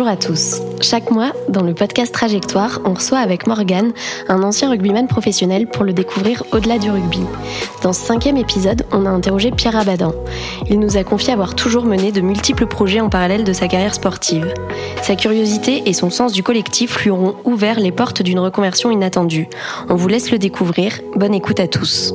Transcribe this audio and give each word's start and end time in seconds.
Bonjour 0.00 0.12
à 0.14 0.16
tous. 0.16 0.62
Chaque 0.80 1.10
mois, 1.10 1.34
dans 1.50 1.62
le 1.62 1.74
podcast 1.74 2.10
Trajectoire, 2.10 2.80
on 2.86 2.94
reçoit 2.94 3.18
avec 3.18 3.46
Morgan 3.46 3.92
un 4.28 4.42
ancien 4.42 4.70
rugbyman 4.70 5.06
professionnel 5.06 5.66
pour 5.66 5.84
le 5.84 5.92
découvrir 5.92 6.42
au-delà 6.52 6.78
du 6.78 6.90
rugby. 6.90 7.20
Dans 7.82 7.92
ce 7.92 8.00
cinquième 8.00 8.38
épisode, 8.38 8.86
on 8.92 9.04
a 9.04 9.10
interrogé 9.10 9.50
Pierre 9.50 9.76
Abadan. 9.76 10.14
Il 10.70 10.80
nous 10.80 10.96
a 10.96 11.04
confié 11.04 11.34
avoir 11.34 11.54
toujours 11.54 11.84
mené 11.84 12.12
de 12.12 12.22
multiples 12.22 12.64
projets 12.64 13.02
en 13.02 13.10
parallèle 13.10 13.44
de 13.44 13.52
sa 13.52 13.68
carrière 13.68 13.94
sportive. 13.94 14.54
Sa 15.02 15.16
curiosité 15.16 15.82
et 15.84 15.92
son 15.92 16.08
sens 16.08 16.32
du 16.32 16.42
collectif 16.42 17.04
lui 17.04 17.10
auront 17.10 17.34
ouvert 17.44 17.78
les 17.78 17.92
portes 17.92 18.22
d'une 18.22 18.38
reconversion 18.38 18.90
inattendue. 18.90 19.48
On 19.90 19.96
vous 19.96 20.08
laisse 20.08 20.30
le 20.30 20.38
découvrir. 20.38 20.98
Bonne 21.14 21.34
écoute 21.34 21.60
à 21.60 21.68
tous. 21.68 22.14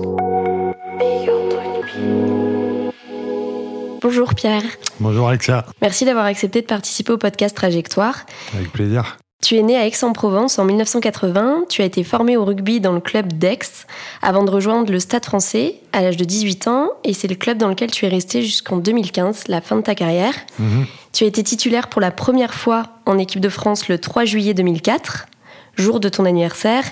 Bonjour 4.06 4.36
Pierre. 4.36 4.62
Bonjour 5.00 5.30
Alexia. 5.30 5.66
Merci 5.82 6.06
d'avoir 6.06 6.26
accepté 6.26 6.62
de 6.62 6.68
participer 6.68 7.12
au 7.14 7.18
podcast 7.18 7.58
Trajectoire. 7.58 8.28
Avec 8.54 8.72
plaisir. 8.72 9.18
Tu 9.42 9.56
es 9.56 9.64
né 9.64 9.76
à 9.78 9.88
Aix-en-Provence 9.88 10.60
en 10.60 10.66
1980, 10.66 11.64
tu 11.70 11.82
as 11.82 11.86
été 11.86 12.04
formé 12.04 12.38
au 12.38 12.46
rugby 12.46 12.80
dans 12.80 12.92
le 12.92 13.00
club 13.00 13.34
d'Aix 13.34 13.88
avant 14.22 14.44
de 14.44 14.52
rejoindre 14.52 14.92
le 14.92 15.00
Stade 15.00 15.26
français 15.26 15.78
à 15.92 16.04
l'âge 16.04 16.18
de 16.18 16.24
18 16.24 16.68
ans 16.68 16.92
et 17.04 17.14
c'est 17.14 17.28
le 17.28 17.34
club 17.34 17.58
dans 17.58 17.68
lequel 17.68 17.90
tu 17.90 18.06
es 18.06 18.08
resté 18.08 18.44
jusqu'en 18.44 18.78
2015, 18.78 19.48
la 19.48 19.60
fin 19.60 19.76
de 19.78 19.82
ta 19.82 19.96
carrière. 19.96 20.36
Mhm. 20.60 20.86
Tu 21.12 21.24
as 21.24 21.28
été 21.28 21.42
titulaire 21.42 21.88
pour 21.88 22.00
la 22.00 22.12
première 22.12 22.54
fois 22.54 22.84
en 23.08 23.18
équipe 23.18 23.42
de 23.42 23.50
France 23.50 23.88
le 23.88 23.98
3 23.98 24.26
juillet 24.26 24.54
2004 24.54 25.26
jour 25.76 26.00
de 26.00 26.10
ton 26.10 26.26
anniversaire. 26.26 26.84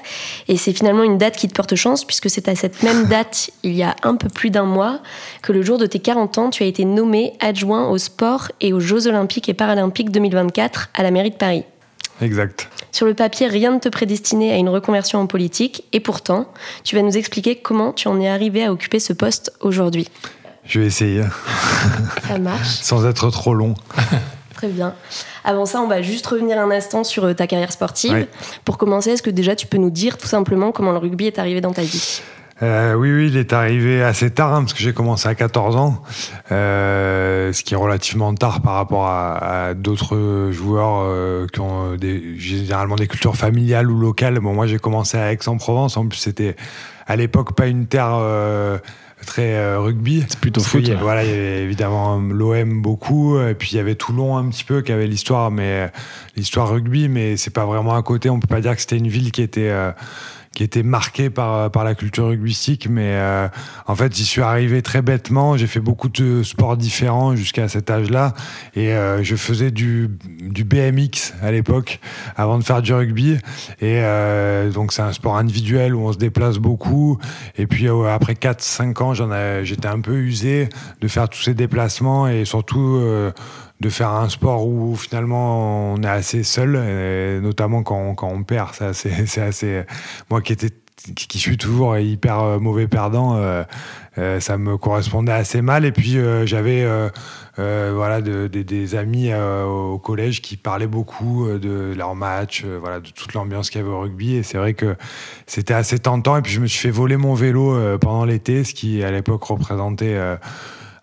Et 0.47 0.57
c'est 0.57 0.73
finalement 0.73 1.03
une 1.03 1.17
date 1.17 1.35
qui 1.35 1.47
te 1.47 1.53
porte 1.53 1.75
chance, 1.75 2.05
puisque 2.05 2.29
c'est 2.29 2.47
à 2.47 2.55
cette 2.55 2.83
même 2.83 3.05
date, 3.09 3.49
il 3.63 3.73
y 3.73 3.83
a 3.83 3.95
un 4.03 4.15
peu 4.15 4.29
plus 4.29 4.49
d'un 4.49 4.65
mois, 4.65 4.99
que 5.41 5.51
le 5.51 5.61
jour 5.61 5.77
de 5.77 5.85
tes 5.85 5.99
40 5.99 6.37
ans, 6.37 6.49
tu 6.49 6.63
as 6.63 6.65
été 6.65 6.85
nommé 6.85 7.33
adjoint 7.39 7.89
au 7.89 7.97
sport 7.97 8.51
et 8.61 8.73
aux 8.73 8.79
Jeux 8.79 9.07
olympiques 9.07 9.49
et 9.49 9.53
paralympiques 9.53 10.11
2024 10.11 10.89
à 10.93 11.03
la 11.03 11.11
mairie 11.11 11.31
de 11.31 11.35
Paris. 11.35 11.63
Exact. 12.21 12.69
Sur 12.91 13.05
le 13.05 13.13
papier, 13.13 13.47
rien 13.47 13.71
ne 13.71 13.79
te 13.79 13.89
prédestinait 13.89 14.51
à 14.51 14.57
une 14.57 14.69
reconversion 14.69 15.19
en 15.19 15.27
politique, 15.27 15.83
et 15.93 15.99
pourtant, 15.99 16.47
tu 16.83 16.95
vas 16.95 17.01
nous 17.01 17.17
expliquer 17.17 17.55
comment 17.55 17.91
tu 17.91 18.07
en 18.07 18.19
es 18.21 18.27
arrivé 18.27 18.63
à 18.63 18.71
occuper 18.71 18.99
ce 18.99 19.13
poste 19.13 19.51
aujourd'hui. 19.61 20.07
Je 20.65 20.79
vais 20.79 20.85
essayer. 20.85 21.23
Ça 22.27 22.37
marche. 22.37 22.67
Sans 22.81 23.05
être 23.05 23.29
trop 23.31 23.53
long. 23.53 23.73
Très 24.53 24.67
bien. 24.67 24.93
Avant 25.43 25.65
ça, 25.65 25.81
on 25.81 25.87
va 25.87 26.01
juste 26.01 26.25
revenir 26.27 26.59
un 26.59 26.69
instant 26.71 27.03
sur 27.03 27.25
euh, 27.25 27.33
ta 27.33 27.47
carrière 27.47 27.71
sportive. 27.71 28.13
Ouais. 28.13 28.27
Pour 28.65 28.77
commencer, 28.77 29.11
est-ce 29.11 29.23
que 29.23 29.29
déjà 29.29 29.55
tu 29.55 29.67
peux 29.67 29.77
nous 29.77 29.89
dire 29.89 30.17
tout 30.17 30.27
simplement 30.27 30.71
comment 30.71 30.91
le 30.91 30.99
rugby 30.99 31.27
est 31.27 31.39
arrivé 31.39 31.59
dans 31.61 31.73
ta 31.73 31.81
vie? 31.81 32.21
Euh, 32.61 32.93
oui, 32.93 33.11
oui, 33.11 33.27
il 33.27 33.37
est 33.37 33.51
arrivé 33.51 34.03
assez 34.03 34.29
tard, 34.29 34.53
hein, 34.53 34.61
parce 34.61 34.73
que 34.73 34.79
j'ai 34.79 34.93
commencé 34.93 35.27
à 35.27 35.33
14 35.33 35.75
ans, 35.75 36.03
euh, 36.51 37.51
ce 37.51 37.63
qui 37.63 37.73
est 37.73 37.77
relativement 37.77 38.33
tard 38.35 38.61
par 38.61 38.75
rapport 38.75 39.07
à, 39.07 39.67
à 39.67 39.73
d'autres 39.73 40.49
joueurs 40.51 41.01
euh, 41.01 41.47
qui 41.51 41.59
ont 41.59 41.95
des, 41.95 42.37
généralement 42.37 42.95
des 42.95 43.07
cultures 43.07 43.35
familiales 43.35 43.89
ou 43.89 43.99
locales. 43.99 44.39
Bon, 44.39 44.53
moi, 44.53 44.67
j'ai 44.67 44.77
commencé 44.77 45.17
à 45.17 45.33
Aix-en-Provence. 45.33 45.97
En 45.97 46.07
plus, 46.07 46.19
c'était 46.19 46.55
à 47.07 47.15
l'époque 47.15 47.55
pas 47.55 47.67
une 47.67 47.87
terre 47.87 48.21
très 49.25 49.75
rugby. 49.75 50.23
C'est 50.27 50.39
plutôt 50.39 50.61
foot. 50.61 50.87
ouais. 50.87 50.95
Voilà, 50.95 51.23
il 51.23 51.29
y 51.29 51.33
avait 51.33 51.63
évidemment 51.63 52.17
l'OM 52.19 52.81
beaucoup, 52.81 53.39
et 53.39 53.55
puis 53.55 53.71
il 53.71 53.77
y 53.77 53.79
avait 53.79 53.95
Toulon 53.95 54.37
un 54.37 54.47
petit 54.49 54.63
peu 54.63 54.81
qui 54.81 54.91
avait 54.91 55.07
l'histoire, 55.07 55.49
mais 55.49 55.91
l'histoire 56.37 56.69
rugby, 56.69 57.09
mais 57.09 57.35
c'est 57.35 57.53
pas 57.53 57.65
vraiment 57.65 57.95
à 57.95 58.03
côté. 58.03 58.29
On 58.29 58.39
peut 58.39 58.47
pas 58.47 58.61
dire 58.61 58.75
que 58.75 58.81
c'était 58.81 58.97
une 58.97 59.07
ville 59.09 59.31
qui 59.31 59.41
était 59.41 59.71
qui 60.53 60.63
était 60.63 60.83
marquée 60.83 61.29
par 61.29 61.71
par 61.71 61.83
la 61.83 61.95
culture 61.95 62.27
rugbystique, 62.27 62.87
mais 62.89 63.13
euh, 63.15 63.47
en 63.87 63.95
fait, 63.95 64.15
j'y 64.15 64.25
suis 64.25 64.41
arrivé 64.41 64.81
très 64.81 65.01
bêtement. 65.01 65.57
J'ai 65.57 65.67
fait 65.67 65.79
beaucoup 65.79 66.09
de 66.09 66.43
sports 66.43 66.77
différents 66.77 67.35
jusqu'à 67.35 67.67
cet 67.67 67.89
âge-là, 67.89 68.33
et 68.75 68.93
euh, 68.93 69.23
je 69.23 69.35
faisais 69.35 69.71
du 69.71 70.09
du 70.39 70.63
BMX 70.63 71.33
à 71.41 71.51
l'époque 71.51 71.99
avant 72.35 72.57
de 72.57 72.63
faire 72.63 72.81
du 72.81 72.93
rugby, 72.93 73.33
et 73.81 73.99
euh, 74.03 74.71
donc 74.71 74.93
c'est 74.93 75.01
un 75.01 75.13
sport 75.13 75.37
individuel 75.37 75.95
où 75.95 76.01
on 76.01 76.13
se 76.13 76.17
déplace 76.17 76.57
beaucoup. 76.57 77.17
Et 77.57 77.67
puis 77.67 77.87
euh, 77.87 78.13
après 78.13 78.33
4-5 78.33 79.03
ans, 79.03 79.63
j'étais 79.63 79.87
un 79.87 80.01
peu 80.01 80.15
usé 80.15 80.69
de 81.01 81.07
faire 81.07 81.29
tous 81.29 81.41
ces 81.41 81.53
déplacements 81.53 82.27
et 82.27 82.45
surtout 82.45 82.97
euh, 83.01 83.31
de 83.79 83.89
faire 83.89 84.09
un 84.09 84.29
sport 84.29 84.67
où 84.67 84.95
finalement 84.95 85.93
on 85.93 86.03
est 86.03 86.07
assez 86.07 86.43
seul, 86.43 86.71
notamment 87.41 87.83
quand 87.83 88.15
quand 88.15 88.29
on 88.29 88.43
perd. 88.43 88.69
C'est 88.93 89.41
assez. 89.41 89.83
Moi 90.29 90.41
qui 90.41 90.53
étais 90.53 90.69
qui 91.15 91.37
suis 91.37 91.57
toujours 91.57 91.97
hyper 91.97 92.39
euh, 92.39 92.59
mauvais 92.59 92.87
perdant, 92.87 93.35
euh, 93.35 93.63
euh, 94.17 94.39
ça 94.39 94.57
me 94.57 94.77
correspondait 94.77 95.33
assez 95.33 95.61
mal. 95.61 95.83
Et 95.83 95.91
puis 95.91 96.17
j'avais 96.45 96.87
voilà 97.57 98.21
de- 98.21 98.47
de- 98.47 98.61
des 98.61 98.95
amis 98.95 99.33
au 99.33 99.97
collège 99.99 100.41
qui 100.41 100.55
parlaient 100.55 100.87
beaucoup 100.87 101.47
de 101.49 101.93
leurs 101.95 102.15
matchs, 102.15 102.63
euh, 102.65 102.77
voilà 102.79 102.99
de 103.01 103.09
toute 103.09 103.33
l'ambiance 103.33 103.69
qu'il 103.69 103.81
y 103.81 103.83
avait 103.83 103.91
au 103.93 103.99
rugby. 103.99 104.35
Et 104.35 104.43
c'est 104.43 104.57
vrai 104.57 104.75
que 104.75 104.95
c'était 105.45 105.73
assez 105.73 105.99
tentant. 105.99 106.37
Et 106.37 106.41
puis 106.41 106.53
je 106.53 106.61
me 106.61 106.67
suis 106.67 106.79
fait 106.79 106.91
voler 106.91 107.17
mon 107.17 107.33
vélo 107.33 107.75
pendant 107.99 108.23
l'été, 108.23 108.63
ce 108.63 108.73
qui 108.73 109.03
à 109.03 109.11
l'époque 109.11 109.43
représentait 109.43 110.17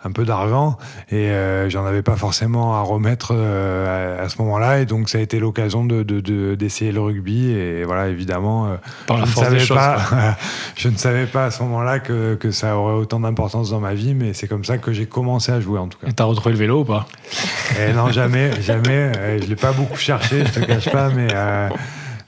un 0.03 0.13
peu 0.13 0.25
d'argent 0.25 0.79
et 1.11 1.31
euh, 1.31 1.69
j'en 1.69 1.85
avais 1.85 2.01
pas 2.03 2.17
forcément 2.17 2.75
à 2.77 2.81
remettre 2.81 3.33
euh, 3.35 4.19
à, 4.19 4.23
à 4.23 4.29
ce 4.31 4.39
moment-là 4.39 4.81
et 4.81 4.87
donc 4.87 5.11
ça 5.11 5.19
a 5.19 5.21
été 5.21 5.39
l'occasion 5.39 5.85
de, 5.85 6.03
de- 6.03 6.21
de- 6.21 6.55
d'essayer 6.55 6.91
le 6.91 7.01
rugby 7.03 7.51
et 7.51 7.85
voilà 7.85 8.09
évidemment 8.09 8.67
euh, 8.69 8.77
la 9.11 9.17
je, 9.17 9.21
ne 9.21 9.27
force 9.27 9.49
des 9.51 9.59
savais 9.59 9.67
choses. 9.67 9.77
pas, 9.77 10.37
je 10.77 10.89
ne 10.89 10.97
savais 10.97 11.27
pas 11.27 11.45
à 11.47 11.51
ce 11.51 11.63
moment-là 11.65 11.99
que, 11.99 12.35
que 12.37 12.51
ça 12.51 12.77
aurait 12.79 12.95
autant 12.95 13.21
d'importance 13.21 13.71
dans 13.71 13.81
ma 13.81 13.93
vie 13.93 14.15
mais 14.15 14.33
c'est 14.33 14.49
comme 14.49 14.65
ça 14.65 14.79
que 14.79 14.93
j'ai 14.93 15.05
commencé 15.07 15.53
à 15.53 15.61
jouer 15.61 15.79
en 15.79 15.89
tout 15.89 15.99
cas. 15.99 16.07
Et 16.09 16.13
t'as 16.15 16.25
retrouvé 16.25 16.53
le 16.53 16.59
vélo 16.59 16.81
ou 16.81 16.85
pas? 16.85 17.07
Et 17.79 17.93
non 17.93 18.11
jamais 18.11 18.51
jamais. 18.63 19.13
Je 19.43 19.47
l'ai 19.47 19.57
pas 19.57 19.73
beaucoup 19.73 19.97
cherché 19.99 20.45
je 20.47 20.61
te 20.61 20.65
cache 20.65 20.89
pas 20.91 21.11
mais 21.11 21.29
euh, 21.35 21.69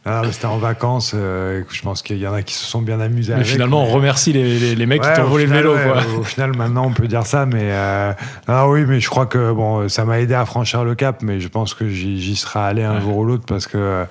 mais 0.04 0.32
c'était 0.32 0.46
en 0.46 0.58
vacances 0.58 1.12
euh, 1.14 1.62
je 1.70 1.80
pense 1.82 2.02
qu'il 2.02 2.18
y 2.18 2.26
en 2.26 2.32
a 2.34 2.42
qui 2.42 2.54
se 2.54 2.64
sont 2.64 2.82
bien 2.82 2.98
amusés 3.00 3.32
Mais 3.32 3.40
avec, 3.40 3.46
finalement, 3.46 3.82
on 3.82 3.86
remercie 3.86 4.32
les, 4.32 4.58
les- 4.58 4.74
les 4.74 4.86
mecs 4.86 5.02
Ouais, 5.02 5.12
qui 5.12 5.20
t'ont 5.20 5.28
volé 5.28 5.44
final, 5.46 5.62
le 5.62 5.70
vélo. 5.70 5.92
ouais, 5.94 6.02
quoi. 6.04 6.18
Au 6.20 6.22
final, 6.24 6.56
maintenant, 6.56 6.86
on 6.86 6.92
peut 6.92 7.06
dire 7.08 7.24
ça, 7.26 7.46
mais 7.46 7.68
euh, 7.70 8.12
ah 8.48 8.68
oui, 8.68 8.84
mais 8.86 8.98
je 9.00 9.08
crois 9.08 9.26
que 9.26 9.52
bon, 9.52 9.88
ça 9.88 10.04
m'a 10.04 10.18
aidé 10.20 10.34
à 10.34 10.44
franchir 10.44 10.84
le 10.84 10.94
cap, 10.94 11.22
mais 11.22 11.38
je 11.40 11.48
pense 11.48 11.74
que 11.74 11.88
j'y 11.88 12.34
serai 12.36 12.58
allé 12.60 12.82
un 12.82 12.96
Ouais. 12.96 13.00
jour 13.00 13.16
ou 13.18 13.24
l'autre 13.24 13.44
parce 13.46 13.66
que 13.66 13.78
euh, 13.78 14.04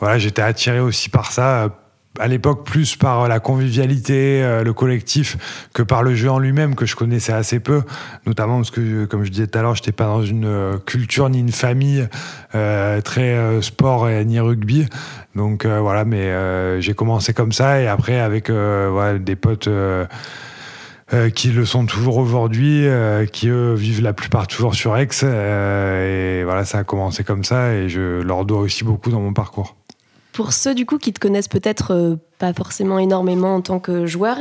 voilà, 0.00 0.18
j'étais 0.18 0.42
attiré 0.42 0.80
aussi 0.80 1.08
par 1.10 1.30
ça. 1.32 1.68
Euh, 2.18 2.22
À 2.22 2.28
l'époque, 2.28 2.64
plus 2.64 2.96
par 2.96 3.28
la 3.28 3.40
convivialité, 3.40 4.42
euh, 4.42 4.64
le 4.64 4.72
collectif, 4.72 5.36
que 5.72 5.82
par 5.82 6.02
le 6.02 6.14
jeu 6.14 6.30
en 6.30 6.38
lui-même, 6.38 6.74
que 6.74 6.86
je 6.86 6.96
connaissais 6.96 7.32
assez 7.32 7.60
peu, 7.60 7.82
notamment 8.26 8.56
parce 8.56 8.70
que, 8.70 9.04
comme 9.04 9.24
je 9.24 9.30
disais 9.30 9.46
tout 9.46 9.58
à 9.58 9.62
l'heure, 9.62 9.74
j'étais 9.74 9.92
pas 9.92 10.06
dans 10.06 10.22
une 10.22 10.44
euh, 10.44 10.78
culture 10.78 11.28
ni 11.28 11.40
une 11.40 11.52
famille 11.52 12.08
euh, 12.54 13.00
très 13.00 13.34
euh, 13.34 13.62
sport 13.62 14.08
et 14.08 14.24
ni 14.24 14.40
rugby. 14.40 14.86
Donc 15.34 15.64
euh, 15.64 15.80
voilà, 15.80 16.04
mais 16.04 16.22
euh, 16.22 16.80
j'ai 16.80 16.94
commencé 16.94 17.32
comme 17.32 17.52
ça 17.52 17.80
et 17.80 17.86
après 17.86 18.18
avec 18.18 18.50
euh, 18.50 19.18
des 19.18 19.36
potes 19.36 19.68
euh, 19.68 20.04
euh, 21.14 21.30
qui 21.30 21.50
le 21.52 21.64
sont 21.64 21.86
toujours 21.86 22.18
aujourd'hui, 22.18 22.86
euh, 22.86 23.24
qui 23.24 23.48
eux 23.48 23.74
vivent 23.74 24.02
la 24.02 24.12
plupart 24.12 24.46
toujours 24.46 24.74
sur 24.74 24.96
Aix. 24.96 25.08
euh, 25.22 26.40
et 26.40 26.44
voilà, 26.44 26.64
ça 26.64 26.78
a 26.78 26.84
commencé 26.84 27.24
comme 27.24 27.44
ça 27.44 27.72
et 27.72 27.88
je 27.88 28.20
leur 28.22 28.44
dois 28.44 28.60
aussi 28.60 28.84
beaucoup 28.84 29.10
dans 29.10 29.20
mon 29.20 29.32
parcours. 29.32 29.76
Pour 30.38 30.52
ceux 30.52 30.72
du 30.72 30.86
coup 30.86 30.98
qui 30.98 31.12
te 31.12 31.18
connaissent 31.18 31.48
peut-être 31.48 31.92
euh, 31.92 32.14
pas 32.38 32.52
forcément 32.52 33.00
énormément 33.00 33.56
en 33.56 33.60
tant 33.60 33.80
que 33.80 34.06
joueur, 34.06 34.36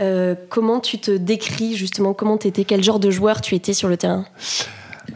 euh, 0.00 0.36
comment 0.48 0.78
tu 0.78 1.00
te 1.00 1.10
décris 1.10 1.74
justement 1.74 2.14
Comment 2.14 2.38
t'étais 2.38 2.62
Quel 2.62 2.84
genre 2.84 3.00
de 3.00 3.10
joueur 3.10 3.40
tu 3.40 3.56
étais 3.56 3.72
sur 3.72 3.88
le 3.88 3.96
terrain? 3.96 4.24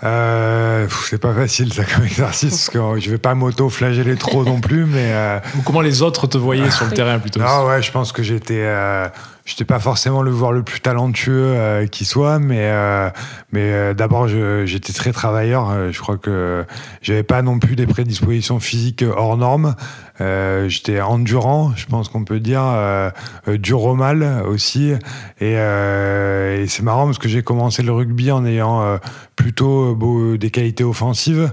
Euh, 0.02 0.86
c'est 1.08 1.20
pas 1.20 1.32
facile 1.32 1.72
ça 1.72 1.84
comme 1.84 2.04
exercice 2.04 2.50
parce 2.50 2.70
que 2.70 3.00
je 3.00 3.10
vais 3.10 3.18
pas 3.18 3.34
m'auto-flageller 3.34 4.16
trop 4.16 4.44
non 4.44 4.60
plus, 4.60 4.84
mais 4.84 5.12
euh, 5.12 5.38
Ou 5.56 5.62
comment 5.62 5.80
les 5.80 6.02
autres 6.02 6.26
te 6.26 6.36
voyaient 6.36 6.70
sur 6.70 6.86
le 6.86 6.92
terrain 6.92 7.18
plutôt 7.18 7.40
Non, 7.40 7.66
ouais, 7.66 7.80
je 7.80 7.90
pense 7.92 8.12
que 8.12 8.22
j'étais, 8.22 8.60
euh, 8.60 9.08
j'étais 9.46 9.64
pas 9.64 9.78
forcément 9.78 10.22
le 10.22 10.32
joueur 10.32 10.52
le 10.52 10.62
plus 10.62 10.80
talentueux 10.80 11.54
euh, 11.54 11.86
qui 11.86 12.04
soit, 12.04 12.38
mais 12.38 12.68
euh, 12.70 13.08
mais 13.52 13.72
euh, 13.72 13.94
d'abord 13.94 14.28
j'étais 14.28 14.92
très 14.92 15.12
travailleur. 15.12 15.70
Euh, 15.70 15.90
je 15.92 16.00
crois 16.00 16.18
que 16.18 16.64
j'avais 17.00 17.22
pas 17.22 17.40
non 17.40 17.58
plus 17.58 17.76
des 17.76 17.86
prédispositions 17.86 18.60
physiques 18.60 19.04
hors 19.16 19.36
normes. 19.36 19.74
Euh, 20.20 20.68
j'étais 20.68 21.00
endurant, 21.00 21.72
je 21.76 21.86
pense 21.86 22.08
qu'on 22.08 22.24
peut 22.24 22.40
dire, 22.40 22.62
euh, 22.62 23.10
euh, 23.48 23.58
dur 23.58 23.82
au 23.84 23.94
mal 23.94 24.22
aussi. 24.46 24.92
Et, 25.40 25.54
euh, 25.56 26.62
et 26.62 26.66
c'est 26.66 26.82
marrant 26.82 27.04
parce 27.06 27.18
que 27.18 27.28
j'ai 27.28 27.42
commencé 27.42 27.82
le 27.82 27.92
rugby 27.92 28.30
en 28.30 28.44
ayant 28.46 28.98
plutôt 29.34 29.96
des 30.36 30.50
qualités 30.50 30.84
offensives. 30.84 31.50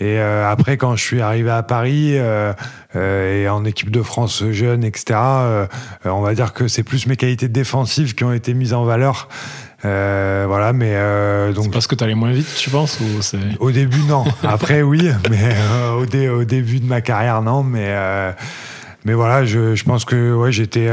Et 0.00 0.18
après, 0.18 0.76
quand 0.76 0.96
je 0.96 1.02
suis 1.02 1.20
arrivé 1.20 1.50
à 1.50 1.62
Paris 1.62 2.14
et 2.14 3.48
en 3.48 3.64
équipe 3.64 3.90
de 3.90 4.02
France 4.02 4.44
jeune, 4.50 4.84
etc., 4.84 5.18
on 6.04 6.20
va 6.20 6.34
dire 6.34 6.52
que 6.52 6.68
c'est 6.68 6.82
plus 6.82 7.06
mes 7.06 7.16
qualités 7.16 7.48
défensives 7.48 8.14
qui 8.14 8.24
ont 8.24 8.32
été 8.32 8.54
mises 8.54 8.74
en 8.74 8.84
valeur. 8.84 9.28
Euh, 9.84 10.44
voilà, 10.48 10.72
mais 10.72 10.92
euh, 10.94 11.52
donc 11.52 11.70
parce 11.72 11.86
que 11.86 11.94
t'allais 11.94 12.14
moins 12.14 12.32
vite, 12.32 12.46
tu 12.56 12.70
penses 12.70 12.98
ou 13.00 13.20
au 13.60 13.70
début, 13.70 14.00
non. 14.08 14.24
Après, 14.42 14.82
oui, 14.82 15.10
mais 15.30 15.38
euh, 15.54 15.92
au, 15.92 16.06
dé- 16.06 16.28
au 16.28 16.44
début 16.44 16.80
de 16.80 16.86
ma 16.86 17.00
carrière, 17.00 17.42
non. 17.42 17.62
Mais, 17.62 17.86
euh, 17.88 18.32
mais 19.04 19.12
voilà, 19.12 19.44
je, 19.44 19.74
je 19.74 19.84
pense 19.84 20.04
que 20.06 20.34
ouais, 20.34 20.52
j'étais 20.52 20.86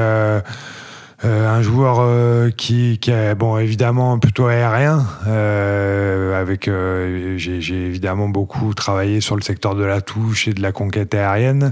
euh, 1.23 1.31
euh, 1.31 1.47
un 1.47 1.62
joueur 1.62 1.97
euh, 2.00 2.50
qui, 2.50 3.00
qui 3.00 3.12
est, 3.12 3.35
bon, 3.35 3.57
évidemment, 3.57 4.19
plutôt 4.19 4.47
aérien, 4.47 5.06
euh, 5.27 6.39
avec 6.39 6.51
avec 6.51 6.69
j'ai 7.38 7.85
évidemment 7.85 8.27
beaucoup 8.27 8.73
travaillé 8.73 9.21
sur 9.21 9.35
le 9.35 9.41
secteur 9.41 9.75
de 9.75 9.83
la 9.83 10.01
touche 10.01 10.47
et 10.47 10.53
de 10.53 10.62
la 10.62 10.71
conquête 10.71 11.13
aérienne. 11.15 11.71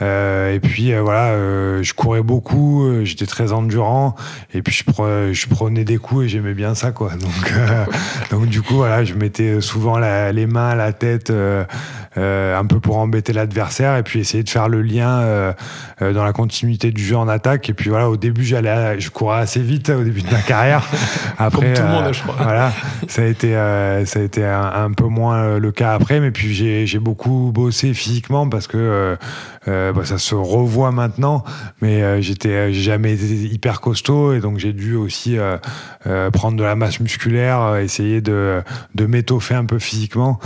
et 0.00 0.60
puis 0.62 0.94
voilà, 0.94 1.32
je 1.82 1.92
courais 1.94 2.22
beaucoup, 2.22 3.04
j'étais 3.04 3.26
très 3.26 3.52
endurant. 3.52 4.14
Et 4.54 4.62
puis 4.62 4.74
je, 4.74 5.32
je 5.32 5.46
prenais 5.48 5.84
des 5.84 5.98
coups 5.98 6.26
et 6.26 6.28
j'aimais 6.28 6.54
bien 6.54 6.74
ça, 6.74 6.92
quoi. 6.92 7.10
Donc, 7.14 7.52
donc 8.30 8.46
du 8.46 8.62
coup, 8.62 8.76
voilà, 8.76 9.04
je 9.04 9.14
mettais 9.14 9.60
souvent 9.60 9.98
les 9.98 10.46
mains 10.46 10.74
la 10.76 10.92
tête, 10.92 11.32
un 12.16 12.66
peu 12.66 12.80
pour 12.80 12.98
embêter 12.98 13.32
l'adversaire, 13.32 13.96
et 13.96 14.02
puis 14.02 14.20
essayer 14.20 14.42
de 14.42 14.48
faire 14.48 14.68
le 14.68 14.82
lien 14.82 15.54
dans 16.00 16.24
la 16.24 16.32
continuité 16.32 16.90
du 16.90 17.04
jeu 17.04 17.16
en 17.16 17.28
attaque. 17.28 17.70
Et 17.70 17.74
puis 17.74 17.90
voilà, 17.90 18.10
au 18.10 18.16
début, 18.16 18.44
j'allais, 18.44 18.98
je 19.00 19.10
courais 19.10 19.40
assez 19.40 19.60
vite 19.60 19.90
au 19.90 20.02
début 20.02 20.22
de 20.22 20.30
ma 20.30 20.40
carrière. 20.42 20.86
Après, 21.38 21.66
Comme 21.66 21.74
tout 21.74 21.82
le 21.82 21.88
monde, 21.88 22.12
je 22.12 22.22
crois. 22.22 22.36
Voilà, 22.40 22.72
ça 23.08 23.22
a 23.22 23.26
été, 23.26 23.52
ça 23.52 24.18
a 24.18 24.22
été 24.22 24.44
un, 24.44 24.92
peu 24.92 25.04
moins 25.04 25.58
le 25.58 25.72
cas 25.72 25.94
après, 25.94 26.20
mais 26.20 26.30
puis 26.30 26.52
j'ai 26.86 26.98
beaucoup 26.98 27.50
bossé 27.54 27.94
physiquement 27.94 28.48
parce 28.48 28.66
que 28.66 29.16
bah, 29.66 30.04
ça 30.04 30.18
se 30.18 30.34
revoit 30.34 30.90
maintenant, 30.90 31.44
mais 31.80 32.20
j'étais, 32.22 32.72
j'ai 32.72 32.82
jamais 32.82 33.14
été 33.14 33.24
hyper 33.24 33.80
costaud 33.80 34.34
et 34.34 34.40
donc 34.40 34.58
j'ai 34.58 34.72
dû 34.72 34.96
aussi 34.96 35.38
prendre 36.32 36.56
de 36.56 36.64
la 36.64 36.74
masse 36.74 37.00
musculaire, 37.00 37.76
essayer 37.76 38.20
de, 38.20 38.62
de 38.94 39.06
m'étoffer 39.06 39.54
un 39.54 39.64
peu 39.64 39.78
physiquement 39.78 40.38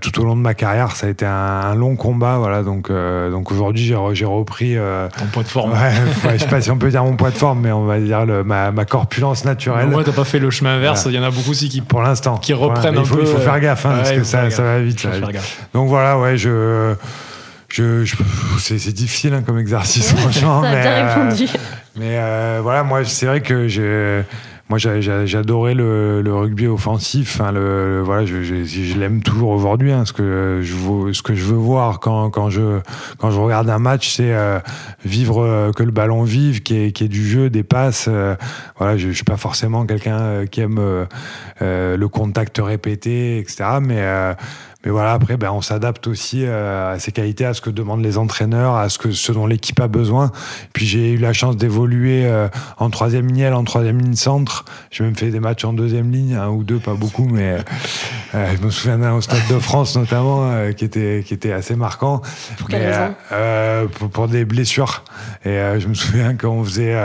tout 0.00 0.20
au 0.20 0.24
long 0.24 0.36
de 0.36 0.42
ma 0.42 0.54
carrière. 0.54 0.93
Ça 0.94 1.06
a 1.06 1.10
été 1.10 1.26
un, 1.26 1.74
long 1.74 1.96
combat, 1.96 2.38
voilà. 2.38 2.62
Donc, 2.62 2.90
donc 2.90 3.52
aujourd'hui, 3.52 3.84
j'ai 3.84 4.24
repris. 4.24 4.76
Ton 5.18 5.26
poids 5.26 5.42
de 5.42 5.48
forme. 5.48 5.72
Ouais, 5.72 5.92
je 6.34 6.38
sais 6.38 6.46
pas 6.46 6.60
si 6.60 6.70
on 6.70 6.78
peut 6.78 6.90
dire 6.90 7.04
mon 7.04 7.16
poids 7.16 7.30
de 7.30 7.36
forme, 7.36 7.60
mais 7.60 7.72
on 7.72 7.84
va 7.84 7.98
dire 7.98 8.24
le, 8.24 8.44
ma, 8.44 8.70
ma, 8.70 8.84
corpulence 8.84 9.44
naturelle. 9.44 9.88
Moi, 9.88 10.04
t'as 10.04 10.12
pas 10.12 10.24
fait 10.24 10.38
le 10.38 10.50
chemin 10.50 10.76
inverse. 10.76 11.06
Il 11.06 11.14
y 11.14 11.18
en 11.18 11.22
a 11.22 11.30
beaucoup 11.30 11.50
aussi 11.50 11.68
qui, 11.68 11.80
pour 11.80 12.02
l'instant, 12.02 12.38
qui 12.38 12.52
reprennent 12.52 12.96
un 12.96 13.02
peu. 13.02 13.20
Il 13.20 13.26
faut 13.26 13.38
faire 13.38 13.60
gaffe, 13.60 13.86
hein, 13.86 13.94
parce 13.96 14.12
que 14.12 14.24
ça, 14.24 14.50
ça, 14.50 14.62
va 14.62 14.80
vite. 14.80 15.06
Donc 15.72 15.88
voilà, 15.88 16.18
ouais, 16.18 16.36
je. 16.36 16.94
Je, 17.68 18.04
c'est 18.60 18.92
difficile 18.92 19.34
hein, 19.34 19.42
comme 19.44 19.58
exercice, 19.58 20.12
franchement. 20.14 20.62
Ça 20.62 20.70
mais, 20.70 21.02
répondu. 21.02 21.48
mais 21.96 22.18
euh, 22.18 22.60
voilà, 22.62 22.84
moi, 22.84 23.04
c'est 23.04 23.26
vrai 23.26 23.40
que 23.40 23.66
j'ai 23.66 24.22
moi 24.70 24.78
j'adorais 24.78 25.74
le, 25.74 26.22
rugby 26.26 26.66
offensif 26.66 27.40
le, 27.52 28.02
voilà 28.02 28.24
je, 28.24 28.98
l'aime 28.98 29.22
toujours 29.22 29.50
aujourd'hui 29.50 29.92
hein, 29.92 30.04
ce 30.06 30.12
que 30.12 30.60
je 30.62 31.12
ce 31.12 31.22
que 31.22 31.34
je 31.34 31.44
veux 31.44 31.56
voir 31.56 32.00
quand, 32.00 32.48
je 32.48 32.80
regarde 33.20 33.68
un 33.68 33.78
match 33.78 34.08
c'est 34.08 34.32
euh, 34.32 34.58
vivre 35.04 35.42
euh, 35.42 35.72
que 35.72 35.82
le 35.82 35.90
ballon 35.90 36.22
vive 36.22 36.62
qui 36.62 36.76
est, 36.76 36.92
qui 36.92 37.08
du 37.10 37.26
jeu 37.26 37.50
des 37.50 37.62
passes 37.62 38.06
euh, 38.08 38.36
voilà 38.78 38.96
je, 38.96 39.08
je 39.08 39.12
suis 39.12 39.24
pas 39.24 39.36
forcément 39.36 39.84
quelqu'un 39.84 40.46
qui 40.46 40.62
aime 40.62 41.06
le 41.60 42.06
contact 42.06 42.58
répété 42.58 43.38
etc 43.38 43.64
mais 43.82 44.02
mais 44.84 44.90
voilà, 44.90 45.12
après, 45.12 45.36
ben, 45.36 45.50
on 45.50 45.62
s'adapte 45.62 46.06
aussi 46.06 46.44
euh, 46.44 46.94
à 46.94 46.98
ces 46.98 47.12
qualités, 47.12 47.44
à 47.44 47.54
ce 47.54 47.60
que 47.60 47.70
demandent 47.70 48.02
les 48.02 48.18
entraîneurs, 48.18 48.76
à 48.76 48.88
ce, 48.88 48.98
que, 48.98 49.12
ce 49.12 49.32
dont 49.32 49.46
l'équipe 49.46 49.80
a 49.80 49.88
besoin. 49.88 50.30
Puis 50.72 50.86
j'ai 50.86 51.12
eu 51.12 51.16
la 51.16 51.32
chance 51.32 51.56
d'évoluer 51.56 52.26
euh, 52.26 52.48
en 52.78 52.90
troisième 52.90 53.28
ligne, 53.28 53.46
en 53.46 53.64
troisième 53.64 53.98
ligne 53.98 54.14
centre. 54.14 54.64
J'ai 54.90 55.04
même 55.04 55.16
fait 55.16 55.30
des 55.30 55.40
matchs 55.40 55.64
en 55.64 55.72
deuxième 55.72 56.10
ligne, 56.10 56.34
un 56.34 56.48
ou 56.48 56.64
deux, 56.64 56.78
pas 56.78 56.94
beaucoup, 56.94 57.26
mais 57.26 57.56
euh, 58.34 58.54
je 58.56 58.64
me 58.64 58.70
souviens 58.70 58.98
d'un 58.98 59.12
au 59.14 59.20
Stade 59.20 59.46
de 59.48 59.58
France 59.58 59.96
notamment, 59.96 60.50
qui, 60.76 60.84
était, 60.84 61.22
qui 61.26 61.34
était 61.34 61.52
assez 61.52 61.76
marquant. 61.76 62.22
Pour 62.58 62.68
quelle 62.68 62.86
raison 62.86 63.14
pour, 63.94 64.10
pour, 64.10 64.28
des 64.28 64.44
blessures. 64.44 65.04
Et 65.44 65.58
je 65.78 65.86
me 65.86 65.94
souviens 65.94 66.34
qu'on 66.36 66.64
faisait, 66.64 66.96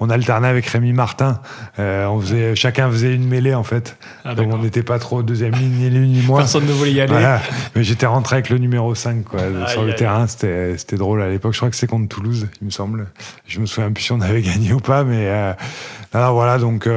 on 0.00 0.10
alternait 0.10 0.48
avec 0.48 0.66
Rémi 0.66 0.92
Martin. 0.92 1.40
on 1.78 2.20
faisait, 2.20 2.54
chacun 2.54 2.90
faisait 2.90 3.14
une 3.14 3.26
mêlée 3.26 3.54
en 3.54 3.62
fait. 3.62 3.96
Ah, 4.24 4.34
Donc 4.34 4.52
on 4.52 4.58
n'était 4.58 4.82
pas 4.82 4.98
trop 4.98 5.22
deuxième 5.22 5.54
ligne, 5.54 5.72
ni 5.72 5.90
lui 5.90 6.08
ni 6.08 6.22
moi. 6.22 6.40
Personne 6.40 6.66
ne 6.66 6.72
voulait 6.72 6.92
y 6.92 7.00
aller. 7.00 7.38
Mais 7.74 7.84
j'étais 7.84 8.06
rentré 8.06 8.36
avec 8.36 8.50
le 8.50 8.58
numéro 8.58 8.94
5 8.94 9.24
quoi, 9.24 9.40
sur 9.68 9.84
le 9.84 9.94
terrain. 9.94 10.26
C'était 10.26 10.96
drôle 10.96 11.22
à 11.22 11.28
l'époque. 11.28 11.52
Je 11.52 11.58
crois 11.58 11.70
que 11.70 11.76
c'est 11.76 11.86
contre 11.86 12.08
Toulouse, 12.08 12.48
il 12.60 12.66
me 12.66 12.70
semble. 12.70 13.06
Je 13.46 13.60
me 13.60 13.66
souviens 13.66 13.90
plus 13.92 14.04
si 14.04 14.12
on 14.12 14.20
avait 14.20 14.42
gagné 14.42 14.72
ou 14.72 14.80
pas. 14.80 15.04
Mais 15.04 15.28
euh, 15.28 15.52
voilà, 16.12 16.58
donc. 16.58 16.88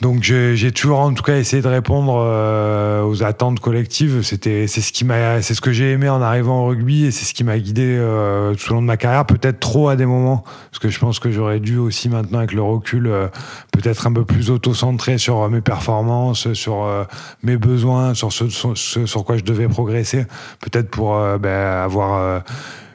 Euh, 0.00 0.10
donc 0.10 0.22
j'ai 0.22 0.72
toujours 0.72 1.00
en 1.00 1.12
tout 1.12 1.22
cas 1.22 1.36
essayé 1.36 1.62
de 1.62 1.68
répondre 1.68 2.22
euh, 2.24 3.02
aux 3.04 3.22
attentes 3.22 3.60
collectives. 3.60 4.22
C'était 4.22 4.66
c'est 4.66 4.80
ce 4.80 4.92
qui 4.92 5.04
m'a 5.04 5.42
c'est 5.42 5.54
ce 5.54 5.60
que 5.60 5.72
j'ai 5.72 5.92
aimé 5.92 6.08
en 6.08 6.20
arrivant 6.22 6.64
au 6.64 6.68
rugby 6.68 7.04
et 7.06 7.10
c'est 7.10 7.24
ce 7.24 7.34
qui 7.34 7.44
m'a 7.44 7.58
guidé 7.58 7.96
euh, 7.98 8.54
tout 8.54 8.72
au 8.72 8.74
long 8.74 8.82
de 8.82 8.86
ma 8.86 8.96
carrière. 8.96 9.26
Peut-être 9.26 9.60
trop 9.60 9.88
à 9.88 9.96
des 9.96 10.06
moments 10.06 10.44
parce 10.70 10.78
que 10.80 10.88
je 10.88 10.98
pense 10.98 11.18
que 11.18 11.30
j'aurais 11.30 11.60
dû 11.60 11.78
aussi 11.78 12.08
maintenant 12.08 12.38
avec 12.38 12.52
le 12.52 12.62
recul 12.62 13.06
euh, 13.06 13.28
peut-être 13.72 14.06
un 14.06 14.12
peu 14.12 14.24
plus 14.24 14.50
auto-centré 14.50 15.18
sur 15.18 15.48
mes 15.48 15.60
performances, 15.60 16.52
sur 16.52 16.86
mes 17.42 17.56
besoins, 17.56 18.14
sur 18.14 18.32
ce, 18.32 18.48
sur 18.74 19.24
quoi 19.24 19.36
je 19.36 19.44
devais 19.44 19.68
progresser. 19.68 20.26
Peut-être 20.60 20.90
pour 20.90 21.16
ben, 21.38 21.82
avoir 21.82 22.42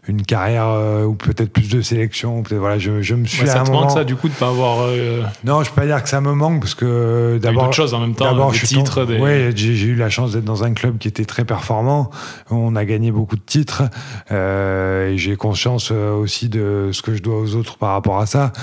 une 0.07 0.23
carrière 0.23 0.67
euh, 0.67 1.03
ou 1.03 1.15
peut-être 1.15 1.51
plus 1.51 1.69
de 1.69 1.81
sélection. 1.81 2.43
Peut-être 2.43 2.59
voilà, 2.59 2.77
je, 2.77 3.01
je 3.01 3.15
me 3.15 3.25
suis. 3.25 3.47
ça 3.47 3.61
te 3.61 3.71
manque 3.71 3.91
ça 3.91 4.03
du 4.03 4.15
coup 4.15 4.29
de 4.29 4.33
pas 4.33 4.49
avoir. 4.49 4.81
Euh, 4.81 5.23
non, 5.43 5.63
je 5.63 5.69
peux 5.69 5.81
pas 5.81 5.87
dire 5.87 6.01
que 6.01 6.09
ça 6.09 6.21
me 6.21 6.33
manque 6.33 6.61
parce 6.61 6.75
que 6.75 7.39
d'abord. 7.41 7.73
choses 7.73 7.93
en 7.93 7.99
même 7.99 8.13
temps. 8.13 8.25
D'abord, 8.25 8.51
des 8.51 8.59
titres. 8.59 9.05
Des... 9.05 9.17
Oui, 9.17 9.55
j'ai 9.55 9.87
eu 9.87 9.95
la 9.95 10.09
chance 10.09 10.33
d'être 10.33 10.45
dans 10.45 10.63
un 10.63 10.73
club 10.73 10.97
qui 10.97 11.07
était 11.07 11.25
très 11.25 11.45
performant. 11.45 12.11
On 12.49 12.75
a 12.75 12.85
gagné 12.85 13.11
beaucoup 13.11 13.35
de 13.35 13.41
titres 13.41 13.83
euh, 14.31 15.09
et 15.09 15.17
j'ai 15.17 15.35
conscience 15.35 15.91
aussi 15.91 16.49
de 16.49 16.89
ce 16.91 17.01
que 17.01 17.15
je 17.15 17.21
dois 17.21 17.39
aux 17.39 17.55
autres 17.55 17.77
par 17.77 17.91
rapport 17.91 18.19
à 18.19 18.25
ça. 18.25 18.53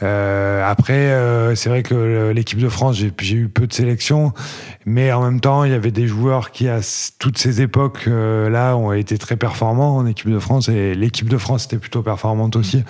Après, 0.00 1.14
c'est 1.54 1.68
vrai 1.68 1.82
que 1.82 2.30
l'équipe 2.34 2.58
de 2.58 2.68
France, 2.68 2.96
j'ai 2.96 3.34
eu 3.34 3.48
peu 3.48 3.66
de 3.66 3.72
sélections, 3.72 4.32
mais 4.84 5.12
en 5.12 5.22
même 5.22 5.40
temps, 5.40 5.64
il 5.64 5.70
y 5.70 5.74
avait 5.74 5.90
des 5.90 6.06
joueurs 6.06 6.50
qui 6.50 6.68
à 6.68 6.80
toutes 7.18 7.38
ces 7.38 7.62
époques 7.62 8.06
là 8.06 8.76
ont 8.76 8.92
été 8.92 9.18
très 9.18 9.36
performants 9.36 9.96
en 9.96 10.06
équipe 10.06 10.30
de 10.30 10.38
France 10.38 10.68
et 10.68 10.89
l'équipe 10.94 11.28
de 11.28 11.38
France 11.38 11.66
était 11.66 11.78
plutôt 11.78 12.02
performante 12.02 12.56
aussi. 12.56 12.84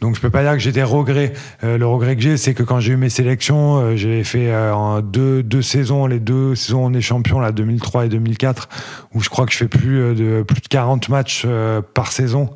Donc 0.00 0.14
je 0.14 0.20
peux 0.20 0.28
pas 0.28 0.42
dire 0.42 0.52
que 0.52 0.58
j'ai 0.58 0.72
des 0.72 0.82
regrets. 0.82 1.32
Euh, 1.64 1.78
le 1.78 1.86
regret 1.86 2.16
que 2.16 2.22
j'ai, 2.22 2.36
c'est 2.36 2.52
que 2.52 2.62
quand 2.62 2.80
j'ai 2.80 2.92
eu 2.92 2.96
mes 2.96 3.08
sélections, 3.08 3.78
euh, 3.78 3.96
j'ai 3.96 4.24
fait 4.24 4.52
euh, 4.52 5.00
deux, 5.00 5.42
deux 5.42 5.62
saisons, 5.62 6.06
les 6.06 6.20
deux 6.20 6.54
saisons 6.54 6.84
on 6.84 6.92
est 6.92 7.00
champion, 7.00 7.40
là, 7.40 7.50
2003 7.50 8.06
et 8.06 8.08
2004, 8.10 8.68
où 9.14 9.22
je 9.22 9.30
crois 9.30 9.46
que 9.46 9.52
je 9.52 9.56
fais 9.56 9.68
plus 9.68 10.14
de 10.14 10.42
plus 10.42 10.60
de 10.60 10.68
40 10.68 11.08
matchs 11.08 11.46
par 11.94 12.12
saison. 12.12 12.50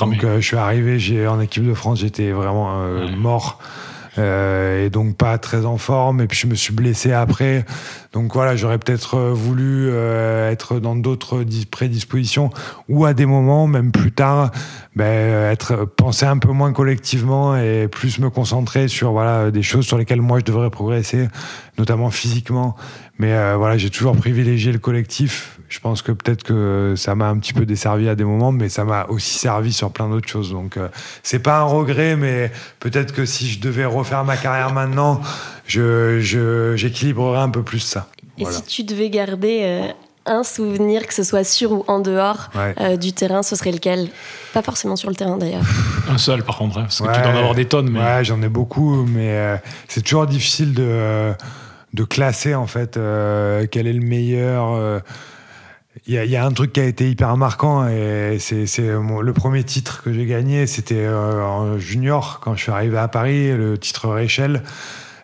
Donc 0.00 0.20
je 0.22 0.40
suis 0.40 0.56
arrivé, 0.56 0.98
j'ai 0.98 1.26
en 1.26 1.40
équipe 1.40 1.66
de 1.66 1.74
France, 1.74 2.00
j'étais 2.00 2.30
vraiment 2.30 2.78
mort. 3.16 3.58
Euh, 4.18 4.86
et 4.86 4.90
donc 4.90 5.16
pas 5.16 5.38
très 5.38 5.64
en 5.66 5.78
forme. 5.78 6.20
Et 6.20 6.26
puis 6.26 6.38
je 6.38 6.46
me 6.46 6.54
suis 6.54 6.72
blessé 6.72 7.12
après. 7.12 7.64
Donc 8.12 8.32
voilà, 8.32 8.56
j'aurais 8.56 8.78
peut-être 8.78 9.16
euh, 9.16 9.32
voulu 9.32 9.88
euh, 9.90 10.50
être 10.50 10.80
dans 10.80 10.96
d'autres 10.96 11.44
prédispositions 11.70 12.50
ou 12.88 13.04
à 13.04 13.14
des 13.14 13.26
moments, 13.26 13.66
même 13.66 13.92
plus 13.92 14.12
tard, 14.12 14.50
ben, 14.94 15.50
être 15.50 15.84
penser 15.84 16.24
un 16.26 16.38
peu 16.38 16.52
moins 16.52 16.72
collectivement 16.72 17.56
et 17.56 17.88
plus 17.88 18.18
me 18.18 18.30
concentrer 18.30 18.88
sur 18.88 19.12
voilà 19.12 19.50
des 19.50 19.62
choses 19.62 19.86
sur 19.86 19.98
lesquelles 19.98 20.22
moi 20.22 20.38
je 20.38 20.44
devrais 20.44 20.70
progresser, 20.70 21.28
notamment 21.78 22.10
physiquement. 22.10 22.76
Mais 23.18 23.54
voilà, 23.54 23.78
j'ai 23.78 23.90
toujours 23.90 24.14
privilégié 24.14 24.72
le 24.72 24.78
collectif 24.78 25.55
je 25.68 25.80
pense 25.80 26.02
que 26.02 26.12
peut-être 26.12 26.42
que 26.42 26.94
ça 26.96 27.14
m'a 27.14 27.28
un 27.28 27.38
petit 27.38 27.52
peu 27.52 27.66
desservi 27.66 28.08
à 28.08 28.14
des 28.14 28.24
moments, 28.24 28.52
mais 28.52 28.68
ça 28.68 28.84
m'a 28.84 29.06
aussi 29.06 29.38
servi 29.38 29.72
sur 29.72 29.90
plein 29.90 30.08
d'autres 30.08 30.28
choses. 30.28 30.52
Donc, 30.52 30.76
euh, 30.76 30.88
c'est 31.22 31.40
pas 31.40 31.58
un 31.58 31.64
regret, 31.64 32.16
mais 32.16 32.52
peut-être 32.78 33.12
que 33.12 33.24
si 33.24 33.48
je 33.48 33.60
devais 33.60 33.84
refaire 33.84 34.24
ma 34.24 34.36
carrière 34.36 34.72
maintenant, 34.72 35.20
je, 35.66 36.74
j'équilibrerais 36.76 37.40
un 37.40 37.50
peu 37.50 37.62
plus 37.62 37.80
ça. 37.80 38.08
Et 38.38 38.44
si 38.44 38.62
tu 38.62 38.84
devais 38.84 39.10
garder 39.10 39.60
euh, 39.62 39.88
un 40.26 40.44
souvenir, 40.44 41.06
que 41.06 41.14
ce 41.14 41.22
soit 41.22 41.42
sur 41.42 41.72
ou 41.72 41.84
en 41.88 42.00
dehors 42.00 42.50
euh, 42.56 42.96
du 42.96 43.12
terrain, 43.12 43.42
ce 43.42 43.56
serait 43.56 43.72
lequel? 43.72 44.08
Pas 44.52 44.62
forcément 44.62 44.94
sur 44.94 45.08
le 45.08 45.16
terrain 45.16 45.38
d'ailleurs. 45.38 45.64
Un 46.08 46.18
seul 46.18 46.42
par 46.42 46.58
contre, 46.58 46.78
hein, 46.78 46.82
parce 46.82 47.00
que 47.00 47.14
tu 47.14 47.22
dois 47.22 47.32
en 47.32 47.36
avoir 47.36 47.54
des 47.54 47.64
tonnes. 47.64 47.90
Mais... 47.90 47.98
Ouais, 47.98 48.24
j'en 48.24 48.40
ai 48.42 48.48
beaucoup, 48.48 49.04
mais 49.06 49.58
c'est 49.88 50.02
toujours 50.02 50.26
difficile 50.26 50.74
de, 50.74 51.32
de 51.94 52.04
classer 52.04 52.54
en 52.54 52.66
fait 52.66 52.98
quel 53.70 53.86
est 53.86 53.92
le 53.92 54.06
meilleur 54.06 55.02
il 56.06 56.14
y, 56.14 56.36
a 56.36 56.44
un 56.44 56.52
truc 56.52 56.72
qui 56.74 56.80
a 56.80 56.84
été 56.84 57.08
hyper 57.08 57.36
marquant 57.36 57.86
c'est 58.38 58.66
le 58.78 59.32
premier 59.32 59.64
titre 59.64 60.02
que 60.02 60.12
j'ai 60.12 60.26
gagné, 60.26 60.66
c'était 60.66 61.06
euh, 61.06 61.42
en 61.42 61.78
junior 61.78 62.40
quand 62.40 62.54
je 62.54 62.62
suis 62.62 62.72
arrivé 62.72 62.98
à 62.98 63.08
Paris, 63.08 63.52
le 63.56 63.78
titre 63.78 64.08
Réchelle. 64.08 64.62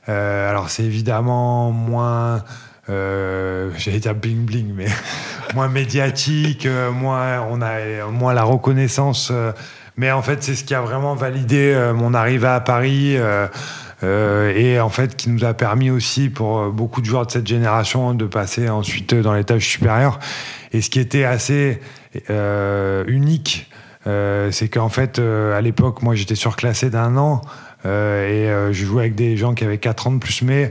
Euh, 0.08 0.50
alors 0.50 0.68
c'est 0.68 0.82
évidemment 0.82 1.70
moins, 1.70 2.42
euh, 2.90 3.70
j'allais 3.76 4.00
dire 4.00 4.14
bling 4.14 4.44
bling, 4.44 4.72
mais 4.74 4.86
moins 5.54 5.68
médiatique, 5.68 6.66
euh, 6.66 6.90
moins 6.90 7.40
on 7.50 7.62
a 7.62 8.06
moins 8.10 8.34
la 8.34 8.42
reconnaissance. 8.42 9.32
mais 9.96 10.10
en 10.10 10.22
fait 10.22 10.42
c'est 10.42 10.54
ce 10.54 10.64
qui 10.64 10.74
a 10.74 10.80
vraiment 10.80 11.14
validé 11.14 11.92
mon 11.94 12.14
arrivée 12.14 12.48
à 12.48 12.60
Paris. 12.60 13.16
Et 14.04 14.80
en 14.80 14.88
fait 14.88 15.14
qui 15.14 15.30
nous 15.30 15.44
a 15.44 15.54
permis 15.54 15.90
aussi 15.90 16.28
pour 16.28 16.70
beaucoup 16.70 17.00
de 17.00 17.06
joueurs 17.06 17.26
de 17.26 17.30
cette 17.30 17.46
génération 17.46 18.14
de 18.14 18.26
passer 18.26 18.68
ensuite 18.68 19.14
dans 19.14 19.34
les 19.34 19.44
tâches 19.44 19.68
supérieures. 19.68 20.18
Et 20.72 20.80
ce 20.80 20.90
qui 20.90 21.00
était 21.00 21.24
assez 21.24 21.80
euh, 22.30 23.04
unique, 23.06 23.70
euh, 24.06 24.50
c'est 24.50 24.68
qu'en 24.68 24.88
fait, 24.88 25.18
euh, 25.18 25.56
à 25.56 25.60
l'époque, 25.60 26.02
moi, 26.02 26.14
j'étais 26.14 26.34
surclassé 26.34 26.90
d'un 26.90 27.16
an 27.16 27.40
et 27.84 28.46
je 28.70 28.84
jouais 28.84 29.02
avec 29.02 29.16
des 29.16 29.36
gens 29.36 29.54
qui 29.54 29.64
avaient 29.64 29.78
4 29.78 30.06
ans 30.06 30.12
de 30.12 30.18
plus, 30.18 30.42
mais 30.42 30.70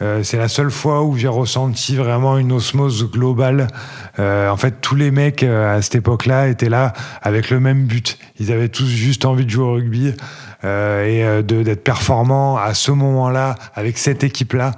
Euh, 0.00 0.22
c'est 0.22 0.36
la 0.36 0.48
seule 0.48 0.70
fois 0.70 1.02
où 1.02 1.16
j'ai 1.16 1.28
ressenti 1.28 1.96
vraiment 1.96 2.38
une 2.38 2.52
osmose 2.52 3.10
globale. 3.10 3.66
Euh, 4.18 4.48
en 4.48 4.56
fait, 4.56 4.80
tous 4.80 4.94
les 4.94 5.10
mecs 5.10 5.42
euh, 5.42 5.76
à 5.76 5.82
cette 5.82 5.96
époque-là 5.96 6.48
étaient 6.48 6.68
là 6.68 6.92
avec 7.20 7.50
le 7.50 7.58
même 7.58 7.84
but. 7.86 8.18
Ils 8.38 8.52
avaient 8.52 8.68
tous 8.68 8.86
juste 8.86 9.24
envie 9.24 9.44
de 9.44 9.50
jouer 9.50 9.64
au 9.64 9.72
rugby 9.74 10.14
et 10.64 11.24
d'être 11.44 11.84
performants 11.84 12.56
à 12.56 12.74
ce 12.74 12.90
moment-là 12.90 13.54
avec 13.76 13.96
cette 13.96 14.24
équipe-là. 14.24 14.72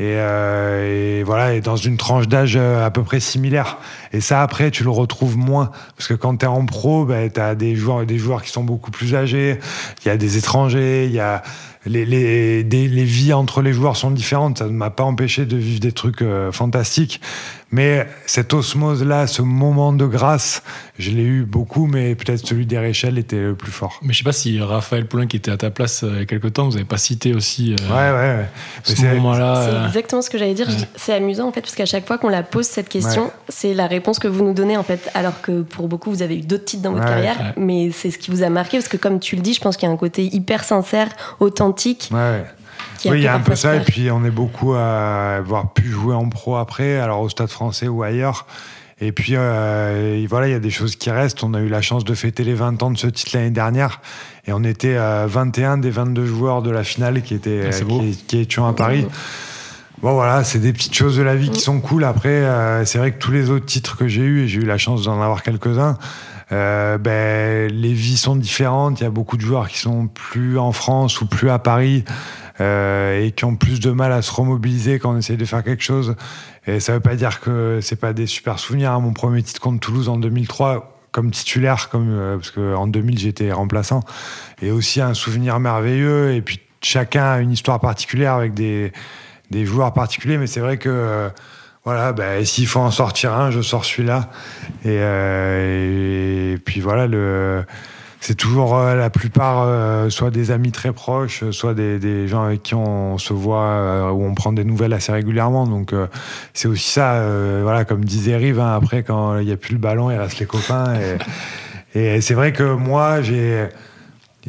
Et, 0.00 1.22
voilà, 1.24 1.54
et 1.54 1.60
dans 1.60 1.76
une 1.76 1.96
tranche 1.96 2.28
d'âge 2.28 2.56
à 2.56 2.90
peu 2.90 3.02
près 3.02 3.20
similaire. 3.20 3.78
Et 4.12 4.20
ça, 4.20 4.42
après, 4.42 4.70
tu 4.70 4.84
le 4.84 4.90
retrouves 4.90 5.36
moins. 5.36 5.70
Parce 5.96 6.08
que 6.08 6.14
quand 6.14 6.36
tu 6.36 6.44
es 6.44 6.48
en 6.48 6.64
pro, 6.66 7.04
ben, 7.04 7.30
tu 7.30 7.40
as 7.40 7.54
des 7.54 7.74
joueurs, 7.74 8.06
des 8.06 8.18
joueurs 8.18 8.42
qui 8.42 8.50
sont 8.50 8.64
beaucoup 8.64 8.90
plus 8.90 9.14
âgés. 9.14 9.58
Il 10.04 10.08
y 10.08 10.10
a 10.10 10.16
des 10.16 10.38
étrangers, 10.38 11.06
il 11.06 11.12
y 11.12 11.20
a 11.20 11.42
les, 11.86 12.04
les, 12.04 12.62
les, 12.62 13.04
vies 13.04 13.32
entre 13.32 13.62
les 13.62 13.72
joueurs 13.72 13.96
sont 13.96 14.10
différentes. 14.10 14.58
Ça 14.58 14.66
ne 14.66 14.70
m'a 14.70 14.90
pas 14.90 15.04
empêché 15.04 15.46
de 15.46 15.56
vivre 15.56 15.80
des 15.80 15.92
trucs 15.92 16.22
euh, 16.22 16.52
fantastiques. 16.52 17.20
Mais 17.70 18.06
cette 18.24 18.54
osmose-là, 18.54 19.26
ce 19.26 19.42
moment 19.42 19.92
de 19.92 20.06
grâce, 20.06 20.62
je 20.98 21.10
l'ai 21.10 21.22
eu 21.22 21.44
beaucoup, 21.44 21.86
mais 21.86 22.14
peut-être 22.14 22.46
celui 22.46 22.64
d'Eréchel 22.64 23.18
était 23.18 23.36
le 23.36 23.54
plus 23.54 23.70
fort. 23.70 24.00
Mais 24.02 24.14
je 24.14 24.18
sais 24.18 24.24
pas 24.24 24.32
si 24.32 24.58
Raphaël 24.58 25.06
Poulain, 25.06 25.26
qui 25.26 25.36
était 25.36 25.50
à 25.50 25.58
ta 25.58 25.70
place 25.70 26.02
euh, 26.02 26.12
il 26.14 26.18
y 26.20 26.22
a 26.22 26.24
quelques 26.24 26.54
temps, 26.54 26.64
vous 26.64 26.72
n'avez 26.72 26.86
pas 26.86 26.96
cité 26.96 27.34
aussi 27.34 27.74
euh, 27.74 27.76
ouais, 27.90 28.38
ouais, 28.38 28.48
ce 28.84 29.02
moment-là. 29.02 29.66
C'est 29.66 29.86
exactement 29.88 30.22
ce 30.22 30.30
que 30.30 30.38
j'allais 30.38 30.54
dire. 30.54 30.68
C'est 30.96 31.12
amusant, 31.12 31.48
en 31.48 31.52
fait, 31.52 31.60
parce 31.60 31.74
qu'à 31.74 31.86
chaque 31.86 32.06
fois 32.06 32.16
qu'on 32.16 32.30
la 32.30 32.42
pose 32.42 32.66
cette 32.66 32.88
question, 32.88 33.30
c'est 33.48 33.74
la 33.74 33.86
réponse 33.86 34.18
que 34.18 34.28
vous 34.28 34.44
nous 34.44 34.54
donnez, 34.54 34.76
en 34.78 34.82
fait. 34.82 35.10
Alors 35.12 35.40
que 35.42 35.62
pour 35.62 35.88
beaucoup, 35.88 36.10
vous 36.10 36.22
avez 36.22 36.38
eu 36.38 36.42
d'autres 36.42 36.64
titres 36.64 36.82
dans 36.82 36.92
votre 36.92 37.04
carrière, 37.04 37.52
mais 37.56 37.90
c'est 37.92 38.10
ce 38.10 38.18
qui 38.18 38.30
vous 38.30 38.42
a 38.42 38.48
marqué, 38.48 38.78
parce 38.78 38.88
que 38.88 38.96
comme 38.96 39.20
tu 39.20 39.36
le 39.36 39.42
dis, 39.42 39.52
je 39.52 39.60
pense 39.60 39.76
qu'il 39.76 39.86
y 39.86 39.90
a 39.90 39.94
un 39.94 39.98
côté 39.98 40.24
hyper 40.34 40.64
sincère, 40.64 41.08
authentique. 41.38 42.10
Oui, 43.04 43.18
il 43.18 43.22
y 43.22 43.26
a 43.28 43.34
un 43.34 43.40
peu 43.40 43.54
ça, 43.54 43.76
et 43.76 43.80
puis 43.80 44.10
on 44.10 44.24
est 44.24 44.30
beaucoup 44.30 44.74
à 44.74 45.36
avoir 45.36 45.72
pu 45.72 45.88
jouer 45.88 46.14
en 46.14 46.28
pro 46.28 46.56
après, 46.56 46.98
alors 46.98 47.20
au 47.20 47.28
Stade 47.28 47.48
français 47.48 47.88
ou 47.88 48.02
ailleurs. 48.02 48.46
Et 49.00 49.12
puis 49.12 49.34
euh, 49.36 50.26
voilà, 50.28 50.48
il 50.48 50.50
y 50.50 50.56
a 50.56 50.58
des 50.58 50.70
choses 50.70 50.96
qui 50.96 51.10
restent. 51.10 51.44
On 51.44 51.54
a 51.54 51.60
eu 51.60 51.68
la 51.68 51.80
chance 51.80 52.04
de 52.04 52.14
fêter 52.14 52.42
les 52.42 52.54
20 52.54 52.82
ans 52.82 52.90
de 52.90 52.98
ce 52.98 53.06
titre 53.06 53.30
l'année 53.34 53.50
dernière, 53.50 54.00
et 54.46 54.52
on 54.52 54.64
était 54.64 54.96
à 54.96 55.26
21 55.26 55.78
des 55.78 55.90
22 55.90 56.26
joueurs 56.26 56.62
de 56.62 56.70
la 56.70 56.82
finale 56.82 57.22
qui 57.22 57.34
étaient 57.34 57.70
ah, 57.70 57.70
qui, 57.70 58.16
qui, 58.26 58.38
étions 58.38 58.66
à 58.66 58.72
Paris. 58.72 59.06
Bon 60.02 60.14
voilà, 60.14 60.44
c'est 60.44 60.60
des 60.60 60.72
petites 60.72 60.94
choses 60.94 61.16
de 61.16 61.22
la 61.22 61.34
vie 61.34 61.50
qui 61.50 61.60
sont 61.60 61.80
cool. 61.80 62.04
Après, 62.04 62.28
euh, 62.28 62.84
c'est 62.84 62.98
vrai 62.98 63.12
que 63.12 63.18
tous 63.18 63.32
les 63.32 63.50
autres 63.50 63.66
titres 63.66 63.96
que 63.96 64.08
j'ai 64.08 64.22
eus, 64.22 64.44
et 64.44 64.48
j'ai 64.48 64.60
eu 64.60 64.64
la 64.64 64.78
chance 64.78 65.04
d'en 65.04 65.20
avoir 65.20 65.42
quelques-uns, 65.42 65.96
euh, 66.50 66.98
ben, 66.98 67.70
les 67.70 67.92
vies 67.92 68.16
sont 68.16 68.36
différentes. 68.36 69.00
Il 69.00 69.04
y 69.04 69.06
a 69.06 69.10
beaucoup 69.10 69.36
de 69.36 69.42
joueurs 69.42 69.68
qui 69.68 69.78
sont 69.78 70.06
plus 70.06 70.58
en 70.58 70.72
France 70.72 71.20
ou 71.20 71.26
plus 71.26 71.50
à 71.50 71.58
Paris. 71.58 72.04
Euh, 72.60 73.24
et 73.24 73.30
qui 73.30 73.44
ont 73.44 73.54
plus 73.54 73.78
de 73.78 73.92
mal 73.92 74.10
à 74.10 74.20
se 74.20 74.32
remobiliser 74.32 74.98
quand 74.98 75.12
on 75.12 75.16
essaye 75.16 75.36
de 75.36 75.44
faire 75.44 75.62
quelque 75.62 75.82
chose. 75.82 76.16
Et 76.66 76.80
ça 76.80 76.92
veut 76.92 77.00
pas 77.00 77.14
dire 77.14 77.40
que 77.40 77.78
c'est 77.80 78.00
pas 78.00 78.12
des 78.12 78.26
super 78.26 78.58
souvenirs. 78.58 78.92
Hein. 78.92 79.00
Mon 79.00 79.12
premier 79.12 79.42
titre 79.44 79.60
contre 79.60 79.78
Toulouse 79.78 80.08
en 80.08 80.16
2003, 80.16 80.98
comme 81.12 81.30
titulaire, 81.30 81.88
comme 81.88 82.08
euh, 82.10 82.36
parce 82.36 82.50
qu'en 82.50 82.88
2000 82.88 83.18
j'étais 83.18 83.52
remplaçant, 83.52 84.00
et 84.60 84.72
aussi 84.72 85.00
un 85.00 85.14
souvenir 85.14 85.60
merveilleux. 85.60 86.34
Et 86.34 86.42
puis 86.42 86.58
chacun 86.82 87.24
a 87.24 87.38
une 87.38 87.52
histoire 87.52 87.78
particulière 87.78 88.34
avec 88.34 88.54
des, 88.54 88.92
des 89.52 89.64
joueurs 89.64 89.92
particuliers, 89.92 90.38
mais 90.38 90.48
c'est 90.48 90.60
vrai 90.60 90.78
que 90.78 90.88
euh, 90.88 91.28
voilà, 91.84 92.12
bah, 92.12 92.44
s'il 92.44 92.66
faut 92.66 92.80
en 92.80 92.90
sortir 92.90 93.34
un, 93.34 93.52
je 93.52 93.62
sors 93.62 93.84
celui-là. 93.84 94.30
Et, 94.84 94.96
et, 94.96 96.58
puis 96.58 96.80
voilà 96.80 97.06
le 97.06 97.64
c'est 98.20 98.34
toujours 98.34 98.76
euh, 98.76 98.96
la 98.96 99.10
plupart 99.10 99.62
euh, 99.62 100.10
soit 100.10 100.30
des 100.30 100.50
amis 100.50 100.72
très 100.72 100.92
proches, 100.92 101.48
soit 101.50 101.74
des, 101.74 102.26
gens 102.26 102.44
avec 102.44 102.62
qui 102.62 102.74
on 102.74 103.16
se 103.16 103.32
voit 103.32 103.62
euh, 103.62 104.10
ou 104.10 104.24
on 104.24 104.34
prend 104.34 104.52
des 104.52 104.64
nouvelles 104.64 104.92
assez 104.92 105.12
régulièrement. 105.12 105.66
Donc 105.66 105.94
c'est 106.52 106.68
aussi 106.68 106.90
ça, 106.90 107.22
voilà, 107.62 107.84
comme 107.84 108.04
disait 108.04 108.36
Rive, 108.36 108.60
hein, 108.60 108.74
après 108.74 109.02
quand 109.02 109.38
il 109.38 109.46
n'y 109.46 109.52
a 109.52 109.56
plus 109.56 109.74
le 109.74 109.78
ballon, 109.78 110.10
il 110.10 110.16
reste 110.16 110.38
les 110.38 110.46
copains. 110.46 110.94
Et, 111.94 112.20
c'est 112.20 112.34
vrai 112.34 112.52
que 112.52 112.74
moi, 112.74 113.22
j'ai 113.22 113.68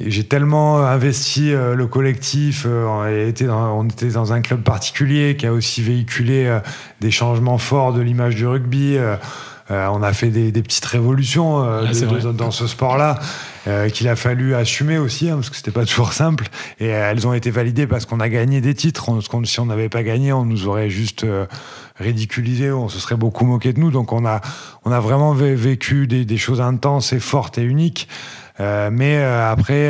j'ai 0.05 0.23
tellement 0.23 0.85
investi 0.85 1.51
le 1.51 1.85
collectif, 1.87 2.65
on 2.65 3.05
était 3.07 3.45
dans 3.45 4.33
un 4.33 4.41
club 4.41 4.61
particulier 4.61 5.35
qui 5.35 5.45
a 5.45 5.51
aussi 5.51 5.81
véhiculé 5.81 6.57
des 7.01 7.11
changements 7.11 7.57
forts 7.57 7.93
de 7.93 8.01
l'image 8.01 8.35
du 8.35 8.45
rugby. 8.45 8.97
On 9.69 10.01
a 10.01 10.13
fait 10.13 10.29
des, 10.29 10.51
petites 10.63 10.85
révolutions 10.85 11.59
ah, 11.59 11.83
dans 12.33 12.51
ce 12.51 12.67
sport-là. 12.67 13.19
Euh, 13.67 13.89
qu'il 13.89 14.07
a 14.07 14.15
fallu 14.15 14.55
assumer 14.55 14.97
aussi, 14.97 15.29
hein, 15.29 15.35
parce 15.35 15.49
que 15.49 15.55
c'était 15.55 15.71
pas 15.71 15.85
toujours 15.85 16.13
simple. 16.13 16.47
Et 16.79 16.87
elles 16.87 17.27
ont 17.27 17.33
été 17.33 17.51
validées 17.51 17.87
parce 17.87 18.05
qu'on 18.05 18.19
a 18.19 18.29
gagné 18.29 18.61
des 18.61 18.73
titres. 18.73 19.09
si 19.43 19.59
on 19.59 19.65
n'avait 19.65 19.89
pas 19.89 20.01
gagné, 20.01 20.31
on 20.31 20.45
nous 20.45 20.67
aurait 20.67 20.89
juste 20.89 21.25
euh, 21.25 21.45
ridiculisé, 21.97 22.71
on 22.71 22.87
se 22.87 22.99
serait 22.99 23.17
beaucoup 23.17 23.45
moqué 23.45 23.73
de 23.73 23.79
nous. 23.79 23.91
Donc 23.91 24.13
on 24.13 24.25
a, 24.25 24.39
on 24.85 24.91
a 24.91 24.99
vraiment 24.99 25.33
vécu 25.33 26.07
des, 26.07 26.23
des 26.23 26.37
choses 26.37 26.61
intenses 26.61 27.11
et 27.11 27.19
fortes 27.19 27.57
et 27.57 27.63
uniques. 27.63 28.07
Euh, 28.61 28.89
mais 28.91 29.21
après 29.21 29.89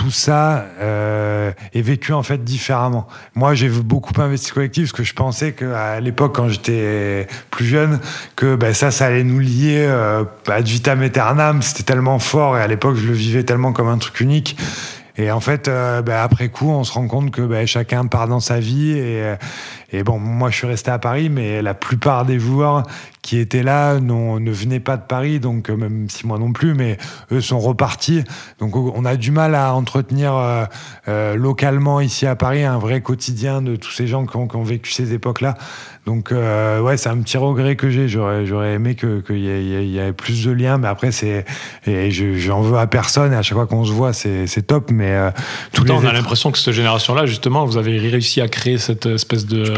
tout 0.00 0.10
ça 0.10 0.64
euh, 0.80 1.52
est 1.74 1.82
vécu 1.82 2.14
en 2.14 2.22
fait 2.22 2.42
différemment. 2.42 3.06
Moi, 3.34 3.52
j'ai 3.52 3.68
beaucoup 3.68 4.18
investi 4.18 4.50
collectif 4.50 4.84
parce 4.84 4.92
que 4.92 5.04
je 5.04 5.12
pensais 5.12 5.52
qu'à 5.52 6.00
l'époque, 6.00 6.34
quand 6.34 6.48
j'étais 6.48 7.26
plus 7.50 7.66
jeune, 7.66 8.00
que 8.34 8.56
ben, 8.56 8.72
ça, 8.72 8.90
ça 8.90 9.04
allait 9.04 9.24
nous 9.24 9.40
lier 9.40 9.84
euh, 9.86 10.24
ad 10.46 10.66
vitam 10.66 11.02
aeternam. 11.02 11.60
C'était 11.60 11.82
tellement 11.82 12.18
fort 12.18 12.56
et 12.56 12.62
à 12.62 12.66
l'époque, 12.66 12.96
je 12.96 13.08
le 13.08 13.12
vivais 13.12 13.44
tellement 13.44 13.74
comme 13.74 13.88
un 13.88 13.98
truc 13.98 14.20
unique. 14.20 14.56
Et 15.18 15.30
en 15.30 15.40
fait, 15.40 15.68
euh, 15.68 16.00
ben, 16.00 16.16
après 16.16 16.48
coup, 16.48 16.70
on 16.70 16.82
se 16.82 16.94
rend 16.94 17.06
compte 17.06 17.30
que 17.30 17.42
ben, 17.42 17.66
chacun 17.66 18.06
part 18.06 18.26
dans 18.26 18.40
sa 18.40 18.58
vie. 18.58 18.92
Et, 18.92 19.34
et 19.92 20.02
bon, 20.02 20.18
moi, 20.18 20.48
je 20.48 20.56
suis 20.56 20.66
resté 20.66 20.90
à 20.90 20.98
Paris, 20.98 21.28
mais 21.28 21.60
la 21.60 21.74
plupart 21.74 22.24
des 22.24 22.38
joueurs 22.38 22.84
qui 23.30 23.38
étaient 23.38 23.62
là 23.62 24.00
ne 24.00 24.50
venaient 24.50 24.80
pas 24.80 24.96
de 24.96 25.04
Paris, 25.06 25.38
donc 25.38 25.70
euh, 25.70 25.76
même 25.76 26.10
si 26.10 26.26
moi 26.26 26.36
non 26.36 26.52
plus, 26.52 26.74
mais 26.74 26.98
eux 27.30 27.40
sont 27.40 27.60
repartis. 27.60 28.24
Donc 28.58 28.74
on 28.74 29.04
a 29.04 29.14
du 29.14 29.30
mal 29.30 29.54
à 29.54 29.72
entretenir 29.72 30.34
euh, 30.34 30.64
euh, 31.06 31.36
localement 31.36 32.00
ici 32.00 32.26
à 32.26 32.34
Paris 32.34 32.64
un 32.64 32.78
vrai 32.78 33.02
quotidien 33.02 33.62
de 33.62 33.76
tous 33.76 33.92
ces 33.92 34.08
gens 34.08 34.26
qui 34.26 34.36
ont, 34.36 34.48
qui 34.48 34.56
ont 34.56 34.64
vécu 34.64 34.90
ces 34.90 35.12
époques-là. 35.12 35.54
Donc 36.06 36.32
ouais, 36.32 36.96
c'est 36.96 37.10
un 37.10 37.18
petit 37.18 37.36
regret 37.36 37.76
que 37.76 37.90
j'ai. 37.90 38.08
J'aurais, 38.08 38.46
j'aurais 38.46 38.72
aimé 38.72 38.96
qu'il 38.96 39.22
que 39.22 39.32
y, 39.34 39.98
ait 39.98 40.12
plus 40.12 40.44
de 40.46 40.50
liens, 40.50 40.78
mais 40.78 40.88
après 40.88 41.12
c'est 41.12 41.44
et 41.86 42.10
j'en 42.10 42.62
veux 42.62 42.78
à 42.78 42.86
personne. 42.86 43.32
Et 43.32 43.36
à 43.36 43.42
chaque 43.42 43.56
fois 43.56 43.66
qu'on 43.66 43.84
se 43.84 43.92
voit, 43.92 44.12
c'est, 44.12 44.46
c'est 44.46 44.72
Mais 44.90 45.30
tout 45.72 45.82
le 45.82 45.88
temps, 45.88 46.00
on 46.02 46.06
a 46.06 46.12
l'impression 46.12 46.50
que 46.50 46.58
cette 46.58 46.72
génération-là, 46.72 47.26
justement, 47.26 47.66
vous 47.66 47.76
avez 47.76 47.98
réussi 47.98 48.40
à 48.40 48.48
créer 48.48 48.78
cette 48.78 49.06
espèce 49.06 49.46
de. 49.46 49.72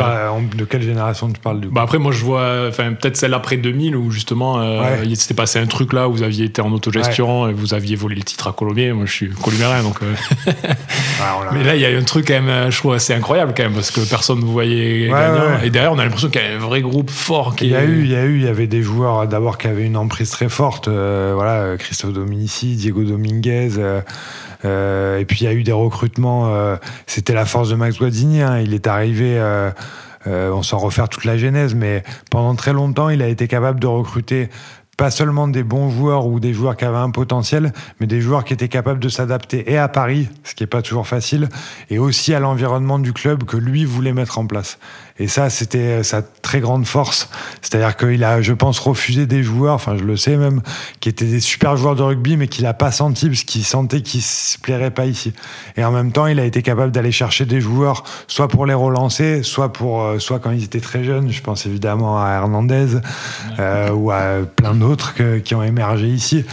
de 0.57 0.65
quelle 0.65 0.83
génération 0.83 1.29
tu 1.29 1.41
parles 1.41 1.61
du 1.61 1.69
coup? 1.69 1.75
bah 1.75 1.83
après, 1.83 1.99
moi 1.99 2.13
je 2.13 2.25
vois, 2.25 2.67
enfin 2.69 2.93
peut-être 2.93 3.17
celle 3.17 3.35
après 3.43 3.57
2000 3.57 3.97
où 3.97 4.13
justement 4.13 4.61
euh, 4.61 5.03
il 5.05 5.17
s'était 5.17 5.35
passé 5.35 5.59
un 5.59 5.67
truc 5.67 5.93
là 5.93 6.09
où 6.09 6.13
vous 6.13 6.23
aviez 6.23 6.45
été 6.45 6.63
en 6.63 6.71
autogestion 6.71 7.49
et 7.49 7.53
vous 7.53 7.75
aviez 7.75 7.97
volé 7.97 8.15
le 8.15 8.23
titre 8.23 8.47
à 8.47 8.53
Colombier. 8.53 8.93
Moi 8.93 9.05
je 9.05 9.13
suis 9.13 9.31
colomérien 9.31 9.83
donc. 9.83 9.97
Euh, 10.01 10.15
mais 11.53 11.65
là 11.65 11.75
il 11.75 11.81
y 11.81 11.87
a 11.87 11.89
un 11.89 12.03
truc 12.05 12.29
quand 12.29 12.35
même, 12.35 12.49
euh, 12.49 12.71
je 12.71 12.79
trouve 12.79 12.93
assez 12.93 13.13
incroyable 13.13 13.53
quand 13.57 13.65
même 13.65 13.75
parce 13.75 13.91
que 13.91 14.01
personne 14.09 14.39
ne 14.39 14.45
vous 14.45 14.53
voyait 14.53 15.09
gagnant. 15.09 15.61
Et 15.65 15.71
derrière 15.71 15.93
on 15.93 15.99
a 15.99 16.05
l'impression 16.05 16.31
qu'il 16.31 16.41
y 16.41 16.45
a 16.45 16.55
un 16.55 16.59
vrai 16.59 16.83
groupe 16.83 17.11
fort. 17.11 17.57
Qui 17.57 17.67
il 17.67 17.73
y 17.73 17.75
a 17.75 17.83
eu, 17.83 18.05
il 18.05 18.11
y 18.13 18.15
a 18.15 18.23
eu, 18.25 18.37
il 18.37 18.45
y 18.45 18.49
avait 18.49 18.69
des 18.69 18.83
joueurs 18.83 19.27
d'abord 19.27 19.59
qui 19.59 19.67
avaient 19.67 19.87
une 19.87 19.97
emprise 19.97 20.31
très 20.31 20.49
forte. 20.49 20.89
voilà, 20.89 21.77
Christophe 21.79 22.13
Dominici, 22.13 22.77
Diego 22.77 23.03
Dominguez. 23.03 23.73
et 24.65 25.25
puis 25.27 25.39
il 25.41 25.45
y 25.45 25.49
a 25.49 25.53
eu 25.53 25.65
des 25.65 25.73
recrutements. 25.73 26.55
C'était 27.09 27.35
la 27.35 27.45
force 27.45 27.71
de 27.71 27.75
Max 27.75 27.99
Guadini. 27.99 28.41
Hein. 28.41 28.61
il 28.61 28.73
est 28.73 28.87
arrivé. 28.87 29.41
Euh, 30.27 30.51
on 30.53 30.63
s'en 30.63 30.79
refaire 30.79 31.09
toute 31.09 31.25
la 31.25 31.37
genèse, 31.37 31.75
mais 31.75 32.03
pendant 32.31 32.55
très 32.55 32.73
longtemps, 32.73 33.09
il 33.09 33.23
a 33.23 33.29
été 33.29 33.49
capable 33.49 33.81
de 33.81 33.87
recruter 33.87 34.49
pas 34.99 35.11
seulement 35.11 35.49
des 35.49 35.63
bons 35.63 35.89
joueurs 35.91 36.27
ou 36.27 36.39
des 36.39 36.53
joueurs 36.53 36.77
qui 36.77 36.85
avaient 36.85 36.99
un 36.99 37.11
potentiel, 37.11 37.73
mais 37.99 38.07
des 38.07 38.21
joueurs 38.21 38.45
qui 38.45 38.53
étaient 38.53 38.69
capables 38.69 39.01
de 39.01 39.09
s'adapter 39.09 39.71
et 39.73 39.79
à 39.79 39.89
Paris, 39.89 40.29
ce 40.45 40.55
qui 40.55 40.63
n'est 40.63 40.69
pas 40.69 40.83
toujours 40.83 41.09
facile, 41.09 41.49
et 41.91 41.99
aussi 41.99 42.35
à 42.35 42.41
l'environnement 42.41 42.99
du 42.99 43.13
club 43.13 43.45
que 43.45 43.57
lui 43.57 43.85
voulait 43.85 44.13
mettre 44.13 44.39
en 44.39 44.47
place. 44.47 44.79
Et 45.19 45.29
ça, 45.29 45.51
c'était 45.51 46.03
sa 46.03 46.23
très 46.23 46.61
grande 46.61 46.87
force. 46.87 47.29
C'est-à-dire 47.61 47.97
qu'il 47.97 48.25
a, 48.25 48.43
je 48.43 48.53
pense, 48.53 48.79
refusé 48.79 49.27
des 49.27 49.43
joueurs, 49.43 49.75
enfin 49.75 49.97
je 49.97 50.05
le 50.05 50.17
sais 50.17 50.37
même, 50.37 50.63
qui 51.01 51.09
étaient 51.09 51.27
des 51.27 51.41
super 51.41 51.77
joueurs 51.77 51.97
de 51.97 52.03
rugby, 52.03 52.37
mais 52.37 52.49
qu'il 52.49 52.65
n'a 52.65 52.75
pas 52.75 52.93
senti, 52.93 53.29
parce 53.29 53.45
qu'il 53.45 53.65
sentait 53.65 54.01
qu'ils 54.03 54.21
ne 54.21 54.25
se 54.25 54.59
plairaient 54.59 54.91
pas 54.91 55.07
ici. 55.07 55.33
Et 55.77 55.85
en 55.85 55.93
même 55.93 56.13
temps, 56.13 56.27
il 56.27 56.41
a 56.41 56.45
été 56.45 56.63
capable 56.63 56.93
d'aller 56.93 57.13
chercher 57.13 57.45
des 57.45 57.61
joueurs, 57.61 58.05
soit 58.27 58.49
pour 58.49 58.67
les 58.67 58.75
relancer, 58.75 59.43
soit, 59.43 59.73
pour, 59.73 60.03
euh, 60.03 60.19
soit 60.19 60.39
quand 60.39 60.51
ils 60.51 60.65
étaient 60.65 60.81
très 60.81 61.05
jeunes. 61.05 61.31
Je 61.31 61.43
pense 61.43 61.67
évidemment 61.67 62.23
à 62.23 62.31
Hernandez 62.31 62.99
euh, 63.59 63.91
ou 63.91 64.11
à 64.11 64.39
plein 64.57 64.75
d'autres 64.75 65.15
qui 65.39 65.55
ont 65.55 65.63
émergé 65.63 66.09
ici. 66.09 66.45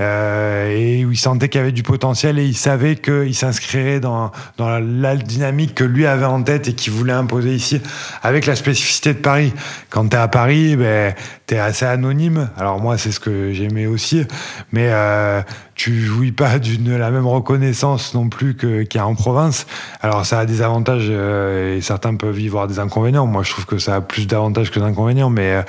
Euh, 0.00 0.70
et 0.76 1.04
où 1.04 1.12
il 1.12 1.16
sentait 1.16 1.48
qu'il 1.48 1.60
y 1.60 1.62
avait 1.62 1.72
du 1.72 1.84
potentiel 1.84 2.40
et 2.40 2.44
il 2.44 2.56
savait 2.56 2.96
qu'il 2.96 3.34
s'inscrirait 3.34 4.00
dans, 4.00 4.32
dans 4.56 4.80
la, 4.80 5.14
dynamique 5.14 5.76
que 5.76 5.84
lui 5.84 6.04
avait 6.04 6.24
en 6.24 6.42
tête 6.42 6.66
et 6.66 6.72
qu'il 6.72 6.92
voulait 6.92 7.12
imposer 7.12 7.54
ici, 7.54 7.80
avec 8.22 8.46
la 8.46 8.56
spécificité 8.56 9.14
de 9.14 9.18
Paris. 9.18 9.52
Quand 9.90 10.08
tu 10.08 10.16
es 10.16 10.18
à 10.18 10.26
Paris, 10.26 10.74
ben, 10.74 11.14
tu 11.46 11.54
es 11.54 11.58
assez 11.58 11.84
anonyme. 11.84 12.50
Alors 12.56 12.80
moi, 12.80 12.98
c'est 12.98 13.12
ce 13.12 13.20
que 13.20 13.52
j'aimais 13.52 13.86
aussi, 13.86 14.26
mais 14.72 14.88
euh, 14.90 15.42
tu 15.76 16.00
jouis 16.00 16.32
pas 16.32 16.58
d'une 16.58 16.96
la 16.96 17.10
même 17.10 17.26
reconnaissance 17.26 18.14
non 18.14 18.28
plus 18.28 18.56
qu'il 18.56 18.88
y 18.94 18.98
a 18.98 19.06
en 19.06 19.14
province. 19.14 19.66
Alors 20.02 20.26
ça 20.26 20.40
a 20.40 20.46
des 20.46 20.60
avantages 20.60 21.06
euh, 21.08 21.76
et 21.76 21.80
certains 21.80 22.16
peuvent 22.16 22.40
y 22.40 22.48
voir 22.48 22.66
des 22.66 22.80
inconvénients. 22.80 23.26
Moi, 23.26 23.44
je 23.44 23.50
trouve 23.50 23.66
que 23.66 23.78
ça 23.78 23.96
a 23.96 24.00
plus 24.00 24.26
d'avantages 24.26 24.72
que 24.72 24.80
d'inconvénients, 24.80 25.30
mais 25.30 25.54
euh, 25.54 25.62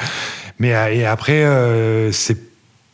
mais 0.58 0.70
et 0.70 1.06
après 1.06 1.46
c'est 2.14 2.45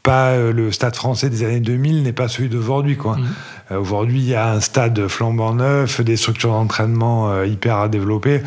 pas 0.03 0.29
euh, 0.31 0.51
le 0.51 0.71
stade 0.71 0.95
français 0.95 1.29
des 1.29 1.43
années 1.43 1.59
2000 1.59 2.03
n'est 2.03 2.13
pas 2.13 2.27
celui 2.27 2.49
d'aujourd'hui 2.49 2.97
quoi. 2.97 3.17
Mmh. 3.17 3.27
Euh, 3.71 3.79
aujourd'hui, 3.79 4.19
il 4.19 4.29
y 4.29 4.35
a 4.35 4.51
un 4.51 4.59
stade 4.59 5.07
flambant 5.07 5.53
neuf, 5.53 6.01
des 6.01 6.17
structures 6.17 6.51
d'entraînement 6.51 7.29
euh, 7.29 7.45
hyper 7.45 7.89
développées. 7.89 8.41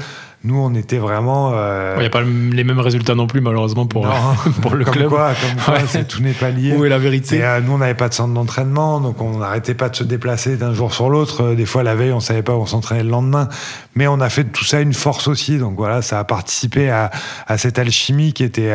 Nous, 0.47 0.59
on 0.59 0.75
était 0.75 0.99
vraiment. 0.99 1.53
Il 1.97 2.01
n'y 2.01 2.07
a 2.07 2.11
pas 2.11 2.21
les 2.21 2.65
mêmes 2.65 2.81
résultats 2.81 3.15
non 3.15 3.27
plus, 3.27 3.41
malheureusement, 3.41 3.87
pour, 3.87 4.07
pour 4.61 4.75
le 4.75 4.85
comme 4.85 4.93
club. 4.93 5.09
Quoi, 5.09 5.33
comme 5.41 5.59
quoi, 5.65 6.03
tout 6.07 6.21
n'est 6.21 6.35
pas 6.35 6.51
lié. 6.51 6.77
Où 6.77 6.85
est 6.85 6.91
la 6.91 6.99
vérité? 6.99 7.37
Et, 7.37 7.61
nous, 7.63 7.73
on 7.73 7.79
n'avait 7.79 7.95
pas 7.95 8.11
de 8.11 8.15
centre 8.15 8.35
d'entraînement, 8.35 9.01
donc 9.01 9.23
on 9.23 9.39
n'arrêtait 9.39 9.73
pas 9.73 9.89
de 9.89 9.97
se 9.97 10.05
déplacer 10.05 10.59
d'un 10.59 10.75
jour 10.75 10.93
sur 10.93 11.09
l'autre. 11.09 11.55
Des 11.55 11.65
fois, 11.65 11.83
la 11.83 11.95
veille, 11.95 12.13
on 12.13 12.21
savait 12.21 12.43
pas 12.43 12.53
où 12.53 12.61
on 12.61 12.67
s'entraînait 12.67 13.05
le 13.05 13.09
lendemain. 13.09 13.49
Mais 13.95 14.07
on 14.07 14.21
a 14.21 14.29
fait 14.29 14.45
de 14.45 14.51
tout 14.51 14.67
ça 14.67 14.83
une 14.83 14.93
force 14.93 15.29
aussi. 15.29 15.57
Donc 15.57 15.77
voilà, 15.79 16.03
ça 16.03 16.19
a 16.19 16.25
participé 16.25 16.91
à, 16.91 17.11
à 17.47 17.57
cette 17.57 17.79
alchimie 17.79 18.35
qui 18.35 18.45
était 18.45 18.71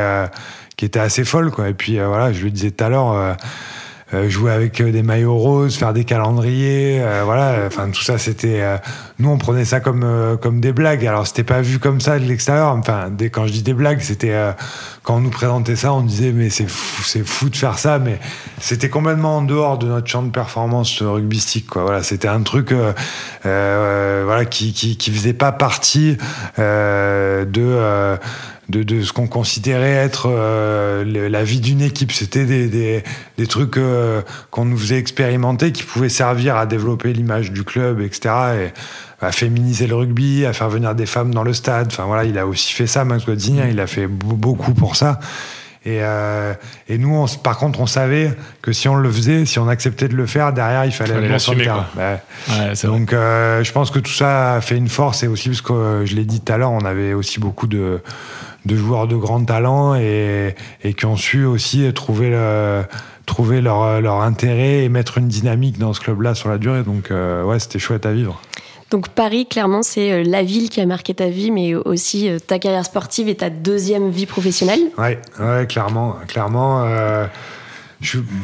qui 0.79 0.85
était 0.85 1.01
assez 1.01 1.25
folle, 1.25 1.51
quoi. 1.51 1.67
Et 1.67 1.73
puis, 1.73 1.99
euh, 1.99 2.07
voilà, 2.07 2.31
je 2.31 2.41
lui 2.41 2.53
disais 2.53 2.71
tout 2.71 2.85
à 2.85 2.87
l'heure, 2.87 3.11
euh, 3.11 3.33
euh, 4.13 4.29
jouer 4.29 4.53
avec 4.53 4.81
des 4.81 5.03
maillots 5.03 5.37
roses, 5.37 5.75
faire 5.75 5.91
des 5.91 6.05
calendriers, 6.05 7.03
voilà, 7.25 7.65
enfin 7.67 7.89
tout 7.91 8.01
ça 8.01 8.17
c'était, 8.17 8.63
nous 9.19 9.29
on 9.29 9.37
prenait 9.37 9.65
ça 9.65 9.81
comme 9.81 10.37
comme 10.41 10.59
des 10.59 10.71
blagues. 10.71 11.05
Alors 11.05 11.27
c'était 11.27 11.43
pas 11.43 11.61
vu 11.61 11.77
comme 11.77 12.01
ça 12.01 12.17
de 12.17 12.25
l'extérieur. 12.25 12.69
Enfin, 12.69 13.11
dès, 13.11 13.29
quand 13.29 13.45
je 13.45 13.51
dis 13.51 13.61
des 13.61 13.75
blagues, 13.75 13.99
c'était 13.99 14.35
quand 15.03 15.17
on 15.17 15.19
nous 15.19 15.29
présentait 15.29 15.75
ça, 15.75 15.93
on 15.93 16.01
disait 16.01 16.31
mais 16.31 16.49
c'est 16.49 16.67
fou, 16.67 17.03
c'est 17.03 17.23
fou 17.23 17.49
de 17.49 17.55
faire 17.55 17.77
ça, 17.77 17.99
mais 17.99 18.19
c'était 18.59 18.89
complètement 18.89 19.37
en 19.37 19.41
dehors 19.43 19.77
de 19.77 19.85
notre 19.85 20.07
champ 20.07 20.23
de 20.23 20.31
performance 20.31 21.03
rugbystique, 21.03 21.67
quoi. 21.67 21.83
Voilà, 21.83 22.01
c'était 22.01 22.29
un 22.29 22.41
truc, 22.41 22.73
voilà, 23.43 24.45
qui, 24.45 24.73
qui 24.73 24.97
qui 24.97 25.11
faisait 25.11 25.33
pas 25.33 25.51
partie 25.51 26.17
de 26.57 28.17
de, 28.69 28.83
de 28.83 29.01
ce 29.01 29.11
qu'on 29.13 29.27
considérait 29.27 29.89
être 29.89 30.27
euh, 30.31 31.29
la 31.29 31.43
vie 31.43 31.59
d'une 31.59 31.81
équipe. 31.81 32.11
C'était 32.11 32.45
des, 32.45 32.67
des, 32.67 33.03
des, 33.37 33.47
trucs 33.47 33.77
euh, 33.77 34.21
qu'on 34.51 34.65
nous 34.65 34.77
faisait 34.77 34.99
expérimenter 34.99 35.71
qui 35.71 35.83
pouvaient 35.83 36.09
servir 36.09 36.55
à 36.55 36.65
développer 36.65 37.11
l'image 37.13 37.51
du 37.51 37.63
club, 37.63 37.99
etc. 38.01 38.29
Et 38.61 39.25
à 39.25 39.31
féminiser 39.31 39.87
le 39.87 39.95
rugby, 39.95 40.45
à 40.45 40.53
faire 40.53 40.69
venir 40.69 40.95
des 40.95 41.05
femmes 41.05 41.33
dans 41.33 41.43
le 41.43 41.53
stade. 41.53 41.87
Enfin 41.91 42.05
voilà, 42.05 42.23
il 42.23 42.37
a 42.37 42.45
aussi 42.47 42.71
fait 42.73 42.87
ça, 42.87 43.03
Max 43.03 43.25
Godzinha, 43.25 43.67
il 43.67 43.79
a 43.79 43.87
fait 43.87 44.07
beaucoup 44.07 44.73
pour 44.73 44.95
ça. 44.95 45.19
Et, 45.85 45.99
euh, 46.01 46.53
et, 46.89 46.97
nous, 46.97 47.15
on, 47.15 47.25
par 47.25 47.57
contre, 47.57 47.79
on 47.79 47.87
savait 47.87 48.33
que 48.61 48.73
si 48.73 48.89
on 48.89 48.95
le 48.95 49.09
faisait, 49.09 49.45
si 49.45 49.59
on 49.59 49.69
acceptait 49.69 50.09
de 50.09 50.15
le 50.15 50.25
faire, 50.25 50.51
derrière, 50.51 50.85
il 50.85 50.91
fallait, 50.91 51.27
l'assumer. 51.27 51.71
Ouais. 51.97 52.73
Donc, 52.83 53.13
euh, 53.13 53.63
je 53.63 53.71
pense 53.71 53.89
que 53.89 53.99
tout 53.99 54.11
ça 54.11 54.55
a 54.55 54.61
fait 54.61 54.75
une 54.75 54.89
force 54.89 55.23
et 55.23 55.27
aussi 55.27 55.49
parce 55.49 55.61
que 55.61 56.03
je 56.05 56.15
l'ai 56.15 56.25
dit 56.25 56.41
tout 56.41 56.51
à 56.51 56.57
l'heure, 56.57 56.71
on 56.71 56.83
avait 56.83 57.13
aussi 57.13 57.39
beaucoup 57.39 57.67
de, 57.67 58.01
de 58.69 58.75
joueurs 58.75 59.07
de 59.07 59.15
grand 59.15 59.43
talent 59.43 59.95
et, 59.95 60.55
et 60.83 60.93
qui 60.93 61.05
ont 61.05 61.17
su 61.17 61.45
aussi 61.45 61.91
trouver, 61.93 62.29
le, 62.29 62.83
trouver 63.25 63.61
leur, 63.61 63.99
leur, 64.01 64.21
intérêt 64.21 64.83
et 64.83 64.89
mettre 64.89 65.17
une 65.17 65.27
dynamique 65.27 65.77
dans 65.79 65.93
ce 65.93 65.99
club-là 65.99 66.35
sur 66.35 66.49
la 66.49 66.57
durée. 66.57 66.83
Donc, 66.83 67.11
euh, 67.11 67.43
ouais, 67.43 67.59
c'était 67.59 67.79
chouette 67.79 68.05
à 68.05 68.13
vivre. 68.13 68.39
Donc 68.91 69.09
Paris, 69.09 69.45
clairement, 69.45 69.83
c'est 69.83 70.11
euh, 70.11 70.23
la 70.25 70.41
ville 70.41 70.69
qui 70.69 70.81
a 70.81 70.85
marqué 70.85 71.13
ta 71.13 71.27
vie, 71.27 71.51
mais 71.51 71.75
aussi 71.75 72.27
euh, 72.27 72.39
ta 72.39 72.57
carrière 72.57 72.85
sportive 72.85 73.27
et 73.27 73.35
ta 73.35 73.49
deuxième 73.49 74.09
vie 74.09 74.25
professionnelle. 74.25 74.79
Ouais, 74.97 75.19
ouais 75.39 75.67
clairement, 75.67 76.15
clairement. 76.27 76.83
Euh, 76.85 77.27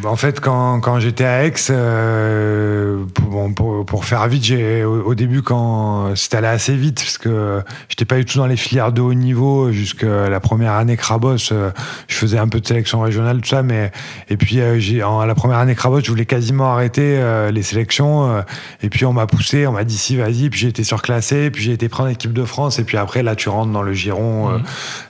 en 0.04 0.16
fait, 0.18 0.42
quand, 0.42 0.82
quand 0.82 1.00
j'étais 1.00 1.24
à 1.24 1.46
Aix, 1.46 1.54
euh, 1.70 3.06
pour, 3.14 3.30
bon, 3.30 3.54
pour, 3.54 3.86
pour, 3.86 4.04
faire 4.04 4.28
vite, 4.28 4.44
j'ai 4.44 4.84
au, 4.84 5.16
début, 5.16 5.42
quand 5.44 6.14
c'était 6.16 6.38
allé 6.38 6.48
assez 6.48 6.76
vite, 6.76 6.98
parce 6.98 7.18
que 7.18 7.62
j'étais 7.88 8.04
pas 8.04 8.18
du 8.18 8.26
tout 8.26 8.38
dans 8.38 8.48
les 8.48 8.58
filières 8.58 8.92
de 8.92 9.00
haut 9.00 9.14
niveau 9.14 9.72
jusqu'à 9.72 10.28
la 10.28 10.40
première 10.42 10.74
année 10.74 10.98
Crabos. 10.98 11.54
Euh, 11.54 11.72
je 12.10 12.16
faisais 12.16 12.38
un 12.38 12.50
peu 12.50 12.60
de 12.60 12.68
sélection 12.68 13.00
régionale, 13.00 13.40
tout 13.40 13.48
ça, 13.48 13.64
mais 13.64 13.94
et 14.30 14.36
puis 14.36 14.60
euh, 14.60 14.78
j'ai 14.78 15.04
en 15.04 15.24
la 15.24 15.36
première 15.36 15.60
année 15.60 15.74
Crabos, 15.74 16.02
je 16.02 16.10
voulais 16.10 16.26
quasiment 16.26 16.74
arrêter 16.74 17.18
euh, 17.18 17.50
les 17.50 17.64
sélections. 17.64 18.44
et 18.84 18.90
puis 18.90 19.06
on 19.06 19.14
m'a 19.14 19.26
poussé, 19.26 19.68
on 19.68 19.72
m'a 19.72 19.86
dit 19.86 19.98
si 19.98 20.18
vas-y. 20.18 20.50
Puis 20.50 20.60
j'ai 20.60 20.68
été 20.68 20.84
surclassé, 20.84 21.50
puis 21.50 21.64
j'ai 21.64 21.72
été 21.72 21.88
prendre 21.88 22.10
l'équipe 22.10 22.34
de 22.34 22.44
France. 22.44 22.78
Et 22.80 22.84
puis 22.84 22.98
après, 22.98 23.24
là, 23.24 23.38
tu 23.38 23.48
rentres 23.48 23.72
dans 23.72 23.84
le 23.84 23.94
giron, 23.94 24.50
mmh. 24.50 24.64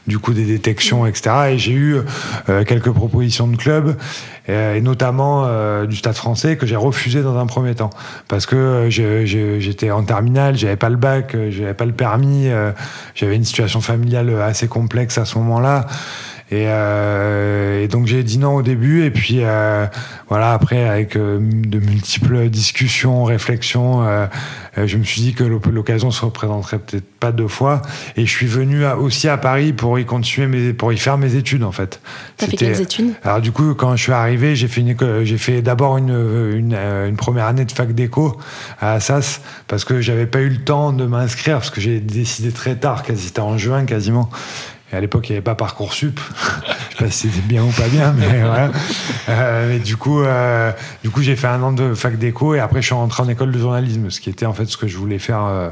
du 0.05 0.19
coup 0.19 0.33
des 0.33 0.45
détections, 0.45 1.07
etc. 1.07 1.35
Et 1.49 1.57
j'ai 1.57 1.73
eu 1.73 1.97
quelques 2.67 2.91
propositions 2.91 3.47
de 3.47 3.57
clubs. 3.57 3.97
Euh, 4.49 4.75
et, 4.75 4.81
notamment 4.81 5.45
euh, 5.45 5.85
du 5.85 5.95
Stade 5.95 6.15
français 6.15 6.55
que 6.55 6.65
j'ai 6.65 6.75
refusé 6.75 7.23
dans 7.23 7.37
un 7.37 7.47
premier 7.47 7.73
temps 7.73 7.89
parce 8.27 8.45
que 8.45 8.55
euh, 8.55 9.59
j'étais 9.59 9.91
en 9.91 10.03
terminale, 10.03 10.55
j'avais 10.55 10.75
pas 10.75 10.89
le 10.89 10.97
bac, 10.97 11.35
j'avais 11.49 11.73
pas 11.73 11.85
le 11.85 11.93
permis, 11.93 12.49
j'avais 13.15 13.35
une 13.35 13.45
situation 13.45 13.81
familiale 13.81 14.41
assez 14.41 14.67
complexe 14.67 15.17
à 15.17 15.25
ce 15.25 15.37
moment-là. 15.39 15.87
Et, 16.51 16.65
euh, 16.67 17.83
et, 17.83 17.87
donc 17.87 18.05
j'ai 18.05 18.21
dit 18.21 18.37
non 18.37 18.53
au 18.53 18.61
début 18.61 19.03
et 19.03 19.09
puis 19.09 19.39
euh, 19.39 19.87
voilà 20.29 20.51
après 20.51 20.87
avec 20.87 21.15
euh, 21.15 21.39
de 21.39 21.79
multiples 21.79 22.49
discussions, 22.49 23.23
réflexions, 23.23 24.05
je 24.77 24.97
me 24.97 25.03
suis 25.03 25.21
dit 25.21 25.33
que 25.33 25.43
l'occasion 25.43 26.11
se 26.11 26.23
représenterait 26.23 26.77
peut-être 26.77 27.09
pas 27.19 27.31
deux 27.31 27.47
fois. 27.47 27.81
Et 28.15 28.27
je 28.27 28.31
suis 28.31 28.45
venu 28.45 28.85
aussi 28.85 29.27
à 29.27 29.37
Paris 29.37 29.73
pour 29.73 29.97
y 29.97 30.05
continuer 30.05 30.45
mes, 30.47 30.73
pour 30.73 30.93
y 30.93 30.97
faire 30.97 31.17
mes 31.17 31.33
études 31.33 31.63
en 31.63 31.71
fait. 31.71 31.99
T'as 32.37 32.45
fait 32.45 32.57
quelles 32.57 32.79
études? 32.79 33.13
Alors 33.23 33.41
du 33.41 33.51
coup 33.51 33.73
quand 33.73 33.95
je 33.95 34.03
suis 34.03 34.11
arrivé 34.11 34.55
j'ai 34.55 34.67
fait 34.67 34.81
une 34.81 34.95
j'ai 35.23 35.37
fait 35.39 35.63
d'abord 35.63 35.97
une, 35.97 36.09
une, 36.55 36.75
une, 36.75 37.15
première 37.15 37.45
année 37.45 37.65
de 37.65 37.71
fac 37.71 37.91
d'éco 37.93 38.37
à 38.79 38.93
Assas 38.93 39.41
parce 39.67 39.83
que 39.83 39.99
j'avais 39.99 40.27
pas 40.27 40.41
eu 40.41 40.49
le 40.49 40.63
temps 40.63 40.93
de 40.93 41.05
m'inscrire 41.05 41.55
parce 41.55 41.71
que 41.71 41.81
j'ai 41.81 41.99
décidé 41.99 42.51
très 42.51 42.75
tard, 42.75 43.01
quasi 43.01 43.27
c'était 43.27 43.39
en 43.39 43.57
juin 43.57 43.85
quasiment 43.85 44.29
à 44.91 45.01
l'époque, 45.01 45.29
il 45.29 45.33
n'y 45.33 45.37
avait 45.37 45.43
pas 45.43 45.55
Parcoursup. 45.55 46.19
Je 46.95 46.97
sais 46.97 47.03
pas 47.03 47.11
si 47.11 47.29
c'était 47.29 47.45
bien 47.47 47.63
ou 47.63 47.71
pas 47.71 47.87
bien, 47.87 48.13
mais 48.13 48.41
voilà. 48.45 48.71
Euh, 49.29 49.69
mais 49.69 49.79
du 49.79 49.97
coup, 49.97 50.21
euh, 50.21 50.71
du 51.03 51.09
coup, 51.09 51.21
j'ai 51.21 51.35
fait 51.35 51.47
un 51.47 51.61
an 51.61 51.73
de 51.73 51.93
fac 51.93 52.17
d'éco 52.17 52.55
et 52.55 52.59
après, 52.59 52.81
je 52.81 52.87
suis 52.87 52.95
rentré 52.95 53.23
en 53.23 53.27
école 53.27 53.51
de 53.51 53.59
journalisme, 53.59 54.09
ce 54.09 54.21
qui 54.21 54.29
était 54.29 54.45
en 54.45 54.53
fait 54.53 54.65
ce 54.65 54.77
que 54.77 54.87
je 54.87 54.97
voulais 54.97 55.19
faire 55.19 55.43
euh, 55.43 55.69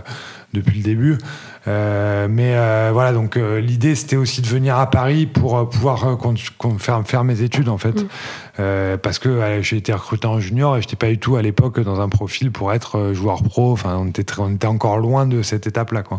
depuis 0.53 0.77
le 0.77 0.83
début. 0.83 1.17
Mais 1.65 2.57
voilà, 2.91 3.13
donc 3.13 3.37
l'idée 3.37 3.95
c'était 3.95 4.17
aussi 4.17 4.41
de 4.41 4.47
venir 4.47 4.77
à 4.77 4.89
Paris 4.89 5.27
pour 5.27 5.69
pouvoir 5.69 6.17
faire, 6.77 7.01
faire 7.05 7.23
mes 7.23 7.41
études 7.41 7.69
en 7.69 7.77
fait, 7.77 8.03
mm. 8.59 8.97
parce 9.01 9.17
que 9.17 9.61
j'ai 9.61 9.77
été 9.77 9.93
recruté 9.93 10.27
en 10.27 10.41
junior 10.41 10.75
et 10.75 10.81
j'étais 10.81 10.97
pas 10.97 11.07
du 11.07 11.17
tout 11.19 11.37
à 11.37 11.41
l'époque 11.41 11.79
dans 11.79 12.01
un 12.01 12.09
profil 12.09 12.51
pour 12.51 12.73
être 12.73 13.13
joueur 13.13 13.43
pro. 13.43 13.71
Enfin, 13.71 13.95
on 13.97 14.07
était, 14.07 14.25
on 14.39 14.53
était 14.53 14.67
encore 14.67 14.97
loin 14.97 15.25
de 15.25 15.41
cette 15.41 15.65
étape-là, 15.65 16.03
quoi. 16.03 16.17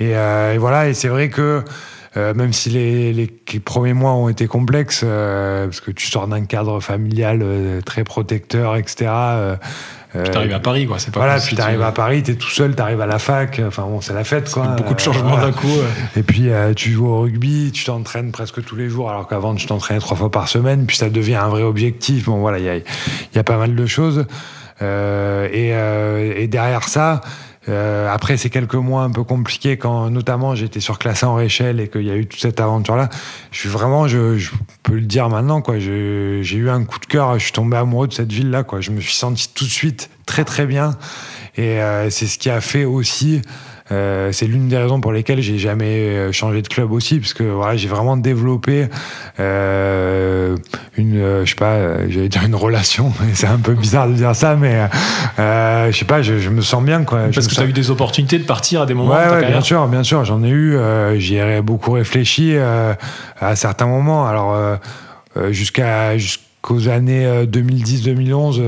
Et, 0.00 0.10
et 0.10 0.58
voilà, 0.58 0.88
et 0.88 0.94
c'est 0.94 1.08
vrai 1.08 1.28
que 1.28 1.62
euh, 2.16 2.32
même 2.32 2.52
si 2.52 2.70
les, 2.70 3.12
les, 3.12 3.28
premiers 3.60 3.92
mois 3.92 4.12
ont 4.12 4.28
été 4.28 4.46
complexes, 4.46 5.02
euh, 5.04 5.66
parce 5.66 5.80
que 5.80 5.90
tu 5.90 6.06
sors 6.06 6.26
d'un 6.26 6.44
cadre 6.44 6.80
familial 6.80 7.40
euh, 7.42 7.80
très 7.82 8.04
protecteur, 8.04 8.76
etc. 8.76 9.10
puis 10.14 10.30
t'arrives 10.30 10.54
à 10.54 10.60
Paris, 10.60 10.86
quoi. 10.86 10.98
C'est 10.98 11.12
pas 11.12 11.20
voilà, 11.20 11.38
puis 11.38 11.56
t'arrives 11.56 11.82
à 11.82 11.92
Paris, 11.92 12.22
t'es 12.22 12.36
tout 12.36 12.48
seul, 12.48 12.74
t'arrives 12.74 13.02
à 13.02 13.06
la 13.06 13.18
fac. 13.18 13.60
Enfin 13.66 13.82
bon, 13.82 14.00
c'est 14.00 14.14
la 14.14 14.24
fête, 14.24 14.50
quoi. 14.50 14.68
Beaucoup 14.68 14.94
de 14.94 15.00
changements 15.00 15.36
d'un 15.36 15.52
coup. 15.52 15.68
Et 16.16 16.22
puis 16.22 16.48
tu 16.74 16.90
joues 16.92 17.08
au 17.08 17.20
rugby, 17.20 17.70
tu 17.72 17.84
t'entraînes 17.84 18.32
presque 18.32 18.64
tous 18.64 18.76
les 18.76 18.88
jours, 18.88 19.10
alors 19.10 19.28
qu'avant 19.28 19.54
tu 19.54 19.66
t'entraînais 19.66 20.00
trois 20.00 20.16
fois 20.16 20.30
par 20.30 20.48
semaine. 20.48 20.86
Puis 20.86 20.96
ça 20.96 21.10
devient 21.10 21.34
un 21.34 21.48
vrai 21.48 21.62
objectif. 21.62 22.26
Bon, 22.26 22.38
voilà, 22.38 22.58
il 22.58 22.64
y 22.64 22.70
a, 22.70 22.76
y 22.76 23.38
a, 23.38 23.44
pas 23.44 23.58
mal 23.58 23.74
de 23.74 23.86
choses. 23.86 24.24
et, 24.80 25.68
et 25.70 26.48
derrière 26.48 26.88
ça, 26.88 27.20
euh, 27.68 28.08
après 28.12 28.36
ces 28.36 28.50
quelques 28.50 28.74
mois 28.74 29.02
un 29.02 29.10
peu 29.10 29.24
compliqués, 29.24 29.76
quand 29.76 30.10
notamment 30.10 30.54
j'étais 30.54 30.80
surclassé 30.80 31.26
en 31.26 31.34
Réchelle 31.34 31.80
et 31.80 31.88
qu'il 31.88 32.02
y 32.02 32.10
a 32.10 32.16
eu 32.16 32.26
toute 32.26 32.40
cette 32.40 32.60
aventure-là, 32.60 33.08
je 33.50 33.58
suis 33.58 33.68
vraiment, 33.68 34.06
je, 34.08 34.38
je, 34.38 34.50
peux 34.82 34.94
le 34.94 35.00
dire 35.00 35.28
maintenant, 35.28 35.60
quoi. 35.60 35.78
J'ai 35.78 36.56
eu 36.56 36.70
un 36.70 36.84
coup 36.84 36.98
de 36.98 37.06
cœur, 37.06 37.38
je 37.38 37.44
suis 37.44 37.52
tombé 37.52 37.76
amoureux 37.76 38.08
de 38.08 38.12
cette 38.12 38.32
ville-là, 38.32 38.62
quoi. 38.62 38.80
Je 38.80 38.90
me 38.90 39.00
suis 39.00 39.14
senti 39.14 39.48
tout 39.52 39.64
de 39.64 39.70
suite 39.70 40.10
très 40.26 40.44
très 40.44 40.66
bien, 40.66 40.96
et 41.56 41.80
euh, 41.80 42.10
c'est 42.10 42.26
ce 42.26 42.38
qui 42.38 42.50
a 42.50 42.60
fait 42.60 42.84
aussi 42.84 43.42
euh, 43.92 44.32
c'est 44.32 44.46
l'une 44.46 44.68
des 44.68 44.76
raisons 44.76 45.00
pour 45.00 45.12
lesquelles 45.12 45.40
j'ai 45.40 45.58
jamais 45.58 46.08
euh, 46.08 46.32
changé 46.32 46.60
de 46.60 46.66
club 46.66 46.90
aussi, 46.90 47.20
parce 47.20 47.34
que 47.34 47.44
voilà, 47.44 47.76
j'ai 47.76 47.86
vraiment 47.86 48.16
développé 48.16 48.86
euh, 49.38 50.56
une, 50.96 51.44
je 51.44 51.48
sais 51.48 51.54
pas, 51.54 52.08
j'allais 52.08 52.28
dire 52.28 52.44
une 52.44 52.56
relation. 52.56 53.12
C'est 53.34 53.46
un 53.46 53.58
peu 53.58 53.74
bizarre 53.74 54.08
de 54.08 54.14
dire 54.14 54.34
ça, 54.34 54.56
mais 54.56 54.88
euh, 55.38 55.92
je 55.92 55.96
sais 55.96 56.04
pas, 56.04 56.20
je, 56.22 56.38
je, 56.38 56.50
me 56.50 56.62
sens 56.62 56.82
bien 56.82 57.04
quoi. 57.04 57.28
Parce 57.32 57.46
que 57.46 57.54
tu 57.54 57.60
as 57.60 57.66
eu 57.66 57.72
des 57.72 57.90
opportunités 57.90 58.38
de 58.38 58.44
partir 58.44 58.82
à 58.82 58.86
des 58.86 58.94
moments. 58.94 59.14
Ouais, 59.14 59.24
de 59.24 59.30
ta 59.30 59.36
ouais 59.36 59.46
bien 59.46 59.60
sûr, 59.60 59.86
bien 59.86 60.02
sûr, 60.02 60.24
j'en 60.24 60.42
ai 60.42 60.50
eu. 60.50 60.76
J'y 61.18 61.36
ai 61.36 61.62
beaucoup 61.62 61.92
réfléchi 61.92 62.56
à 62.56 63.56
certains 63.56 63.86
moments. 63.86 64.26
Alors 64.26 64.56
jusqu'à 65.50 66.18
jusqu'aux 66.18 66.88
années 66.88 67.44
2010-2011. 67.44 68.60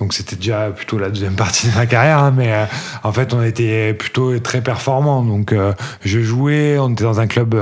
Donc 0.00 0.12
c'était 0.12 0.36
déjà 0.36 0.70
plutôt 0.70 0.98
la 0.98 1.08
deuxième 1.08 1.36
partie 1.36 1.68
de 1.68 1.74
ma 1.74 1.86
carrière, 1.86 2.18
hein, 2.18 2.34
mais 2.36 2.52
en 3.02 3.12
fait 3.12 3.32
on 3.32 3.42
était 3.42 3.94
plutôt 3.94 4.38
très 4.38 4.60
performants. 4.60 5.22
Donc 5.22 5.54
je 6.04 6.20
jouais, 6.20 6.78
on 6.78 6.90
était 6.90 7.04
dans 7.04 7.20
un 7.20 7.26
club 7.26 7.58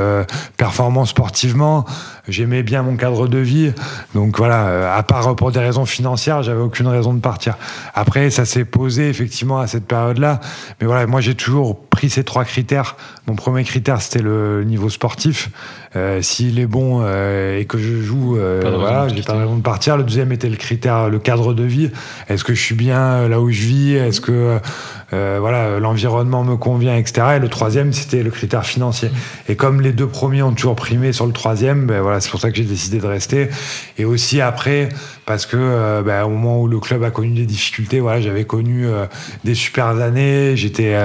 performant 0.57 1.05
sportivement 1.05 1.85
j'aimais 2.29 2.63
bien 2.63 2.83
mon 2.83 2.97
cadre 2.97 3.29
de 3.29 3.39
vie. 3.39 3.73
Donc 4.15 4.37
voilà, 4.39 4.67
euh, 4.67 4.99
à 4.99 5.03
part 5.03 5.35
pour 5.37 5.53
des 5.53 5.61
raisons 5.61 5.85
financières, 5.87 6.43
j'avais 6.43 6.61
aucune 6.61 6.87
raison 6.87 7.15
de 7.15 7.21
partir. 7.21 7.57
Après, 7.95 8.31
ça 8.31 8.45
s'est 8.45 8.65
posé 8.65 9.09
effectivement 9.09 9.59
à 9.59 9.67
cette 9.67 9.87
période-là. 9.87 10.41
Mais 10.81 10.87
voilà, 10.87 11.07
moi 11.07 11.21
j'ai 11.21 11.35
toujours 11.35 11.79
pris 11.79 12.11
ces 12.11 12.25
trois 12.25 12.45
critères. 12.45 12.97
Mon 13.27 13.37
premier 13.37 13.65
critère, 13.65 14.03
c'était 14.03 14.23
le 14.23 14.65
niveau 14.65 14.91
sportif. 14.91 15.51
Euh, 15.97 16.23
S'il 16.23 16.59
est 16.59 16.67
bon 16.67 17.03
euh, 17.03 17.59
et 17.59 17.67
que 17.67 17.79
je 17.79 18.03
joue, 18.03 18.37
euh, 18.37 18.61
voilà, 18.79 19.09
j'ai 19.09 19.23
pas 19.23 19.35
raison 19.35 19.57
de 19.57 19.63
partir. 19.63 19.97
Le 19.97 20.03
deuxième 20.03 20.33
était 20.33 20.49
le 20.49 20.57
critère, 20.57 21.09
le 21.09 21.19
cadre 21.19 21.55
de 21.55 21.63
vie. 21.63 21.91
Est-ce 22.29 22.45
que 22.45 22.55
je 22.55 22.61
suis 22.61 22.75
bien 22.75 23.29
là 23.29 23.41
où 23.41 23.51
je 23.51 23.63
vis? 23.63 23.95
Est-ce 23.95 24.21
que 24.21 24.59
euh, 25.15 25.39
voilà, 25.41 25.79
l'environnement 25.79 26.45
me 26.45 26.57
convient, 26.57 26.97
etc. 26.97 27.37
Et 27.37 27.39
le 27.39 27.49
troisième, 27.49 27.93
c'était 27.93 28.23
le 28.23 28.31
critère 28.31 28.67
financier. 28.67 29.11
Et 29.49 29.57
comme 29.57 29.81
les 29.81 29.93
deux 29.93 30.07
premiers 30.07 30.43
ont 30.43 30.53
toujours 30.53 30.77
primé 30.77 31.13
sur 31.13 31.27
le 31.27 31.33
troisième, 31.33 31.87
ben 31.87 32.01
voilà, 32.01 32.21
c'est 32.21 32.31
pour 32.31 32.41
ça 32.41 32.51
que 32.51 32.57
j'ai 32.57 32.65
décidé 32.65 32.99
de 32.99 33.07
rester. 33.07 33.49
Et 33.99 34.05
aussi 34.05 34.41
après, 34.41 34.89
parce 35.27 35.47
que 35.47 35.57
euh, 35.57 36.03
ben, 36.03 36.25
au 36.25 36.31
moment 36.31 36.61
où 36.61 36.67
le 36.67 36.81
club 36.81 37.03
a 37.05 37.11
connu 37.11 37.35
des 37.35 37.47
difficultés, 37.47 38.01
voilà, 38.01 38.21
j'avais 38.21 38.45
connu 38.45 38.87
euh, 38.87 39.07
des 39.45 39.55
super 39.55 39.87
années, 39.87 40.57
j'étais 40.57 40.97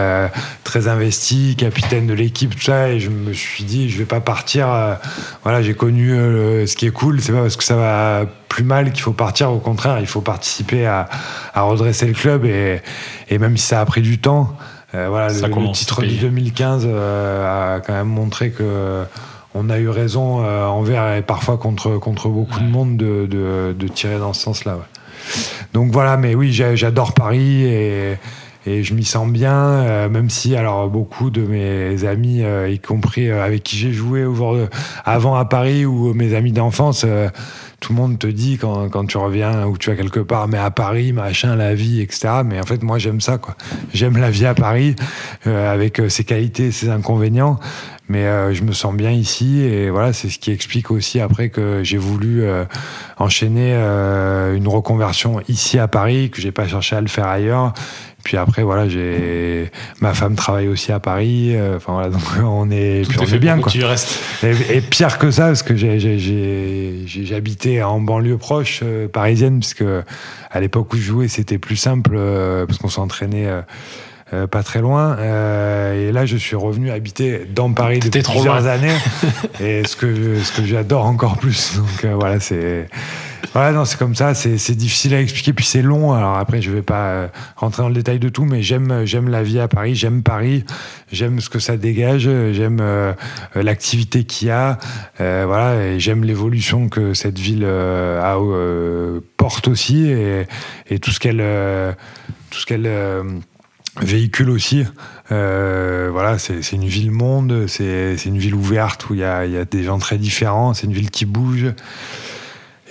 très 0.64 0.88
investi, 0.88 1.56
capitaine 1.56 2.08
de 2.08 2.14
l'équipe, 2.14 2.56
tout 2.56 2.62
ça, 2.62 2.90
et 2.90 3.00
je 3.00 3.10
me 3.10 3.34
suis 3.34 3.64
dit, 3.64 3.90
je 3.90 3.98
vais 3.98 4.06
pas 4.06 4.20
partir. 4.20 4.68
voilà, 5.44 5.62
j'ai 5.62 5.74
connu 5.74 6.10
ce 6.10 6.76
qui 6.76 6.88
est 6.88 6.92
cool, 6.92 7.22
c'est 7.22 7.32
pas 7.32 7.42
parce 7.42 7.56
que 7.56 7.64
ça 7.64 7.76
va 7.76 8.26
plus 8.50 8.64
mal 8.64 8.92
qu'il 8.92 9.04
faut 9.04 9.14
partir. 9.14 9.52
Au 9.52 9.60
contraire, 9.60 10.00
il 10.02 10.08
faut 10.08 10.22
participer 10.22 10.86
à, 10.86 11.08
redresser 11.56 12.08
le 12.08 12.14
club. 12.14 12.46
Et, 12.46 12.82
même 13.38 13.56
si 13.56 13.68
ça 13.68 13.80
a 13.80 13.86
pris 13.86 13.99
du 14.02 14.20
temps, 14.20 14.56
euh, 14.96 15.08
voilà, 15.10 15.28
le, 15.28 15.72
titre 15.72 16.02
de 16.02 16.08
2015 16.08 16.84
euh, 16.88 17.76
a 17.76 17.80
quand 17.80 17.94
même 17.94 18.08
montré 18.08 18.52
que 18.52 19.04
on 19.54 19.70
a 19.70 19.78
eu 19.78 19.90
raison 19.90 20.44
euh, 20.44 20.66
envers 20.66 21.16
et 21.16 21.22
parfois 21.22 21.58
contre, 21.58 21.98
contre 21.98 22.30
beaucoup 22.30 22.60
de 22.60 22.66
monde 22.66 22.98
de, 22.98 23.88
tirer 23.94 24.18
dans 24.18 24.34
ce 24.34 24.42
sens-là. 24.42 24.78
Donc 25.74 25.92
voilà, 25.92 26.18
mais 26.18 26.34
oui, 26.34 26.52
j'adore 26.52 27.14
Paris 27.14 27.66
et, 27.66 28.18
je 28.66 28.94
m'y 28.94 29.04
sens 29.04 29.28
bien, 29.30 30.08
même 30.10 30.30
si 30.30 30.56
alors 30.56 30.90
beaucoup 30.90 31.30
de 31.30 31.42
mes 31.42 32.06
amis, 32.06 32.44
y 32.70 32.80
compris 32.80 33.30
avec 33.32 33.64
qui 33.64 33.78
j'ai 33.78 33.92
joué 33.92 34.26
avant 35.06 35.36
à 35.36 35.46
Paris 35.46 35.86
ou 35.86 36.14
mes 36.14 36.36
amis 36.36 36.52
d'enfance, 36.52 37.06
tout 37.80 37.94
le 37.94 37.98
monde 37.98 38.20
te 38.20 38.28
dit 38.28 38.58
quand, 38.58 38.90
quand, 38.90 39.06
tu 39.06 39.18
reviens 39.18 39.66
ou 39.66 39.78
tu 39.78 39.90
vas 39.90 39.96
quelque 39.96 40.20
part, 40.20 40.48
mais 40.48 40.58
à 40.58 40.72
Paris, 40.72 41.14
machin, 41.14 41.56
la 41.56 41.76
vie, 41.76 42.02
etc. 42.02 42.42
Mais 42.46 42.60
en 42.60 42.64
fait, 42.64 42.84
moi, 42.84 42.98
j'aime 42.98 43.22
ça. 43.22 43.40
J'aime 43.94 44.18
la 44.18 44.30
vie 44.30 44.46
à 44.46 44.54
Paris, 44.54 44.96
euh, 45.48 45.72
avec 45.72 46.00
euh, 46.00 46.10
ses 46.10 46.24
qualités 46.24 46.68
et 46.68 46.72
ses 46.72 46.90
inconvénients. 46.90 47.60
Mais 48.10 48.26
euh, 48.26 48.54
je 48.54 48.64
me 48.64 48.72
sens 48.72 48.96
bien 48.96 49.12
ici 49.12 49.62
et 49.62 49.92
voilà, 49.92 50.14
c'est 50.14 50.30
ce 50.30 50.40
qui 50.40 50.52
explique 50.52 50.90
aussi 50.90 51.20
après 51.20 51.50
que 51.50 51.84
j'ai 51.84 51.98
voulu 51.98 52.44
enchaîner 53.18 53.76
une 53.76 54.68
reconversion 54.68 55.42
ici 55.48 55.78
à 55.78 55.88
Paris, 55.88 56.32
que 56.32 56.42
j'ai 56.42 56.52
pas 56.52 56.68
cherché 56.68 56.96
à 56.96 57.02
le 57.02 57.08
faire 57.08 57.28
ailleurs 57.28 57.74
puis 58.24 58.38
après, 58.38 58.64
voilà, 58.64 58.90
j'ai 58.90 59.72
ma 60.02 60.14
femme 60.14 60.36
travaille 60.36 60.68
aussi 60.68 60.92
à 60.92 61.00
Paris. 61.00 61.56
Euh, 61.56 61.78
enfin 61.78 61.94
voilà, 61.94 62.10
donc 62.10 62.22
on 62.44 62.70
est, 62.70 63.10
Tout 63.10 63.24
est 63.24 63.40
bien 63.40 63.60
quoi. 63.60 63.72
Tu 63.72 63.84
restes. 63.84 64.20
Et, 64.44 64.82
pire 64.82 65.18
que 65.18 65.32
ça, 65.32 65.48
parce 65.48 65.64
que 65.64 65.76
j'ai 65.76 67.36
habité 67.36 67.82
en 67.84 68.02
banlieue 68.02 68.38
proche 68.38 68.82
euh, 68.84 69.08
parisienne, 69.08 69.60
puisque 69.60 69.86
à 70.52 70.60
l'époque 70.60 70.94
où 70.94 70.98
je 70.98 71.02
jouais, 71.02 71.28
c'était 71.28 71.58
plus 71.58 71.78
simple 71.78 72.12
euh, 72.16 72.66
parce 72.66 72.78
qu'on 72.80 72.90
s'entraînait. 72.90 73.50
pas 74.52 74.64
très 74.64 74.82
loin. 74.82 75.18
et 75.18 76.12
là, 76.12 76.26
je 76.26 76.38
suis 76.38 76.56
revenu 76.56 76.92
habiter 76.92 77.48
dans 77.50 77.72
Paris 77.72 78.00
depuis 78.00 78.22
plusieurs 78.22 78.68
années. 78.68 78.96
et 79.60 79.88
ce 79.88 79.96
que, 79.96 80.40
ce 80.40 80.52
que 80.52 80.66
j'adore 80.66 81.06
encore 81.06 81.38
plus. 81.38 81.78
Donc 81.78 82.06
voilà, 82.14 82.40
c'est 82.40 82.88
Ouais, 83.56 83.72
non, 83.72 83.86
c'est 83.86 83.98
comme 83.98 84.16
ça, 84.16 84.34
c'est 84.34 84.76
difficile 84.76 85.16
à 85.16 85.22
expliquer, 85.22 85.54
puis 85.54 85.66
c'est 85.66 85.82
long. 85.82 86.14
Alors 86.14 86.38
après, 86.38 86.62
je 86.62 86.72
vais 86.72 86.82
pas 86.82 87.08
euh, 87.08 87.28
rentrer 87.56 87.82
dans 87.82 87.90
le 87.90 87.96
détail 87.96 88.20
de 88.20 88.30
tout, 88.30 88.46
mais 88.46 88.62
j'aime 88.62 89.06
j'aime 89.06 89.28
la 89.28 89.44
vie 89.44 89.60
à 89.60 89.68
Paris, 89.68 89.96
j'aime 89.96 90.22
Paris, 90.24 90.66
j'aime 91.12 91.40
ce 91.40 91.50
que 91.50 91.60
ça 91.60 91.78
dégage, 91.78 92.30
j'aime 92.52 92.80
euh, 92.82 93.14
l'activité 93.56 94.24
qu'il 94.24 94.50
y 94.50 94.52
a, 94.52 94.78
euh, 95.20 95.46
voilà, 95.48 95.84
et 95.84 96.00
j'aime 96.00 96.24
l'évolution 96.24 96.90
que 96.90 97.14
cette 97.14 97.40
ville 97.40 97.68
porte 99.38 99.68
aussi 99.68 100.06
et, 100.08 100.46
et 100.90 101.00
tout 101.00 101.12
ce 101.12 101.20
qu'elle 101.20 101.44
tout 102.52 102.60
ce 102.60 102.66
qu'elle 102.66 102.90
véhicule 104.02 104.52
aussi. 104.52 104.86
voilà, 105.30 106.38
c'est 106.38 106.72
une 106.74 106.86
ville 106.86 107.12
monde, 107.12 107.66
c'est 107.68 108.26
une 108.26 108.38
ville 108.38 108.56
ouverte 108.56 109.10
où 109.10 109.16
il 109.16 109.22
y 109.22 109.24
a, 109.24 109.46
y 109.46 109.58
a 109.58 109.66
des 109.66 109.84
gens 109.84 109.98
très 109.98 110.18
différents, 110.18 110.74
c'est 110.74 110.86
une 110.86 110.94
ville 110.94 111.10
qui 111.10 111.26
bouge. 111.26 111.74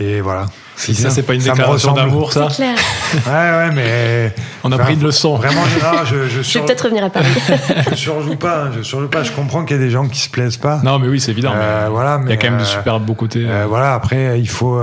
Et 0.00 0.20
voilà. 0.20 0.46
Si 0.78 0.94
ça, 0.94 1.10
c'est 1.10 1.24
pas 1.24 1.34
une 1.34 1.42
déclaration 1.42 1.92
d'amour, 1.92 2.32
ça. 2.32 2.48
C'est 2.50 2.56
clair. 2.56 2.76
ouais, 3.26 3.68
ouais, 3.68 3.74
mais. 3.74 4.34
On 4.64 4.70
a 4.70 4.78
pris 4.78 4.94
une 4.94 5.02
leçon. 5.02 5.36
Vraiment, 5.36 5.62
je, 6.04 6.28
je, 6.28 6.42
je 6.42 6.54
vais 6.58 6.64
peut-être 6.64 6.82
revenir 6.82 7.04
à 7.04 7.10
Paris. 7.10 7.26
je 7.90 7.96
surjoue 7.96 8.36
pas, 8.36 8.64
hein, 8.64 8.70
je 8.76 8.82
surjoue 8.82 9.08
pas. 9.08 9.24
Je 9.24 9.32
comprends 9.32 9.64
qu'il 9.64 9.76
y 9.76 9.80
a 9.80 9.82
des 9.82 9.90
gens 9.90 10.06
qui 10.06 10.20
se 10.20 10.30
plaisent 10.30 10.56
pas. 10.56 10.80
Non, 10.84 11.00
mais 11.00 11.08
oui, 11.08 11.20
c'est 11.20 11.32
évident. 11.32 11.52
Euh, 11.54 11.88
voilà, 11.90 12.18
mais, 12.18 12.26
il 12.26 12.30
y 12.30 12.32
a 12.32 12.36
quand 12.36 12.50
même 12.50 12.60
de 12.60 12.64
euh, 12.64 12.66
super 12.66 13.00
beaux 13.00 13.14
côtés. 13.14 13.44
Euh, 13.48 13.66
voilà, 13.68 13.94
après, 13.94 14.38
il 14.38 14.48
faut, 14.48 14.80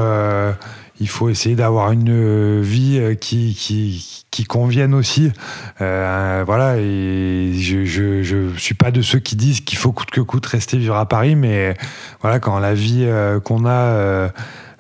il 1.00 1.08
faut 1.08 1.30
essayer 1.30 1.56
d'avoir 1.56 1.92
une 1.94 2.62
vie 2.62 3.16
qui, 3.22 3.56
qui, 3.58 4.26
qui 4.32 4.44
convienne 4.44 4.94
aussi. 4.94 5.32
voilà, 5.80 6.76
et 6.78 7.54
je, 7.58 7.86
je, 7.86 8.22
je 8.22 8.60
suis 8.60 8.76
pas 8.76 8.92
de 8.92 9.02
ceux 9.02 9.20
qui 9.20 9.38
disent 9.38 9.62
qu'il 9.62 9.78
faut 9.78 9.94
coûte 9.94 10.12
que 10.12 10.20
coûte 10.20 10.46
rester 10.46 10.78
vivre 10.78 10.98
à 10.98 11.08
Paris, 11.08 11.36
mais 11.36 11.74
voilà, 12.22 12.40
quand 12.40 12.60
la 12.60 12.74
vie 12.74 13.08
qu'on 13.46 13.66
a 13.66 14.30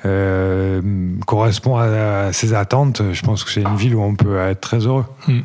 euh, 0.05 0.81
correspond 1.25 1.77
à, 1.77 2.31
ses 2.31 2.53
attentes, 2.53 3.01
je 3.11 3.21
pense 3.21 3.43
que 3.43 3.51
c'est 3.51 3.63
une 3.63 3.75
ville 3.75 3.95
où 3.95 4.01
on 4.01 4.15
peut 4.15 4.37
être 4.37 4.61
très 4.61 4.79
heureux. 4.79 5.05
Hmm. 5.27 5.41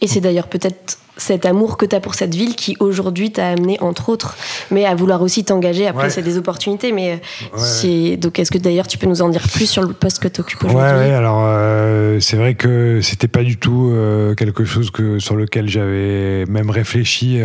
Et 0.00 0.06
c'est 0.06 0.20
d'ailleurs 0.20 0.48
peut-être 0.48 0.98
cet 1.20 1.44
amour 1.44 1.76
que 1.76 1.84
tu 1.84 1.94
as 1.94 2.00
pour 2.00 2.14
cette 2.14 2.34
ville 2.34 2.56
qui 2.56 2.76
aujourd'hui 2.80 3.30
t'a 3.30 3.48
amené 3.48 3.78
entre 3.80 4.08
autres 4.08 4.36
mais 4.70 4.86
à 4.86 4.94
vouloir 4.94 5.20
aussi 5.22 5.44
t'engager. 5.44 5.86
Après 5.86 6.10
c'est 6.10 6.22
des 6.22 6.38
opportunités 6.38 6.92
mais 6.92 7.20
c'est 7.56 8.16
donc 8.16 8.38
est-ce 8.38 8.50
que 8.50 8.58
d'ailleurs 8.58 8.86
tu 8.86 8.98
peux 8.98 9.06
nous 9.06 9.22
en 9.22 9.28
dire 9.28 9.42
plus 9.52 9.66
sur 9.66 9.82
le 9.82 9.92
poste 9.92 10.20
que 10.20 10.28
tu 10.28 10.40
occupes 10.40 10.64
aujourd'hui? 10.64 10.82
ouais, 10.82 11.12
alors 11.12 11.42
euh, 11.44 12.18
c'est 12.20 12.36
vrai 12.36 12.54
que 12.54 13.00
c'était 13.02 13.28
pas 13.28 13.42
du 13.42 13.58
tout 13.58 13.90
euh, 13.92 14.34
quelque 14.34 14.64
chose 14.64 14.90
que 14.90 15.18
sur 15.18 15.36
lequel 15.36 15.68
j'avais 15.68 16.46
même 16.46 16.70
réfléchi 16.70 17.40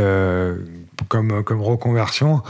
comme 1.08 1.44
comme 1.44 1.62
reconversion 1.62 2.42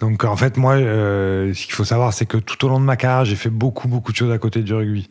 donc 0.00 0.24
en 0.24 0.36
fait, 0.36 0.56
moi, 0.56 0.74
euh, 0.74 1.54
ce 1.54 1.64
qu'il 1.64 1.74
faut 1.74 1.84
savoir, 1.84 2.12
c'est 2.12 2.26
que 2.26 2.36
tout 2.36 2.62
au 2.66 2.68
long 2.68 2.80
de 2.80 2.84
ma 2.84 2.96
carrière, 2.96 3.24
j'ai 3.24 3.36
fait 3.36 3.50
beaucoup, 3.50 3.88
beaucoup 3.88 4.12
de 4.12 4.16
choses 4.16 4.32
à 4.32 4.38
côté 4.38 4.62
du 4.62 4.74
rugby. 4.74 5.08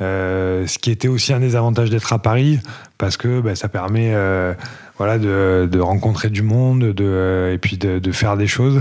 Euh, 0.00 0.66
ce 0.68 0.78
qui 0.78 0.92
était 0.92 1.08
aussi 1.08 1.32
un 1.32 1.40
des 1.40 1.56
avantages 1.56 1.90
d'être 1.90 2.12
à 2.12 2.20
Paris, 2.20 2.60
parce 2.98 3.16
que 3.16 3.40
bah, 3.40 3.56
ça 3.56 3.68
permet 3.68 4.12
euh, 4.14 4.54
voilà, 4.96 5.18
de, 5.18 5.68
de, 5.70 5.80
rencontrer 5.80 6.30
du 6.30 6.42
monde 6.42 6.92
de, 6.92 7.50
et 7.52 7.58
puis 7.58 7.78
de, 7.78 7.98
de, 7.98 8.12
faire 8.12 8.36
des 8.36 8.46
choses. 8.46 8.80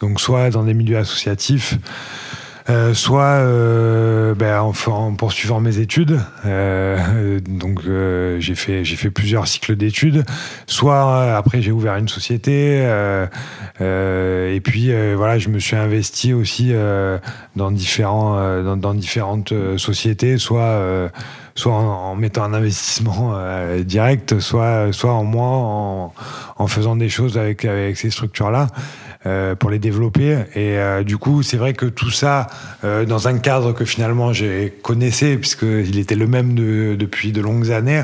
Donc 0.00 0.20
soit 0.20 0.50
dans 0.50 0.64
des 0.64 0.74
milieux 0.74 0.98
associatifs, 0.98 1.78
euh, 2.70 2.92
soit 2.92 3.22
euh, 3.22 4.34
ben, 4.34 4.60
en, 4.60 5.14
poursuivant 5.14 5.58
mes 5.58 5.78
études, 5.78 6.20
euh, 6.44 7.40
donc 7.40 7.80
j'ai 8.40 8.54
fait 8.54 8.84
j'ai 8.84 8.96
fait 8.96 9.10
plusieurs 9.10 9.46
cycles 9.46 9.74
d'études, 9.74 10.24
soit 10.66 11.34
après 11.34 11.62
j'ai 11.62 11.72
ouvert 11.72 11.96
une 11.96 12.08
société 12.08 12.82
et 13.80 14.60
puis 14.62 14.92
voilà 15.14 15.38
je 15.38 15.48
me 15.48 15.58
suis 15.58 15.76
investi 15.76 16.34
aussi 16.34 16.74
dans 17.56 17.70
différents 17.70 18.62
dans, 18.76 18.94
différentes 18.94 19.54
sociétés, 19.78 20.36
soit 20.36 21.10
soit 21.54 21.72
en, 21.72 22.14
mettant 22.16 22.44
un 22.44 22.52
investissement 22.52 23.34
direct, 23.80 24.40
soit 24.40 24.92
soit 24.92 25.12
en 25.12 25.24
moi 25.24 25.46
en, 25.46 26.12
en 26.58 26.66
faisant 26.66 26.96
des 26.96 27.08
choses 27.08 27.38
avec 27.38 27.64
avec 27.64 27.96
ces 27.96 28.10
structures 28.10 28.50
là. 28.50 28.66
Euh, 28.66 29.07
pour 29.58 29.70
les 29.70 29.78
développer. 29.78 30.38
Et 30.54 30.78
euh, 30.78 31.02
du 31.02 31.18
coup, 31.18 31.42
c'est 31.42 31.56
vrai 31.56 31.74
que 31.74 31.86
tout 31.86 32.10
ça, 32.10 32.46
euh, 32.84 33.04
dans 33.04 33.28
un 33.28 33.38
cadre 33.38 33.72
que 33.72 33.84
finalement 33.84 34.32
j'ai 34.32 34.72
connaissé, 34.82 35.36
puisqu'il 35.36 35.98
était 35.98 36.14
le 36.14 36.26
même 36.26 36.54
depuis 36.54 37.32
de 37.32 37.40
longues 37.40 37.70
années, 37.70 38.02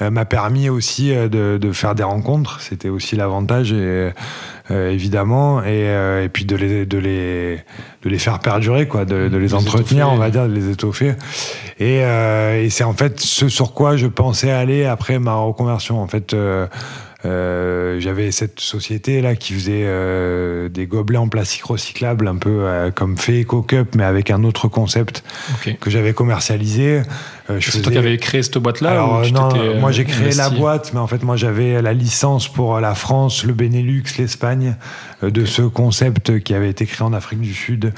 m'a 0.00 0.24
permis 0.24 0.68
aussi 0.68 1.12
de, 1.14 1.58
de, 1.58 1.72
faire 1.72 1.94
des 1.94 2.02
rencontres. 2.02 2.60
C'était 2.60 2.88
aussi 2.88 3.16
l'avantage, 3.16 3.74
évidemment, 4.70 5.64
et, 5.64 6.24
et, 6.24 6.28
puis 6.28 6.44
de 6.44 6.56
les, 6.56 6.86
de, 6.86 6.98
les, 6.98 7.60
de 8.02 8.08
les 8.08 8.18
faire 8.18 8.38
perdurer, 8.38 8.86
quoi, 8.86 9.04
de, 9.04 9.28
de 9.28 9.36
les, 9.36 9.54
entretenir, 9.54 10.10
on 10.10 10.16
va 10.16 10.30
dire, 10.30 10.48
de 10.48 10.52
les 10.52 10.70
étoffer. 10.70 11.14
Et, 11.78 11.98
et 11.98 12.70
c'est 12.70 12.84
en 12.84 12.94
fait 12.94 13.20
ce 13.20 13.48
sur 13.48 13.74
quoi 13.74 13.96
je 13.96 14.06
pensais 14.06 14.50
aller 14.50 14.84
après 14.84 15.18
ma 15.18 15.34
reconversion. 15.34 16.00
En 16.00 16.06
fait, 16.06 16.34
euh, 17.24 18.00
j'avais 18.00 18.32
cette 18.32 18.58
société 18.58 19.20
là 19.20 19.36
qui 19.36 19.52
faisait 19.52 19.84
euh, 19.84 20.68
des 20.68 20.86
gobelets 20.86 21.18
en 21.18 21.28
plastique 21.28 21.64
recyclable, 21.64 22.26
un 22.26 22.36
peu 22.36 22.62
euh, 22.62 22.90
comme 22.90 23.16
fait 23.16 23.42
Eco 23.42 23.62
Cup, 23.62 23.94
mais 23.94 24.02
avec 24.02 24.30
un 24.30 24.42
autre 24.42 24.66
concept 24.66 25.22
que 25.80 25.88
j'avais 25.88 26.14
commercialisé. 26.14 27.02
c'est 27.60 27.82
toi 27.82 27.92
qui 27.92 27.98
avais 27.98 28.18
créé 28.18 28.42
cette 28.42 28.58
boîte-là 28.58 28.90
Alors 28.90 29.22
non, 29.30 29.78
moi 29.78 29.92
j'ai 29.92 30.04
créé 30.04 30.32
la 30.32 30.50
boîte, 30.50 30.92
mais 30.94 31.00
en 31.00 31.06
fait 31.06 31.22
moi 31.22 31.36
j'avais 31.36 31.80
la 31.80 31.92
licence 31.92 32.48
pour 32.48 32.80
la 32.80 32.94
France, 32.94 33.44
le 33.44 33.52
Benelux, 33.52 34.04
l'Espagne 34.18 34.76
de 35.22 35.44
ce 35.44 35.62
concept 35.62 36.40
qui 36.40 36.54
avait 36.54 36.70
été 36.70 36.86
créé 36.86 37.06
en 37.06 37.12
Afrique 37.12 37.40
du 37.40 37.54
Sud. 37.54 37.92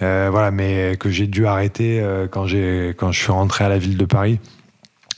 voilà, 0.00 0.50
mais 0.50 0.96
que 0.98 1.08
j'ai 1.08 1.26
dû 1.26 1.46
arrêter 1.46 2.04
quand 2.30 2.46
j'ai 2.46 2.94
quand 2.98 3.10
je 3.10 3.20
suis 3.20 3.32
rentré 3.32 3.64
à 3.64 3.70
la 3.70 3.78
ville 3.78 3.96
de 3.96 4.04
Paris 4.04 4.38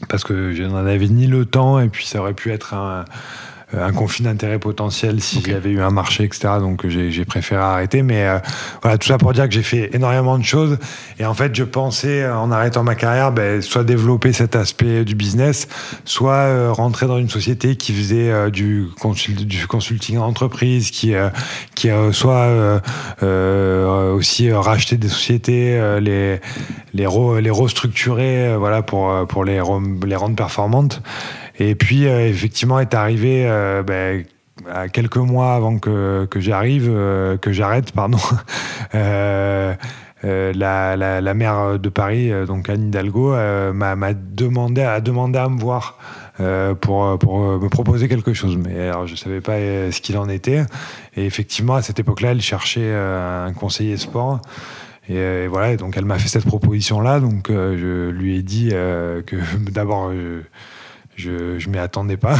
parce 0.08 0.24
que 0.24 0.52
je 0.52 0.62
n'en 0.62 0.86
avais 0.86 1.08
ni 1.08 1.26
le 1.26 1.44
temps 1.44 1.78
et 1.80 1.88
puis 1.88 2.06
ça 2.06 2.20
aurait 2.20 2.34
pu 2.34 2.52
être 2.52 2.74
un, 2.74 3.04
un 3.78 3.92
conflit 3.92 4.24
d'intérêt 4.24 4.58
potentiel 4.58 5.20
s'il 5.20 5.48
y 5.48 5.54
avait 5.54 5.70
eu 5.70 5.80
un 5.80 5.90
marché, 5.90 6.24
etc. 6.24 6.54
Donc 6.60 6.86
j'ai 6.86 7.24
préféré 7.24 7.60
arrêter. 7.60 8.02
Mais 8.02 8.26
euh, 8.26 8.38
voilà, 8.82 8.98
tout 8.98 9.08
ça 9.08 9.18
pour 9.18 9.32
dire 9.32 9.48
que 9.48 9.54
j'ai 9.54 9.62
fait 9.62 9.94
énormément 9.94 10.38
de 10.38 10.44
choses. 10.44 10.78
Et 11.18 11.24
en 11.24 11.34
fait, 11.34 11.54
je 11.54 11.64
pensais, 11.64 12.28
en 12.28 12.50
arrêtant 12.50 12.82
ma 12.82 12.94
carrière, 12.94 13.32
ben, 13.32 13.62
soit 13.62 13.84
développer 13.84 14.32
cet 14.32 14.56
aspect 14.56 15.04
du 15.04 15.14
business, 15.14 15.68
soit 16.04 16.32
euh, 16.32 16.72
rentrer 16.72 17.06
dans 17.06 17.18
une 17.18 17.28
société 17.28 17.76
qui 17.76 17.92
faisait 17.92 18.50
du, 18.50 18.88
du 19.24 19.66
consulting 19.66 20.18
en 20.18 20.26
entreprise, 20.26 20.90
qui, 20.90 21.14
qui 21.74 21.88
soit 22.12 22.80
aussi 23.20 24.52
racheter 24.52 24.96
des 24.96 25.08
sociétés, 25.08 25.98
les, 26.00 26.40
les, 26.94 27.06
les 27.40 27.50
restructurer 27.50 28.56
voilà, 28.56 28.82
pour, 28.82 29.26
pour 29.28 29.44
les, 29.44 29.60
les 30.06 30.16
rendre 30.16 30.36
performantes. 30.36 31.02
Et 31.58 31.74
puis, 31.74 32.06
euh, 32.06 32.28
effectivement, 32.28 32.80
est 32.80 32.94
arrivé 32.94 33.44
euh, 33.46 33.82
ben, 33.82 34.24
à 34.70 34.88
quelques 34.88 35.16
mois 35.16 35.54
avant 35.54 35.78
que, 35.78 36.26
que 36.30 36.40
j'arrive, 36.40 36.90
euh, 36.90 37.36
que 37.36 37.52
j'arrête, 37.52 37.92
pardon. 37.92 38.18
la, 38.94 39.76
la, 40.96 41.20
la, 41.20 41.34
maire 41.34 41.78
de 41.80 41.88
Paris, 41.88 42.30
donc 42.46 42.68
Anne 42.68 42.88
Hidalgo, 42.88 43.34
m'a 43.72 44.14
demandé, 44.14 44.82
a 44.82 45.00
demandé 45.00 45.38
à 45.38 45.48
me 45.48 45.58
voir 45.58 45.98
pour, 46.80 47.18
pour 47.18 47.40
me 47.40 47.68
proposer 47.68 48.08
quelque 48.08 48.32
chose. 48.32 48.56
Mais 48.56 48.88
alors, 48.88 49.08
je 49.08 49.12
ne 49.12 49.16
savais 49.16 49.40
pas 49.40 49.56
ce 49.90 50.00
qu'il 50.00 50.16
en 50.18 50.28
était. 50.28 50.62
Et 51.16 51.26
effectivement, 51.26 51.74
à 51.74 51.82
cette 51.82 51.98
époque-là, 51.98 52.30
elle 52.30 52.40
cherchait 52.40 52.94
un 52.94 53.52
conseiller 53.52 53.96
sport. 53.96 54.40
Et, 55.08 55.48
voilà, 55.48 55.76
donc 55.76 55.96
elle 55.96 56.04
m'a 56.04 56.20
fait 56.20 56.28
cette 56.28 56.46
proposition-là. 56.46 57.18
Donc 57.18 57.46
je 57.48 58.10
lui 58.10 58.36
ai 58.36 58.42
dit 58.42 58.68
que 58.68 59.36
d'abord 59.72 60.12
je, 61.16 61.58
je 61.58 61.68
m'y 61.68 61.78
attendais 61.78 62.16
pas. 62.16 62.36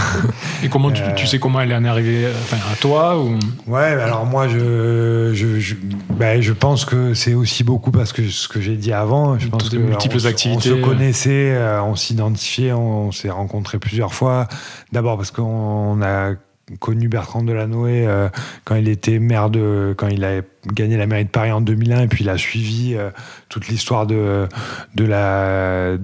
Et 0.65 0.69
comment 0.69 0.91
tu, 0.91 1.03
tu, 1.17 1.27
sais 1.27 1.39
comment 1.39 1.61
elle 1.61 1.73
en 1.75 1.85
est 1.85 1.89
arrivée 1.89 2.27
enfin, 2.29 2.57
à 2.73 2.77
toi 2.77 3.19
ou... 3.19 3.39
Ouais, 3.67 3.81
alors 3.81 4.25
moi 4.25 4.49
je, 4.49 5.33
je, 5.35 5.61
je, 5.61 5.75
ben, 6.11 6.41
je 6.41 6.53
pense 6.53 6.85
que 6.85 7.15
c'est 7.15 7.35
aussi 7.35 7.65
beaucoup 7.65 7.91
parce 7.91 8.13
que 8.13 8.29
ce 8.29 8.49
que 8.49 8.61
j'ai 8.61 8.77
dit 8.77 8.93
avant. 8.93 9.39
Je 9.39 9.49
pense 9.49 9.69
que 9.69 9.77
multiples 9.77 10.19
on, 10.23 10.27
activités. 10.27 10.73
On 10.73 10.77
se 10.77 10.81
connaissait, 10.81 11.55
euh, 11.55 11.83
on 11.83 11.97
s'identifiait, 11.97 12.73
on, 12.73 13.13
s'est 13.13 13.31
rencontrés 13.31 13.79
plusieurs 13.79 14.15
fois. 14.15 14.49
D'abord 14.93 15.17
parce 15.17 15.31
qu'on 15.31 16.01
a 16.03 16.35
connu 16.81 17.09
Bertrand 17.09 17.43
Delanoë 17.43 18.07
euh, 18.07 18.29
quand 18.65 18.77
il 18.77 18.89
était 18.89 19.19
maire 19.19 19.51
de 19.51 19.95
quand 19.99 20.09
il 20.09 20.25
a 20.25 20.41
gagné 20.73 20.97
la 20.97 21.07
mairie 21.07 21.25
de 21.25 21.31
Paris 21.31 21.53
en 21.53 21.61
2001 21.61 22.03
et 22.03 22.07
puis 22.07 22.25
il 22.25 22.31
a 22.31 22.39
suivi 22.39 22.95
euh, 22.95 23.11
toute 23.49 23.69
l'histoire 23.69 24.07
de 24.07 24.49
de 24.95 25.05
la 25.05 25.99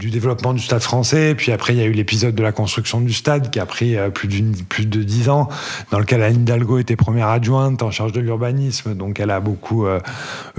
du 0.00 0.10
développement 0.10 0.54
du 0.54 0.62
stade 0.62 0.80
français. 0.80 1.34
Puis 1.36 1.52
après, 1.52 1.74
il 1.74 1.78
y 1.78 1.82
a 1.82 1.84
eu 1.84 1.92
l'épisode 1.92 2.34
de 2.34 2.42
la 2.42 2.52
construction 2.52 3.02
du 3.02 3.12
stade 3.12 3.50
qui 3.50 3.60
a 3.60 3.66
pris 3.66 3.96
euh, 3.96 4.08
plus, 4.08 4.42
plus 4.68 4.86
de 4.86 5.02
dix 5.02 5.28
ans, 5.28 5.48
dans 5.90 5.98
lequel 5.98 6.22
Anne 6.22 6.36
Hidalgo 6.36 6.78
était 6.78 6.96
première 6.96 7.28
adjointe 7.28 7.82
en 7.82 7.90
charge 7.90 8.12
de 8.12 8.20
l'urbanisme. 8.20 8.94
Donc 8.94 9.20
elle 9.20 9.30
a 9.30 9.40
beaucoup 9.40 9.86
euh, 9.86 10.00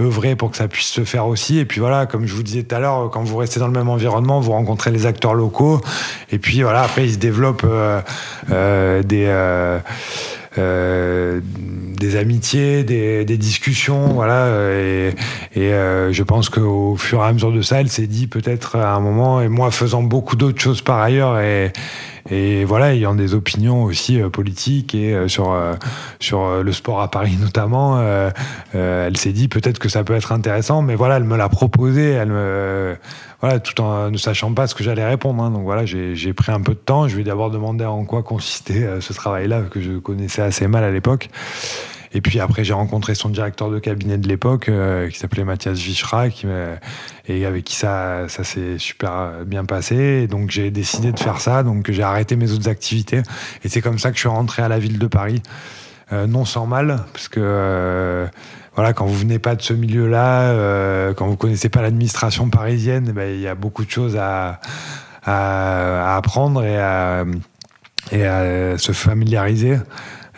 œuvré 0.00 0.36
pour 0.36 0.52
que 0.52 0.56
ça 0.56 0.68
puisse 0.68 0.86
se 0.86 1.04
faire 1.04 1.26
aussi. 1.26 1.58
Et 1.58 1.64
puis 1.64 1.80
voilà, 1.80 2.06
comme 2.06 2.24
je 2.24 2.34
vous 2.34 2.44
disais 2.44 2.62
tout 2.62 2.74
à 2.74 2.78
l'heure, 2.78 3.10
quand 3.10 3.24
vous 3.24 3.36
restez 3.36 3.58
dans 3.58 3.66
le 3.66 3.72
même 3.72 3.88
environnement, 3.88 4.40
vous 4.40 4.52
rencontrez 4.52 4.92
les 4.92 5.06
acteurs 5.06 5.34
locaux. 5.34 5.80
Et 6.30 6.38
puis 6.38 6.62
voilà, 6.62 6.82
après, 6.82 7.04
il 7.04 7.12
se 7.12 7.18
développe 7.18 7.66
euh, 7.66 9.02
des 9.02 9.26
des 12.02 12.16
amitiés, 12.16 12.82
des, 12.82 13.24
discussions, 13.38 14.08
voilà. 14.08 14.48
Et, 14.48 15.14
euh, 15.56 16.12
je 16.12 16.22
pense 16.22 16.48
qu'au 16.48 16.96
fur 16.96 17.20
et 17.20 17.26
à 17.26 17.32
mesure 17.32 17.52
de 17.52 17.62
ça, 17.62 17.80
elle 17.80 17.88
s'est 17.88 18.08
dit 18.08 18.26
peut-être 18.26 18.76
à 18.76 18.94
un 18.94 19.00
moment, 19.00 19.40
et 19.40 19.48
moi 19.48 19.70
faisant 19.70 20.02
beaucoup 20.02 20.36
d'autres 20.36 20.60
choses 20.60 20.82
par 20.82 20.98
ailleurs, 20.98 21.38
et, 21.38 21.72
voilà, 22.64 22.94
ayant 22.94 23.14
des 23.14 23.34
opinions 23.34 23.82
aussi 23.84 24.20
euh, 24.20 24.30
politiques 24.30 24.94
et 24.94 25.12
euh, 25.12 25.28
sur, 25.28 25.56
sur 26.20 26.62
le 26.62 26.72
sport 26.72 27.00
à 27.00 27.10
Paris 27.10 27.36
notamment, 27.40 28.02
elle 28.72 29.16
s'est 29.16 29.32
dit 29.32 29.48
peut-être 29.48 29.78
que 29.78 29.88
ça 29.88 30.02
peut 30.02 30.14
être 30.14 30.32
intéressant, 30.32 30.82
mais 30.82 30.96
voilà, 30.96 31.16
elle 31.16 31.24
me 31.24 31.36
l'a 31.36 31.48
proposé, 31.48 32.10
elle 32.10 32.30
me, 32.30 32.96
voilà, 33.40 33.60
tout 33.60 33.80
en 33.80 34.10
ne 34.10 34.16
sachant 34.16 34.52
pas 34.54 34.66
ce 34.66 34.74
que 34.74 34.82
j'allais 34.82 35.06
répondre. 35.06 35.42
Hein. 35.42 35.50
Donc 35.50 35.62
voilà, 35.62 35.84
j'ai 35.86 36.32
pris 36.32 36.50
un 36.50 36.60
peu 36.60 36.74
de 36.74 36.78
temps. 36.78 37.06
Je 37.06 37.14
lui 37.14 37.22
ai 37.22 37.24
d'abord 37.24 37.50
demandé 37.50 37.84
en 37.84 38.04
quoi 38.04 38.22
consistait 38.22 39.00
ce 39.00 39.12
travail-là, 39.12 39.62
que 39.70 39.80
je 39.80 39.98
connaissais 39.98 40.42
assez 40.42 40.66
mal 40.66 40.82
à 40.82 40.90
l'époque. 40.90 41.28
Et 42.14 42.20
puis 42.20 42.40
après, 42.40 42.62
j'ai 42.64 42.74
rencontré 42.74 43.14
son 43.14 43.28
directeur 43.28 43.70
de 43.70 43.78
cabinet 43.78 44.18
de 44.18 44.28
l'époque, 44.28 44.68
euh, 44.68 45.08
qui 45.08 45.18
s'appelait 45.18 45.44
Mathias 45.44 45.78
Vichra, 45.78 46.26
et 47.26 47.46
avec 47.46 47.64
qui 47.64 47.74
ça, 47.74 48.28
s'est 48.28 48.78
super 48.78 49.44
bien 49.46 49.64
passé. 49.64 49.96
Et 49.96 50.26
donc 50.26 50.50
j'ai 50.50 50.70
décidé 50.70 51.12
de 51.12 51.18
faire 51.18 51.40
ça, 51.40 51.62
donc 51.62 51.90
j'ai 51.90 52.02
arrêté 52.02 52.36
mes 52.36 52.52
autres 52.52 52.68
activités. 52.68 53.22
Et 53.64 53.68
c'est 53.68 53.80
comme 53.80 53.98
ça 53.98 54.10
que 54.10 54.16
je 54.16 54.20
suis 54.20 54.28
rentré 54.28 54.62
à 54.62 54.68
la 54.68 54.78
ville 54.78 54.98
de 54.98 55.06
Paris. 55.06 55.42
Euh, 56.12 56.26
non 56.26 56.44
sans 56.44 56.66
mal, 56.66 57.04
parce 57.14 57.28
que 57.28 57.40
euh, 57.42 58.26
voilà, 58.74 58.92
quand 58.92 59.06
vous 59.06 59.16
venez 59.16 59.38
pas 59.38 59.54
de 59.54 59.62
ce 59.62 59.72
milieu-là, 59.72 61.12
quand 61.14 61.26
vous 61.26 61.36
connaissez 61.36 61.68
pas 61.70 61.80
l'administration 61.80 62.50
parisienne, 62.50 63.06
eh 63.08 63.12
ben, 63.12 63.34
il 63.34 63.40
y 63.40 63.48
a 63.48 63.54
beaucoup 63.54 63.84
de 63.84 63.90
choses 63.90 64.16
à, 64.18 64.60
apprendre 65.24 66.64
et 66.64 66.78
à 66.78 67.24
se 68.78 68.92
familiariser 68.92 69.78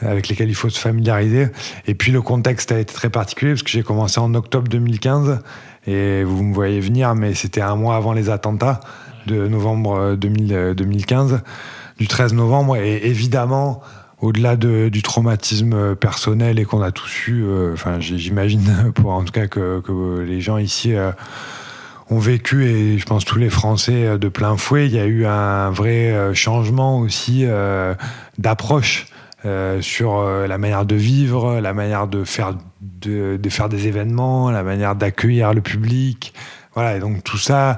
avec 0.05 0.29
lesquels 0.29 0.49
il 0.49 0.55
faut 0.55 0.71
se 0.71 0.79
familiariser. 0.79 1.49
Et 1.87 1.95
puis 1.95 2.13
le 2.13 2.23
contexte 2.23 2.73
a 2.73 2.79
été 2.79 2.93
très 2.93 3.11
particulier 3.11 3.53
parce 3.53 3.63
que 3.63 3.71
j'ai 3.71 3.83
commencé 3.83 4.21
en 4.21 4.35
octobre 4.35 4.69
2015 4.69 5.41
et 5.87 6.25
vous 6.25 6.43
me 6.43 6.55
voyez 6.55 6.81
venir, 6.81 7.15
mais 7.15 7.35
c'était 7.35 7.61
un 7.61 7.77
mois 7.77 7.97
avant 7.97 8.13
les 8.13 8.31
attentats 8.31 8.81
de 9.27 9.47
novembre 9.49 10.17
2015, 10.17 11.33
euh, 11.33 11.37
euh, 11.37 11.39
du 11.99 12.09
13 12.09 12.35
novembre. 12.35 12.77
Et 12.77 13.07
évidemment, 13.07 13.83
au-delà 14.21 14.57
de, 14.57 14.89
du 14.89 15.03
traumatisme 15.03 15.95
personnel 15.95 16.59
et 16.59 16.65
qu'on 16.65 16.83
a 16.83 16.91
tous 16.91 17.29
eu, 17.29 17.45
euh, 17.45 17.75
enfin 17.75 18.01
j'imagine 18.01 18.93
en 19.05 19.25
tout 19.25 19.33
cas 19.33 19.47
que 19.47 20.25
les 20.27 20.41
gens 20.41 20.57
ici 20.57 20.95
ont 22.11 22.19
vécu 22.19 22.65
et 22.65 22.99
je 22.99 23.07
pense 23.07 23.25
tous 23.25 23.39
les 23.39 23.51
Français 23.51 24.19
de 24.19 24.29
plein 24.29 24.57
fouet, 24.57 24.87
il 24.87 24.95
y 24.95 24.99
a 24.99 25.07
eu 25.07 25.27
un 25.27 25.71
vrai 25.71 26.35
changement 26.35 26.99
aussi 26.99 27.45
d'approche 28.39 29.07
euh, 29.47 29.83
sur 29.83 30.17
euh, 30.17 30.47
la 30.47 30.57
manière 30.57 30.87
de 30.87 30.95
vivre, 30.95 31.61
la 31.61 31.75
manière 31.75 32.07
de 32.07 32.25
faire, 32.25 32.55
de, 32.81 33.39
faire 33.51 33.69
des 33.69 33.89
événements, 33.89 34.51
la 34.51 34.63
manière 34.63 34.97
d'accueillir 34.97 35.53
le 35.53 35.61
public. 35.61 36.33
Voilà, 36.75 36.97
et 36.97 36.99
donc 36.99 37.23
tout 37.23 37.37
ça 37.37 37.77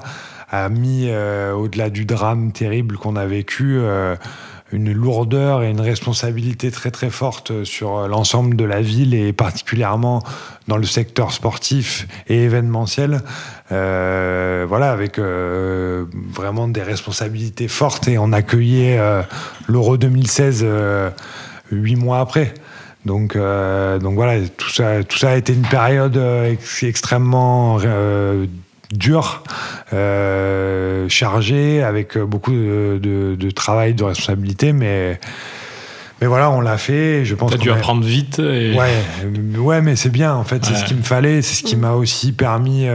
a 0.49 0.69
mis, 0.69 1.07
euh, 1.09 1.51
au-delà 1.51 1.89
du 1.89 2.05
drame 2.05 2.53
terrible 2.53 2.95
qu'on 2.95 3.17
a 3.17 3.25
vécu, 3.25 3.81
une 4.71 4.93
lourdeur 4.93 5.61
et 5.61 5.69
une 5.69 5.81
responsabilité 5.81 6.71
très 6.71 6.89
très 6.89 7.09
forte 7.09 7.65
sur 7.65 8.07
l'ensemble 8.07 8.55
de 8.55 8.63
la 8.63 8.81
ville 8.81 9.13
et 9.13 9.33
particulièrement 9.33 10.23
dans 10.69 10.77
le 10.77 10.85
secteur 10.85 11.33
sportif 11.33 12.07
et 12.27 12.43
événementiel. 12.43 13.19
voilà, 13.69 14.91
avec 14.91 15.19
vraiment 15.19 16.69
des 16.69 16.83
responsabilités 16.83 17.67
fortes 17.67 18.07
et 18.07 18.17
on 18.17 18.31
accueillait 18.31 18.99
l'Euro 19.67 19.97
2016 19.97 20.65
huit 21.71 21.95
mois 21.95 22.19
après. 22.19 22.53
Donc, 23.07 23.35
euh, 23.35 23.99
donc 23.99 24.15
voilà, 24.15 24.41
tout 24.57 24.69
ça, 24.69 25.03
tout 25.03 25.17
ça 25.17 25.31
a 25.31 25.35
été 25.35 25.53
une 25.53 25.61
période 25.61 26.17
euh, 26.17 26.53
extrêmement 26.81 27.77
euh, 27.83 28.45
dure, 28.91 29.43
chargée, 31.09 31.83
avec 31.83 32.17
beaucoup 32.17 32.51
de, 32.51 33.51
travail, 33.51 33.93
de 33.93 34.03
responsabilité, 34.03 34.73
mais. 34.73 35.19
Mais 36.19 36.25
voilà, 36.25 36.49
on 36.49 36.61
l'a 36.61 36.79
fait. 36.79 37.25
Je 37.25 37.35
pense. 37.35 37.51
T'as 37.51 37.57
dû 37.57 37.69
apprendre 37.69 38.03
vite. 38.03 38.39
Ouais, 38.39 38.75
ouais, 39.59 39.81
mais 39.83 39.95
c'est 39.95 40.09
bien. 40.09 40.33
En 40.33 40.43
fait, 40.43 40.65
c'est 40.65 40.73
ce 40.73 40.83
qu'il 40.83 40.97
me 40.97 41.03
fallait. 41.03 41.43
C'est 41.43 41.53
ce 41.53 41.63
qui 41.63 41.75
m'a 41.75 41.91
aussi 41.91 42.31
permis 42.31 42.87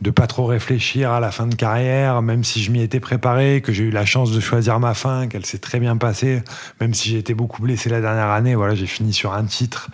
de 0.00 0.10
pas 0.10 0.26
trop 0.26 0.46
réfléchir 0.46 1.12
à 1.12 1.20
la 1.20 1.30
fin 1.30 1.46
de 1.46 1.54
carrière, 1.54 2.22
même 2.22 2.42
si 2.42 2.62
je 2.62 2.70
m'y 2.70 2.82
étais 2.82 3.00
préparé, 3.00 3.60
que 3.60 3.72
j'ai 3.72 3.84
eu 3.84 3.90
la 3.90 4.06
chance 4.06 4.32
de 4.32 4.40
choisir 4.40 4.80
ma 4.80 4.94
fin, 4.94 5.28
qu'elle 5.28 5.44
s'est 5.44 5.58
très 5.58 5.78
bien 5.78 5.96
passée, 5.96 6.42
même 6.80 6.94
si 6.94 7.10
j'ai 7.10 7.18
été 7.18 7.34
beaucoup 7.34 7.62
blessé 7.62 7.90
la 7.90 8.00
dernière 8.00 8.30
année, 8.30 8.54
voilà, 8.54 8.74
j'ai 8.74 8.86
fini 8.86 9.12
sur 9.12 9.34
un 9.34 9.44
titre. 9.44 9.90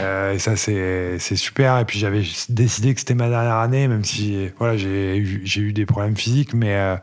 Euh, 0.00 0.32
et 0.32 0.38
ça, 0.38 0.56
c'est 0.56 1.18
super. 1.36 1.78
Et 1.78 1.84
puis 1.84 1.98
j'avais 1.98 2.22
décidé 2.48 2.94
que 2.94 3.00
c'était 3.00 3.14
ma 3.14 3.28
dernière 3.28 3.56
année, 3.56 3.86
même 3.86 4.04
si 4.04 4.48
voilà, 4.58 4.76
j'ai 4.76 5.16
eu, 5.16 5.72
des 5.72 5.86
problèmes 5.86 6.16
physiques, 6.16 6.54
mais. 6.54 6.74
Euh, 6.74 6.96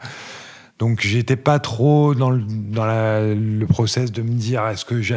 Donc 0.82 1.02
j'étais 1.02 1.36
pas 1.36 1.60
trop 1.60 2.16
dans 2.16 2.32
le, 2.32 2.42
dans 2.42 3.68
process 3.68 4.12
de 4.12 4.24
me 4.24 4.30
dire 4.32 4.66
est-ce 4.66 4.84
que 4.84 5.00
je, 5.00 5.14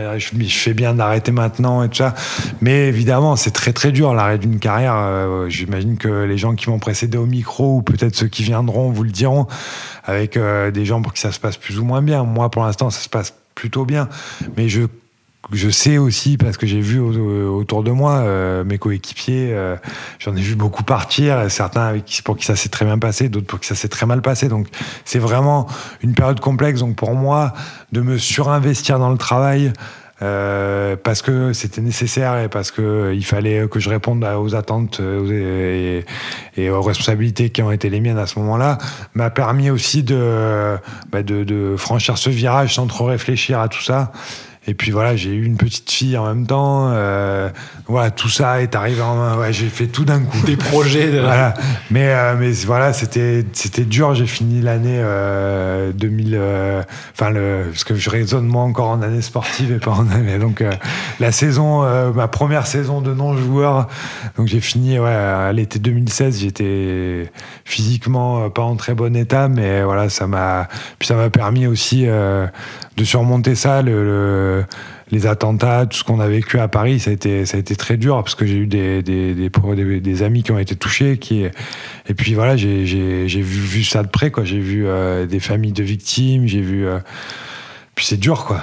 fais 0.50 0.74
bien 0.74 0.92
d'arrêter 0.92 1.32
maintenant 1.32 1.82
et 1.82 1.88
tout 1.88 1.96
ça. 1.96 2.14
Mais 2.60 2.88
évidemment, 2.88 3.34
c'est 3.34 3.50
très 3.50 3.72
très 3.72 3.90
dur 3.90 4.12
l'arrêt 4.12 4.36
d'une 4.36 4.58
carrière. 4.58 4.92
Euh, 4.94 5.48
j'imagine 5.48 5.96
que 5.96 6.24
les 6.24 6.36
gens 6.36 6.54
qui 6.54 6.68
m'ont 6.68 6.78
précédé 6.78 7.16
au 7.16 7.24
micro 7.24 7.76
ou 7.76 7.82
peut-être 7.82 8.14
ceux 8.14 8.28
qui 8.28 8.42
viendront 8.42 8.90
vous 8.90 9.04
le 9.04 9.10
diront 9.10 9.46
avec 10.04 10.36
euh, 10.36 10.70
des 10.70 10.84
gens 10.84 11.00
pour 11.00 11.14
qui 11.14 11.22
ça 11.22 11.32
se 11.32 11.40
passe 11.40 11.56
plus 11.56 11.78
ou 11.78 11.84
moins 11.86 12.02
bien. 12.02 12.24
Moi, 12.24 12.50
pour 12.50 12.62
l'instant, 12.62 12.90
ça 12.90 13.00
se 13.00 13.08
passe 13.08 13.32
plutôt 13.54 13.86
bien. 13.86 14.10
Mais 14.58 14.68
je 14.68 14.82
je 15.52 15.68
sais 15.68 15.98
aussi, 15.98 16.36
parce 16.36 16.56
que 16.56 16.66
j'ai 16.66 16.80
vu 16.80 16.98
autour 16.98 17.82
de 17.82 17.90
moi 17.90 18.16
euh, 18.16 18.64
mes 18.64 18.78
coéquipiers, 18.78 19.50
euh, 19.52 19.76
j'en 20.18 20.34
ai 20.36 20.40
vu 20.40 20.54
beaucoup 20.54 20.82
partir, 20.82 21.50
certains 21.50 21.94
pour 22.24 22.36
qui 22.36 22.44
ça 22.44 22.56
s'est 22.56 22.68
très 22.68 22.84
bien 22.84 22.98
passé, 22.98 23.28
d'autres 23.28 23.46
pour 23.46 23.60
qui 23.60 23.66
ça 23.66 23.74
s'est 23.74 23.88
très 23.88 24.06
mal 24.06 24.22
passé. 24.22 24.48
Donc 24.48 24.68
c'est 25.04 25.18
vraiment 25.18 25.66
une 26.02 26.14
période 26.14 26.40
complexe. 26.40 26.80
Donc 26.80 26.96
pour 26.96 27.14
moi, 27.14 27.52
de 27.92 28.00
me 28.00 28.16
surinvestir 28.18 28.98
dans 28.98 29.10
le 29.10 29.18
travail, 29.18 29.72
euh, 30.22 30.94
parce 30.96 31.22
que 31.22 31.52
c'était 31.52 31.80
nécessaire 31.80 32.38
et 32.38 32.48
parce 32.48 32.70
que 32.70 33.12
il 33.14 33.24
fallait 33.24 33.66
que 33.68 33.80
je 33.80 33.90
réponde 33.90 34.24
aux 34.24 34.54
attentes 34.54 35.00
et, 35.00 36.70
aux 36.70 36.82
responsabilités 36.82 37.50
qui 37.50 37.62
ont 37.62 37.72
été 37.72 37.90
les 37.90 38.00
miennes 38.00 38.18
à 38.18 38.26
ce 38.26 38.38
moment-là, 38.38 38.78
m'a 39.14 39.30
permis 39.30 39.70
aussi 39.70 40.02
de, 40.02 40.76
bah 41.10 41.18
franchir 41.76 42.16
ce 42.16 42.30
virage 42.30 42.74
sans 42.76 42.86
trop 42.86 43.06
réfléchir 43.06 43.60
à 43.60 43.68
tout 43.68 43.82
ça 43.82 44.12
et 44.66 44.74
puis 44.74 44.90
voilà, 44.90 45.14
j'ai 45.14 45.30
eu 45.30 45.44
une 45.44 45.58
petite 45.58 45.90
fille 45.90 46.16
en 46.16 46.26
même 46.26 46.46
temps. 46.46 46.88
Euh, 46.90 47.50
voilà, 47.86 48.10
tout 48.10 48.30
ça 48.30 48.62
est 48.62 48.74
arrivé 48.74 49.02
en 49.02 49.14
main. 49.14 49.36
Ouais, 49.36 49.52
j'ai 49.52 49.68
fait 49.68 49.88
tout 49.88 50.06
d'un 50.06 50.20
coup. 50.20 50.38
Des 50.46 50.56
projets. 50.56 51.10
De... 51.10 51.20
Voilà. 51.20 51.52
Mais, 51.90 52.08
euh, 52.08 52.34
mais 52.38 52.52
voilà, 52.64 52.94
c'était, 52.94 53.44
c'était 53.52 53.84
dur. 53.84 54.14
J'ai 54.14 54.26
fini 54.26 54.62
l'année 54.62 55.00
euh, 55.00 55.92
2000. 55.92 56.34
Euh, 56.34 56.82
enfin, 57.12 57.28
le, 57.28 57.66
parce 57.70 57.84
que 57.84 57.94
je 57.94 58.08
raisonne 58.08 58.46
moi 58.46 58.62
encore 58.62 58.88
en 58.88 59.02
année 59.02 59.20
sportive 59.20 59.70
et 59.70 59.78
pas 59.78 59.90
en 59.90 60.10
année. 60.10 60.38
Donc, 60.38 60.64
la 61.20 61.32
saison, 61.32 61.82
ma 62.12 62.28
première 62.28 62.66
saison 62.66 63.02
de 63.02 63.12
non-joueur. 63.12 63.88
Donc, 64.38 64.46
j'ai 64.46 64.60
fini 64.60 64.98
ouais, 64.98 65.10
à 65.10 65.52
l'été 65.52 65.78
2016. 65.78 66.40
J'étais 66.40 67.30
physiquement 67.66 68.48
pas 68.48 68.62
en 68.62 68.76
très 68.76 68.94
bon 68.94 69.14
état, 69.14 69.48
mais 69.48 69.82
voilà, 69.82 70.08
ça 70.08 70.26
m'a. 70.26 70.68
Puis 70.98 71.06
ça 71.06 71.16
m'a 71.16 71.28
permis 71.28 71.66
aussi 71.66 72.06
de 72.96 73.04
surmonter 73.04 73.54
ça, 73.54 73.82
le, 73.82 74.64
les 75.10 75.26
attentats, 75.26 75.86
tout 75.86 75.98
ce 75.98 76.04
qu'on 76.04 76.20
a 76.20 76.28
vécu 76.28 76.58
à 76.58 76.68
Paris, 76.68 77.00
ça 77.00 77.10
a 77.10 77.12
été, 77.12 77.44
ça 77.44 77.56
a 77.56 77.60
été 77.60 77.76
très 77.76 77.96
dur 77.96 78.16
parce 78.16 78.34
que 78.34 78.46
j'ai 78.46 78.56
eu 78.56 78.66
des, 78.66 79.02
des, 79.02 79.34
des, 79.34 80.00
des, 80.00 80.22
amis 80.22 80.42
qui 80.42 80.52
ont 80.52 80.58
été 80.58 80.76
touchés. 80.76 81.18
Qui, 81.18 81.44
et 81.44 82.14
puis 82.14 82.34
voilà, 82.34 82.56
j'ai 82.56 82.84
vu, 82.84 83.42
vu 83.42 83.84
ça 83.84 84.02
de 84.02 84.08
près. 84.08 84.32
J'ai 84.44 84.60
vu 84.60 84.86
euh, 84.86 85.26
des 85.26 85.40
familles 85.40 85.72
de 85.72 85.82
victimes, 85.82 86.46
j'ai 86.46 86.60
vu. 86.60 86.86
Euh, 86.86 86.98
puis 87.94 88.06
c'est 88.06 88.16
dur, 88.16 88.44
quoi. 88.44 88.60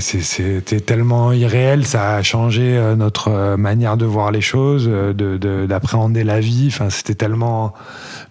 C'était 0.00 0.80
tellement 0.80 1.32
irréel, 1.32 1.86
ça 1.86 2.16
a 2.16 2.22
changé 2.22 2.76
euh, 2.76 2.94
notre 2.94 3.56
manière 3.56 3.96
de 3.96 4.04
voir 4.04 4.30
les 4.30 4.42
choses, 4.42 4.86
d'appréhender 4.86 6.22
de, 6.22 6.26
la 6.26 6.40
vie. 6.40 6.66
Enfin, 6.68 6.90
c'était 6.90 7.14
tellement 7.14 7.72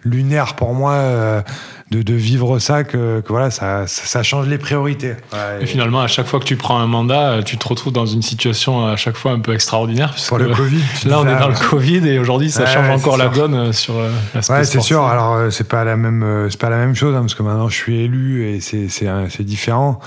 lunaire 0.03 0.55
pour 0.55 0.73
moi 0.73 1.43
de, 1.91 2.13
vivre 2.13 2.60
ça 2.60 2.83
que, 2.83 3.23
voilà, 3.27 3.51
ça, 3.51 3.88
ça, 3.88 4.23
change 4.23 4.47
les 4.47 4.57
priorités. 4.57 5.15
et, 5.62 5.65
finalement, 5.65 6.01
à 6.01 6.07
chaque 6.07 6.27
fois 6.27 6.39
que 6.39 6.45
tu 6.45 6.55
prends 6.55 6.79
un 6.79 6.88
mandat, 6.88 7.41
tu 7.43 7.57
te 7.57 7.67
retrouves 7.67 7.93
dans 7.93 8.05
une 8.05 8.21
situation 8.21 8.86
à 8.86 8.95
chaque 8.95 9.15
fois 9.15 9.31
un 9.31 9.39
peu 9.39 9.53
extraordinaire. 9.53 10.15
Pour 10.27 10.38
le 10.38 10.47
Covid. 10.55 10.83
Là, 11.05 11.19
on 11.19 11.27
est 11.27 11.39
dans 11.39 11.49
le 11.49 11.69
Covid 11.69 12.07
et 12.07 12.19
aujourd'hui, 12.19 12.51
ça 12.51 12.65
change 12.65 12.89
encore 12.89 13.17
la 13.17 13.29
donne 13.29 13.53
euh, 13.53 13.71
sur 13.71 13.97
euh, 13.97 14.12
l'aspect 14.33 14.53
Ouais, 14.53 14.63
c'est 14.63 14.81
sûr. 14.81 15.03
Alors, 15.03 15.33
euh, 15.33 15.49
c'est 15.49 15.67
pas 15.67 15.83
la 15.83 15.95
même, 15.95 16.47
c'est 16.49 16.60
pas 16.60 16.69
la 16.69 16.77
même 16.77 16.95
chose 16.95 17.15
hein, 17.15 17.21
parce 17.21 17.36
que 17.36 17.43
maintenant, 17.43 17.69
je 17.69 17.75
suis 17.75 18.01
élu 18.01 18.45
et 18.45 18.60
c'est 18.60 19.43
différent. 19.43 19.99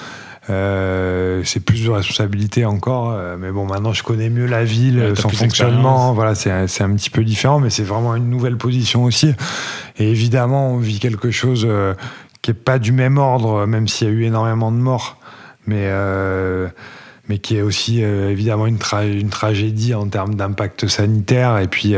Euh, 0.49 1.43
c'est 1.45 1.61
plus 1.61 1.85
de 1.85 1.91
responsabilité 1.91 2.65
encore, 2.65 3.13
euh, 3.13 3.37
mais 3.39 3.51
bon, 3.51 3.67
maintenant 3.67 3.93
je 3.93 4.03
connais 4.03 4.31
mieux 4.31 4.47
la 4.47 4.65
ville, 4.65 5.13
son 5.15 5.29
fonctionnement. 5.29 6.15
Voilà, 6.15 6.35
c'est 6.35 6.51
un 6.51 6.95
petit 6.95 7.11
peu 7.11 7.25
différent, 7.25 7.61
mais 7.61 7.69
c'est 7.69 7.83
vraiment 7.83 8.17
une 8.17 8.31
nouvelle 8.31 8.57
position 8.57 9.05
aussi. 9.05 9.35
Et 9.99 10.11
évidemment, 10.11 10.73
on 10.73 10.79
vit 10.79 10.99
quelque 10.99 11.31
chose 11.31 11.67
euh, 11.69 11.95
qui 12.41 12.53
est 12.53 12.55
pas 12.55 12.79
du 12.79 12.93
même 12.93 13.19
ordre, 13.19 13.67
même 13.67 13.87
s'il 13.87 14.09
y 14.09 14.11
a 14.11 14.15
eu 14.15 14.25
énormément 14.25 14.73
de 14.73 14.79
morts, 14.79 15.19
mais 15.67 15.91
mais 17.29 17.39
qui 17.39 17.57
est 17.57 17.63
aussi 17.63 18.01
évidemment 18.01 18.67
une, 18.67 18.79
une 19.05 19.29
tragédie 19.29 19.95
en 19.95 20.09
termes 20.09 20.35
d'impact 20.35 20.89
sanitaire 20.89 21.59
et 21.59 21.69
puis 21.69 21.95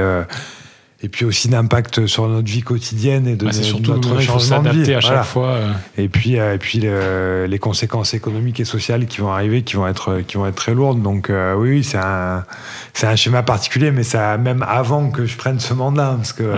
et 1.05 1.09
puis 1.09 1.25
aussi 1.25 1.49
d'impact 1.49 2.07
sur 2.07 2.29
notre 2.29 2.49
vie 2.49 2.63
quotidienne 2.63 3.27
et 3.27 3.35
de 3.35 3.47
bah, 3.47 3.53
surtout 3.53 3.93
notre 3.93 4.21
changement 4.21 4.63
de 4.63 4.71
vie 4.71 4.95
à 4.95 5.01
chaque 5.01 5.25
fois. 5.25 5.49
Euh. 5.49 5.73
Et 5.99 6.09
puis, 6.09 6.39
euh, 6.39 6.55
et 6.55 6.59
puis 6.59 6.79
les 6.79 7.59
conséquences 7.59 8.15
économiques 8.15 8.61
et 8.61 8.65
sociales 8.65 9.07
qui 9.07 9.21
vont 9.21 9.33
arriver, 9.33 9.63
qui 9.63 9.75
vont 9.75 9.89
être, 9.89 10.21
qui 10.27 10.37
vont 10.37 10.47
être 10.47 10.55
très 10.55 10.75
lourdes. 10.75 11.03
Donc 11.03 11.29
euh, 11.29 11.55
oui, 11.55 11.83
c'est 11.83 11.99
un, 11.99 12.45
c'est 12.93 13.09
un 13.09 13.17
schéma 13.17 13.43
particulier, 13.43 13.91
mais 13.91 14.05
ça 14.05 14.39
même 14.39 14.65
avant 14.69 15.11
que 15.11 15.27
je 15.27 15.37
prenne 15.37 15.59
ce 15.59 15.75
mandat, 15.75 16.15
parce 16.17 16.33
que 16.33 16.55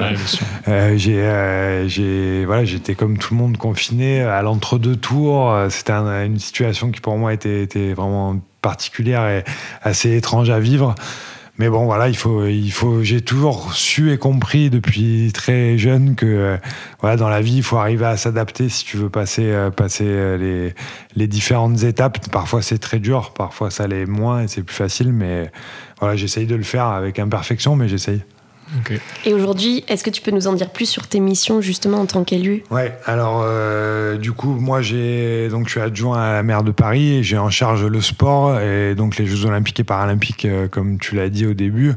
j'ai, 0.96 1.84
j'ai, 1.86 2.44
voilà, 2.44 2.64
j'étais 2.64 2.94
comme 2.94 3.16
tout 3.16 3.32
le 3.32 3.40
monde 3.40 3.56
confiné 3.56 4.20
à 4.20 4.42
l'entre-deux 4.42 4.96
tours. 4.96 5.56
C'était 5.70 5.92
une 5.92 6.38
situation 6.38 6.90
qui 6.90 7.00
pour 7.00 7.16
moi 7.16 7.32
était, 7.32 7.62
était 7.62 7.94
vraiment 7.94 8.38
particulière 8.60 9.26
et 9.26 9.44
assez 9.82 10.16
étrange 10.16 10.50
à 10.50 10.60
vivre. 10.60 10.94
Mais 11.58 11.68
bon, 11.68 11.84
voilà, 11.84 12.08
il 12.08 12.16
faut, 12.16 12.46
il 12.46 12.72
faut. 12.72 13.04
J'ai 13.04 13.20
toujours 13.20 13.74
su 13.74 14.12
et 14.12 14.18
compris 14.18 14.70
depuis 14.70 15.30
très 15.32 15.78
jeune 15.78 16.16
que, 16.16 16.26
euh, 16.26 16.56
voilà, 17.00 17.16
dans 17.16 17.28
la 17.28 17.40
vie, 17.40 17.58
il 17.58 17.62
faut 17.62 17.76
arriver 17.76 18.06
à 18.06 18.16
s'adapter 18.16 18.68
si 18.68 18.84
tu 18.84 18.96
veux 18.96 19.08
passer, 19.08 19.52
euh, 19.52 19.70
passer 19.70 20.04
euh, 20.04 20.36
les, 20.36 20.74
les 21.14 21.28
différentes 21.28 21.84
étapes. 21.84 22.28
Parfois, 22.30 22.60
c'est 22.60 22.78
très 22.78 22.98
dur, 22.98 23.32
parfois, 23.34 23.70
ça 23.70 23.86
l'est 23.86 24.06
moins 24.06 24.42
et 24.42 24.48
c'est 24.48 24.64
plus 24.64 24.74
facile. 24.74 25.12
Mais 25.12 25.52
voilà, 26.00 26.16
j'essaye 26.16 26.46
de 26.46 26.56
le 26.56 26.64
faire 26.64 26.86
avec 26.86 27.20
imperfection, 27.20 27.76
mais 27.76 27.86
j'essaye. 27.86 28.22
Et 29.24 29.34
aujourd'hui, 29.34 29.84
est-ce 29.88 30.04
que 30.04 30.10
tu 30.10 30.22
peux 30.22 30.30
nous 30.30 30.46
en 30.46 30.52
dire 30.52 30.70
plus 30.70 30.86
sur 30.86 31.06
tes 31.06 31.20
missions 31.20 31.60
justement 31.60 31.98
en 31.98 32.06
tant 32.06 32.24
qu'élu? 32.24 32.64
Ouais, 32.70 32.96
alors 33.06 33.42
euh, 33.44 34.16
du 34.16 34.32
coup, 34.32 34.54
moi 34.54 34.82
j'ai 34.82 35.48
donc 35.48 35.66
je 35.66 35.72
suis 35.72 35.80
adjoint 35.80 36.20
à 36.20 36.32
la 36.32 36.42
maire 36.42 36.62
de 36.62 36.70
Paris 36.70 37.16
et 37.16 37.22
j'ai 37.22 37.38
en 37.38 37.50
charge 37.50 37.84
le 37.84 38.00
sport 38.00 38.60
et 38.60 38.94
donc 38.94 39.16
les 39.16 39.26
Jeux 39.26 39.46
Olympiques 39.46 39.80
et 39.80 39.84
Paralympiques, 39.84 40.44
euh, 40.44 40.68
comme 40.68 40.98
tu 40.98 41.14
l'as 41.14 41.28
dit 41.28 41.46
au 41.46 41.54
début. 41.54 41.94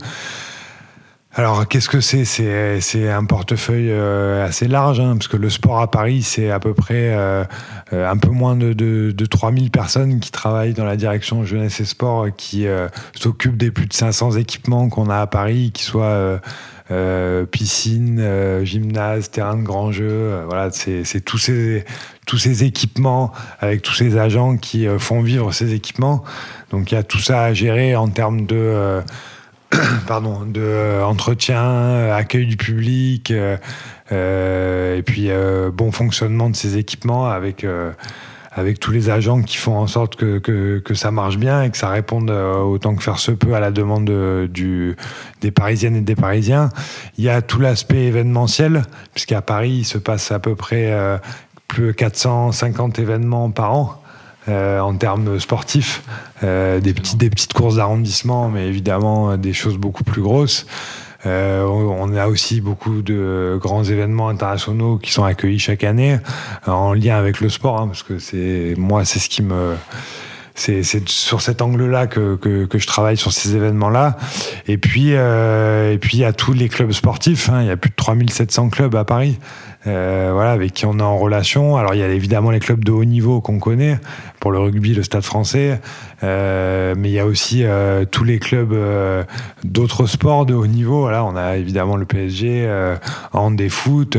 Alors, 1.37 1.67
qu'est-ce 1.67 1.87
que 1.87 2.01
c'est? 2.01 2.25
C'est 2.25 3.09
un 3.09 3.23
portefeuille 3.23 3.91
euh, 3.91 4.43
assez 4.43 4.67
large, 4.67 4.99
hein, 4.99 5.13
parce 5.13 5.27
que 5.27 5.37
le 5.37 5.49
sport 5.49 5.79
à 5.79 5.89
Paris, 5.89 6.23
c'est 6.23 6.49
à 6.49 6.59
peu 6.59 6.73
près 6.73 7.13
un 7.91 8.17
peu 8.17 8.29
moins 8.29 8.55
de, 8.55 8.73
de, 8.73 9.11
de, 9.11 9.25
3000 9.25 9.69
personnes 9.71 10.19
qui 10.19 10.31
travaillent 10.31 10.73
dans 10.73 10.83
la 10.83 10.97
direction 10.97 11.45
jeunesse 11.45 11.79
et 11.79 11.85
sport, 11.85 12.27
qui 12.35 12.65
s'occupent 13.15 13.57
des 13.57 13.69
plus 13.69 13.85
de 13.85 13.93
500 13.93 14.31
équipements 14.31 14.89
qu'on 14.89 15.09
a 15.09 15.19
à 15.19 15.27
Paris, 15.27 15.71
qui 15.73 15.83
soient 15.83 16.41
euh, 16.89 17.45
piscine, 17.45 18.19
euh, 18.21 18.63
gymnase, 18.63 19.29
terrain 19.29 19.57
de 19.57 19.63
grand 19.63 19.91
jeu. 19.91 20.07
Euh, 20.09 20.45
voilà, 20.47 20.69
c'est 20.71 21.19
tous 21.19 21.37
ces, 21.37 21.83
tous 22.25 22.37
ces 22.37 22.63
équipements 22.63 23.33
avec 23.59 23.81
tous 23.81 23.93
ces 23.93 24.17
agents 24.17 24.55
qui 24.55 24.87
font 24.97 25.21
vivre 25.21 25.51
ces 25.51 25.73
équipements. 25.73 26.23
Donc 26.71 26.91
il 26.91 26.95
y 26.95 26.97
a 26.97 27.03
tout 27.03 27.19
ça 27.19 27.43
à 27.43 27.53
gérer 27.53 27.97
en 27.97 28.07
termes 28.07 28.45
de 28.45 29.01
pardon, 30.07 30.45
de 30.45 31.01
entretien, 31.03 32.09
accueil 32.11 32.45
du 32.45 32.57
public, 32.57 33.31
et 33.31 35.03
puis 35.05 35.29
bon 35.73 35.91
fonctionnement 35.91 36.49
de 36.49 36.55
ces 36.55 36.77
équipements 36.77 37.27
avec 37.29 37.65
avec 38.57 38.79
tous 38.79 38.91
les 38.91 39.09
agents 39.11 39.43
qui 39.43 39.55
font 39.55 39.77
en 39.77 39.85
sorte 39.85 40.15
que, 40.15 40.39
que, 40.79 40.93
ça 40.95 41.11
marche 41.11 41.37
bien 41.37 41.61
et 41.61 41.69
que 41.69 41.77
ça 41.77 41.89
réponde 41.89 42.31
euh, 42.31 42.55
autant 42.55 42.95
que 42.95 43.03
faire 43.03 43.19
se 43.19 43.31
peut 43.31 43.53
à 43.53 43.59
la 43.59 43.69
demande 43.69 44.09
du, 44.47 44.95
des 45.41 45.51
Parisiennes 45.51 45.95
et 45.95 46.01
des 46.01 46.15
Parisiens. 46.15 46.69
Il 47.19 47.23
y 47.23 47.29
a 47.29 47.43
tout 47.43 47.59
l'aspect 47.59 48.05
événementiel, 48.05 48.81
puisqu'à 49.13 49.41
Paris, 49.41 49.69
il 49.69 49.85
se 49.85 49.99
passe 49.99 50.31
à 50.31 50.39
peu 50.39 50.55
près 50.55 50.91
euh, 50.91 51.19
plus 51.67 51.87
de 51.87 51.91
450 51.91 52.97
événements 52.97 53.51
par 53.51 53.73
an. 53.73 54.01
Euh, 54.49 54.79
en 54.79 54.95
termes 54.95 55.39
sportifs, 55.39 56.03
des, 56.41 56.93
petites, 56.93 57.17
des 57.17 57.29
petites 57.29 57.51
courses 57.51 57.75
d'arrondissement, 57.75 58.47
mais 58.47 58.67
évidemment 58.67 59.35
des 59.35 59.51
choses 59.51 59.77
beaucoup 59.77 60.05
plus 60.05 60.21
grosses. 60.21 60.65
Euh, 61.25 61.63
on 61.63 62.15
a 62.15 62.27
aussi 62.27 62.61
beaucoup 62.61 63.01
de 63.01 63.57
grands 63.59 63.83
événements 63.83 64.29
internationaux 64.29 64.97
qui 64.97 65.11
sont 65.11 65.23
accueillis 65.23 65.59
chaque 65.59 65.83
année 65.83 66.19
en 66.65 66.93
lien 66.93 67.17
avec 67.17 67.41
le 67.41 67.49
sport, 67.49 67.81
hein, 67.81 67.87
parce 67.87 68.03
que 68.03 68.19
c'est 68.19 68.75
moi, 68.77 69.03
c'est 69.03 69.19
ce 69.19 69.29
qui 69.29 69.41
me 69.41 69.75
c'est 70.57 71.07
sur 71.07 71.41
cet 71.41 71.61
angle-là 71.61 72.07
que, 72.07 72.35
que, 72.35 72.77
je 72.79 72.87
travaille 72.87 73.15
sur 73.15 73.31
ces 73.31 73.55
événements-là. 73.55 74.17
Et 74.67 74.79
puis, 74.79 75.09
euh, 75.11 75.93
et 75.93 75.99
puis 75.99 76.17
il 76.17 76.21
y 76.21 76.25
a 76.25 76.33
tous 76.33 76.53
les 76.53 76.67
clubs 76.67 76.91
sportifs. 76.91 77.49
Hein. 77.49 77.61
Il 77.61 77.67
y 77.67 77.69
a 77.69 77.77
plus 77.77 77.91
de 77.91 77.95
3700 77.95 78.69
clubs 78.69 78.95
à 78.95 79.05
Paris. 79.05 79.37
Euh, 79.87 80.31
voilà, 80.33 80.51
avec 80.51 80.73
qui 80.73 80.85
on 80.85 80.99
est 80.99 81.03
en 81.03 81.17
relation. 81.17 81.77
Alors 81.77 81.93
il 81.93 81.99
y 81.99 82.03
a 82.03 82.09
évidemment 82.09 82.51
les 82.51 82.59
clubs 82.59 82.83
de 82.83 82.91
haut 82.91 83.05
niveau 83.05 83.41
qu'on 83.41 83.59
connaît, 83.59 83.99
pour 84.39 84.51
le 84.51 84.59
rugby, 84.59 84.93
le 84.93 85.03
Stade 85.03 85.23
français, 85.23 85.79
euh, 86.23 86.93
mais 86.97 87.09
il 87.09 87.13
y 87.13 87.19
a 87.19 87.25
aussi 87.25 87.63
euh, 87.63 88.05
tous 88.05 88.23
les 88.23 88.39
clubs 88.39 88.75
d'autres 89.63 90.05
sports 90.05 90.45
de 90.45 90.53
haut 90.53 90.67
niveau. 90.67 91.01
Voilà, 91.01 91.23
on 91.23 91.35
a 91.35 91.57
évidemment 91.57 91.95
le 91.95 92.05
PSG, 92.05 92.67
hand 93.33 93.59
et 93.61 93.69
foot, 93.69 94.17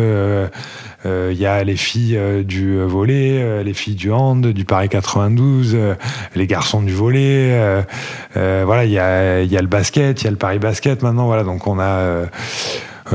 il 1.04 1.38
y 1.38 1.46
a 1.46 1.64
les 1.64 1.76
filles 1.76 2.44
du 2.44 2.80
volet, 2.82 3.62
les 3.62 3.74
filles 3.74 3.94
du 3.94 4.10
hand, 4.10 4.46
du 4.46 4.64
Paris 4.64 4.88
92, 4.88 5.76
les 6.34 6.46
garçons 6.46 6.82
du 6.82 6.92
volet. 6.92 7.84
voilà, 8.34 8.84
il 8.84 8.92
y 8.92 8.98
a, 8.98 9.42
y 9.42 9.56
a 9.56 9.60
le 9.60 9.68
basket, 9.68 10.22
il 10.22 10.24
y 10.24 10.28
a 10.28 10.30
le 10.30 10.36
Paris 10.36 10.58
basket 10.58 11.02
maintenant. 11.02 11.26
Voilà, 11.26 11.44
donc 11.44 11.66
on 11.66 11.78
a 11.78 12.26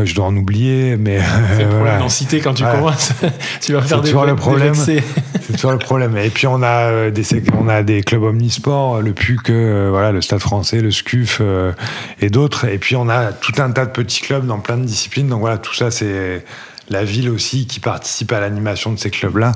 je 0.03 0.15
dois 0.15 0.25
en 0.25 0.35
oublier, 0.35 0.97
mais. 0.97 1.19
C'est 1.55 1.63
le 1.63 1.69
problème 1.69 1.99
d'en 1.99 2.09
citer 2.09 2.39
quand 2.39 2.53
tu 2.53 2.63
commences. 2.63 3.11
tu 3.61 3.73
vas 3.73 3.81
faire 3.81 4.01
des 4.01 4.09
toujours 4.09 4.25
le 4.25 4.35
problème. 4.35 4.73
C'est 5.43 5.53
toujours 5.53 5.71
le 5.71 5.77
problème. 5.77 6.17
Et 6.17 6.29
puis 6.29 6.47
on 6.47 6.61
a 6.63 6.89
euh, 6.89 7.11
des 7.11 7.25
on 7.59 7.67
a 7.67 7.83
des 7.83 8.01
clubs 8.01 8.23
omnisports, 8.23 9.01
le 9.01 9.13
PUC, 9.13 9.49
euh, 9.49 9.89
voilà, 9.91 10.11
le 10.11 10.21
Stade 10.21 10.39
Français, 10.39 10.79
le 10.79 10.91
SCUF 10.91 11.39
euh, 11.41 11.73
et 12.21 12.29
d'autres. 12.29 12.65
Et 12.65 12.77
puis 12.77 12.95
on 12.95 13.09
a 13.09 13.33
tout 13.33 13.53
un 13.61 13.71
tas 13.71 13.85
de 13.85 13.91
petits 13.91 14.21
clubs 14.21 14.45
dans 14.45 14.59
plein 14.59 14.77
de 14.77 14.85
disciplines. 14.85 15.27
Donc 15.27 15.41
voilà, 15.41 15.57
tout 15.57 15.73
ça 15.73 15.91
c'est 15.91 16.45
la 16.89 17.03
ville 17.03 17.29
aussi 17.29 17.67
qui 17.67 17.79
participe 17.79 18.31
à 18.31 18.39
l'animation 18.39 18.91
de 18.91 18.99
ces 18.99 19.09
clubs-là. 19.09 19.51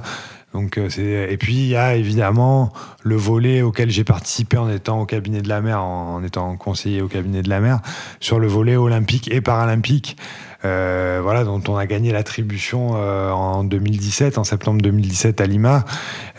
Donc, 0.53 0.77
et 0.77 1.37
puis 1.37 1.53
il 1.53 1.67
y 1.67 1.75
a 1.75 1.95
évidemment 1.95 2.71
le 3.03 3.15
volet 3.15 3.61
auquel 3.61 3.91
j'ai 3.91 4.03
participé 4.03 4.57
en 4.57 4.69
étant 4.69 5.01
au 5.01 5.05
cabinet 5.05 5.41
de 5.41 5.49
la 5.49 5.61
mer, 5.61 5.83
en, 5.83 6.23
étant 6.23 6.55
conseiller 6.55 7.01
au 7.01 7.07
cabinet 7.07 7.43
de 7.43 7.49
la 7.49 7.59
mer, 7.59 7.79
sur 8.19 8.39
le 8.39 8.47
volet 8.47 8.75
olympique 8.75 9.29
et 9.31 9.41
paralympique. 9.41 10.17
Euh, 10.65 11.19
voilà, 11.21 11.43
dont 11.43 11.61
on 11.67 11.77
a 11.77 11.85
gagné 11.85 12.11
l'attribution 12.11 12.93
euh, 12.95 13.29
en 13.31 13.63
2017, 13.63 14.39
en 14.39 14.43
septembre 14.43 14.81
2017 14.81 15.39
à 15.39 15.45
Lima, 15.45 15.85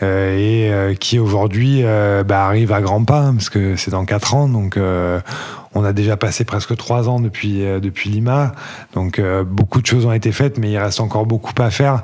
euh, 0.03 0.91
et 0.91 0.95
qui 0.97 1.19
aujourd'hui 1.19 1.83
bah, 2.25 2.45
arrive 2.45 2.73
à 2.73 2.81
grands 2.81 3.05
pas, 3.05 3.31
parce 3.31 3.49
que 3.49 3.75
c'est 3.75 3.91
dans 3.91 4.05
quatre 4.05 4.35
ans, 4.35 4.49
donc 4.49 4.77
on 4.77 5.83
a 5.83 5.93
déjà 5.93 6.17
passé 6.17 6.43
presque 6.43 6.75
trois 6.75 7.07
ans 7.07 7.19
depuis, 7.19 7.59
depuis 7.59 8.09
Lima, 8.09 8.51
donc 8.93 9.21
beaucoup 9.45 9.81
de 9.81 9.85
choses 9.85 10.05
ont 10.05 10.13
été 10.13 10.31
faites, 10.31 10.57
mais 10.57 10.71
il 10.71 10.77
reste 10.77 10.99
encore 10.99 11.25
beaucoup 11.25 11.53
à 11.61 11.69
faire 11.69 12.03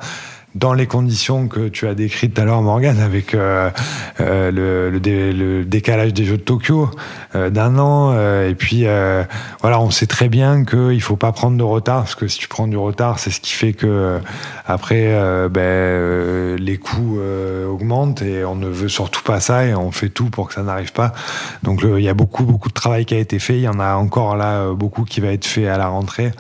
dans 0.55 0.73
les 0.73 0.87
conditions 0.87 1.47
que 1.49 1.67
tu 1.67 1.85
as 1.87 1.93
décrites 1.93 2.33
tout 2.33 2.41
à 2.41 2.45
l'heure, 2.45 2.61
Morgan, 2.61 2.97
avec 2.99 3.35
euh, 3.35 3.69
euh, 4.21 4.51
le, 4.51 5.63
décalage 5.65 6.13
des 6.13 6.23
Jeux 6.23 6.37
de 6.37 6.41
Tokyo 6.41 6.89
euh, 7.35 7.49
d'un 7.49 7.77
an. 7.77 8.13
et 8.15 8.55
puis, 8.55 8.85
voilà, 9.61 9.79
on 9.79 9.91
sait 9.91 10.07
très 10.07 10.29
bien 10.29 10.63
qu'il 10.63 10.79
ne 10.79 10.99
faut 10.99 11.17
pas 11.17 11.33
prendre 11.33 11.57
de 11.57 11.63
retard, 11.63 11.99
parce 11.99 12.15
que 12.15 12.27
si 12.27 12.39
tu 12.39 12.47
prends 12.47 12.67
du 12.67 12.77
retard, 12.77 13.19
c'est 13.19 13.31
ce 13.31 13.41
qui 13.41 13.51
fait 13.51 13.73
que 13.73 14.19
après, 14.65 15.13
ben, 15.49 16.55
les 16.55 16.77
coûts 16.77 17.19
augmentent 17.69 18.21
et 18.21 18.45
on 18.45 18.55
ne 18.55 18.67
veut 18.67 18.89
surtout 18.89 19.23
pas 19.23 19.39
ça 19.39 19.65
et 19.65 19.75
on 19.75 19.91
fait 19.91 20.09
tout 20.09 20.29
pour 20.29 20.47
que 20.47 20.53
ça 20.53 20.63
n'arrive 20.63 20.93
pas. 20.93 21.13
Donc, 21.63 21.81
il 21.83 22.03
y 22.03 22.09
a 22.09 22.13
beaucoup, 22.13 22.45
beaucoup 22.45 22.69
de 22.69 22.73
travail 22.73 23.05
qui 23.05 23.15
a 23.15 23.19
été 23.19 23.39
fait. 23.39 23.55
Il 23.55 23.61
y 23.61 23.67
en 23.67 23.79
a 23.79 23.95
encore 23.95 24.37
là 24.37 24.71
beaucoup 24.71 25.03
qui 25.03 25.19
va 25.19 25.29
être 25.29 25.45
fait 25.45 25.67
à 25.67 25.77
la 25.77 25.87
rentrée. 25.87 26.31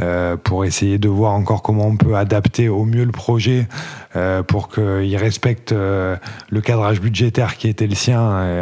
Euh, 0.00 0.36
pour 0.36 0.64
essayer 0.64 0.98
de 0.98 1.08
voir 1.08 1.32
encore 1.32 1.62
comment 1.62 1.86
on 1.86 1.96
peut 1.96 2.14
adapter 2.14 2.68
au 2.68 2.84
mieux 2.84 3.04
le 3.04 3.12
projet 3.12 3.66
euh, 4.16 4.42
pour 4.42 4.68
qu'il 4.68 5.16
respecte 5.16 5.72
euh, 5.72 6.16
le 6.48 6.60
cadrage 6.62 7.00
budgétaire 7.00 7.56
qui 7.56 7.68
était 7.68 7.86
le 7.86 7.94
sien 7.94 8.60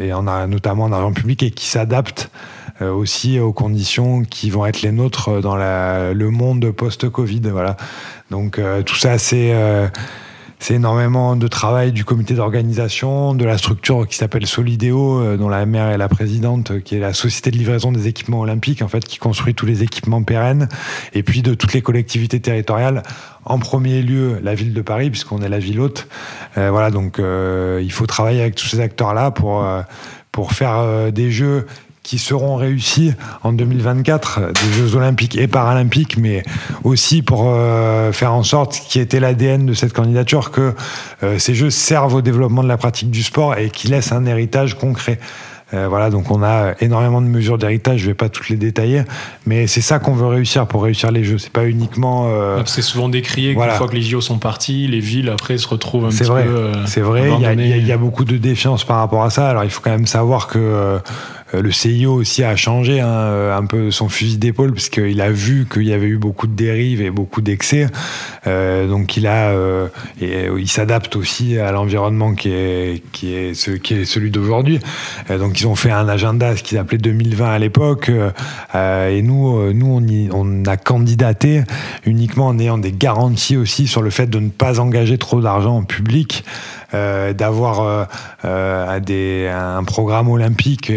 et, 0.00 0.12
en 0.12 0.26
a 0.26 0.46
notamment 0.46 0.84
en 0.84 0.92
argent 0.92 1.12
public 1.12 1.42
et 1.42 1.50
qui 1.50 1.66
s'adapte 1.66 2.30
aussi 2.80 3.38
aux 3.38 3.52
conditions 3.52 4.22
qui 4.22 4.48
vont 4.48 4.64
être 4.64 4.80
les 4.80 4.90
nôtres 4.90 5.42
dans 5.42 5.56
le 5.56 6.28
monde 6.30 6.70
post-Covid. 6.70 7.42
Voilà. 7.50 7.76
Donc 8.30 8.58
tout 8.86 8.96
ça, 8.96 9.18
c'est 9.18 9.52
c'est 10.60 10.74
énormément 10.74 11.36
de 11.36 11.48
travail 11.48 11.90
du 11.90 12.04
comité 12.04 12.34
d'organisation, 12.34 13.34
de 13.34 13.46
la 13.46 13.56
structure 13.56 14.06
qui 14.06 14.14
s'appelle 14.14 14.46
Solideo, 14.46 15.18
euh, 15.18 15.36
dont 15.38 15.48
la 15.48 15.64
maire 15.64 15.88
est 15.88 15.96
la 15.96 16.08
présidente, 16.08 16.80
qui 16.80 16.96
est 16.96 17.00
la 17.00 17.14
société 17.14 17.50
de 17.50 17.56
livraison 17.56 17.92
des 17.92 18.08
équipements 18.08 18.40
olympiques, 18.40 18.82
en 18.82 18.88
fait, 18.88 19.02
qui 19.02 19.16
construit 19.16 19.54
tous 19.54 19.64
les 19.64 19.82
équipements 19.82 20.22
pérennes, 20.22 20.68
et 21.14 21.22
puis 21.22 21.40
de 21.40 21.54
toutes 21.54 21.72
les 21.72 21.80
collectivités 21.80 22.40
territoriales. 22.40 23.02
En 23.46 23.58
premier 23.58 24.02
lieu, 24.02 24.38
la 24.42 24.54
ville 24.54 24.74
de 24.74 24.82
Paris, 24.82 25.08
puisqu'on 25.08 25.40
est 25.40 25.48
la 25.48 25.58
ville 25.58 25.80
haute. 25.80 26.08
Euh, 26.58 26.70
voilà, 26.70 26.90
donc 26.90 27.18
euh, 27.18 27.80
il 27.82 27.90
faut 27.90 28.06
travailler 28.06 28.42
avec 28.42 28.54
tous 28.54 28.66
ces 28.66 28.80
acteurs-là 28.80 29.30
pour 29.30 29.66
pour 30.30 30.52
faire 30.52 31.10
des 31.10 31.32
jeux 31.32 31.66
qui 32.02 32.18
seront 32.18 32.56
réussis 32.56 33.12
en 33.42 33.52
2024, 33.52 34.40
des 34.52 34.72
Jeux 34.72 34.96
olympiques 34.96 35.36
et 35.36 35.46
paralympiques, 35.46 36.16
mais 36.16 36.42
aussi 36.82 37.22
pour 37.22 37.44
euh, 37.46 38.10
faire 38.12 38.32
en 38.32 38.42
sorte, 38.42 38.80
qui 38.88 38.98
était 39.00 39.20
l'ADN 39.20 39.66
de 39.66 39.74
cette 39.74 39.92
candidature, 39.92 40.50
que 40.50 40.74
euh, 41.22 41.38
ces 41.38 41.54
Jeux 41.54 41.70
servent 41.70 42.14
au 42.14 42.22
développement 42.22 42.62
de 42.62 42.68
la 42.68 42.78
pratique 42.78 43.10
du 43.10 43.22
sport 43.22 43.56
et 43.56 43.70
qui 43.70 43.88
laissent 43.88 44.12
un 44.12 44.24
héritage 44.26 44.78
concret. 44.78 45.18
Euh, 45.72 45.86
voilà, 45.88 46.10
donc 46.10 46.32
on 46.32 46.42
a 46.42 46.72
énormément 46.80 47.20
de 47.20 47.28
mesures 47.28 47.56
d'héritage, 47.56 48.00
je 48.00 48.06
vais 48.06 48.14
pas 48.14 48.28
toutes 48.28 48.48
les 48.48 48.56
détailler, 48.56 49.02
mais 49.46 49.68
c'est 49.68 49.80
ça 49.80 50.00
qu'on 50.00 50.14
veut 50.14 50.26
réussir 50.26 50.66
pour 50.66 50.82
réussir 50.82 51.12
les 51.12 51.22
jeux. 51.22 51.38
C'est 51.38 51.52
pas 51.52 51.64
uniquement. 51.64 52.28
Euh... 52.28 52.60
C'est 52.66 52.82
souvent 52.82 53.08
décrié 53.08 53.54
qu'une 53.54 53.70
fois 53.70 53.86
que 53.86 53.94
les 53.94 54.02
JO 54.02 54.20
sont 54.20 54.38
partis, 54.38 54.88
les 54.88 54.98
villes 54.98 55.28
après 55.28 55.58
se 55.58 55.68
retrouvent 55.68 56.06
un 56.06 56.08
petit 56.08 56.24
vrai, 56.24 56.44
peu. 56.44 56.72
c'est 56.86 57.02
vrai, 57.02 57.30
il 57.38 57.60
y, 57.60 57.86
y, 57.86 57.92
a 57.92 57.96
beaucoup 57.96 58.24
de 58.24 58.36
défiance 58.36 58.82
par 58.82 58.96
rapport 58.96 59.22
à 59.22 59.30
ça. 59.30 59.48
Alors 59.48 59.62
il 59.62 59.70
faut 59.70 59.80
quand 59.80 59.90
même 59.90 60.08
savoir 60.08 60.48
que 60.48 60.98
le 61.52 61.70
CIO 61.70 62.14
aussi 62.14 62.44
a 62.44 62.56
changé 62.56 63.00
hein, 63.00 63.08
euh, 63.08 63.56
un 63.56 63.64
peu 63.66 63.90
son 63.90 64.08
fusil 64.08 64.38
d'épaule 64.38 64.72
puisqu'il 64.72 65.20
a 65.20 65.30
vu 65.30 65.66
qu'il 65.70 65.84
y 65.84 65.92
avait 65.92 66.06
eu 66.06 66.18
beaucoup 66.18 66.46
de 66.46 66.54
dérives 66.54 67.02
et 67.02 67.10
beaucoup 67.10 67.40
d'excès. 67.40 67.86
Euh, 68.46 68.86
donc 68.88 69.16
il 69.16 69.26
a 69.26 69.52
et 70.20 70.48
il 70.56 70.68
s'adapte 70.68 71.16
aussi 71.16 71.58
à 71.58 71.72
l'environnement 71.72 72.34
qui 72.34 72.50
est 72.50 73.02
qui 73.12 73.34
est 73.34 73.54
ce 73.54 73.72
qui 73.72 73.94
est 73.94 74.04
celui 74.04 74.30
d'aujourd'hui. 74.30 74.80
donc 75.28 75.60
ils 75.60 75.66
ont 75.66 75.74
fait 75.74 75.90
un 75.90 76.08
agenda 76.08 76.56
ce 76.56 76.62
qu'ils 76.62 76.78
appelaient 76.78 76.98
2020 76.98 77.50
à 77.50 77.58
l'époque 77.58 78.10
et 78.10 79.22
nous 79.22 79.72
nous 79.72 80.30
on, 80.32 80.38
on 80.38 80.64
a 80.64 80.76
candidaté 80.76 81.62
uniquement 82.06 82.48
en 82.48 82.58
ayant 82.58 82.78
des 82.78 82.92
garanties 82.92 83.56
aussi 83.56 83.86
sur 83.86 84.02
le 84.02 84.10
fait 84.10 84.26
de 84.26 84.38
ne 84.38 84.50
pas 84.50 84.80
engager 84.80 85.18
trop 85.18 85.40
d'argent 85.40 85.76
en 85.76 85.84
public. 85.84 86.44
Euh, 86.92 87.32
d'avoir 87.32 87.82
euh, 87.82 88.04
euh, 88.44 89.78
un 89.78 89.84
programme 89.84 90.28
olympique 90.28 90.90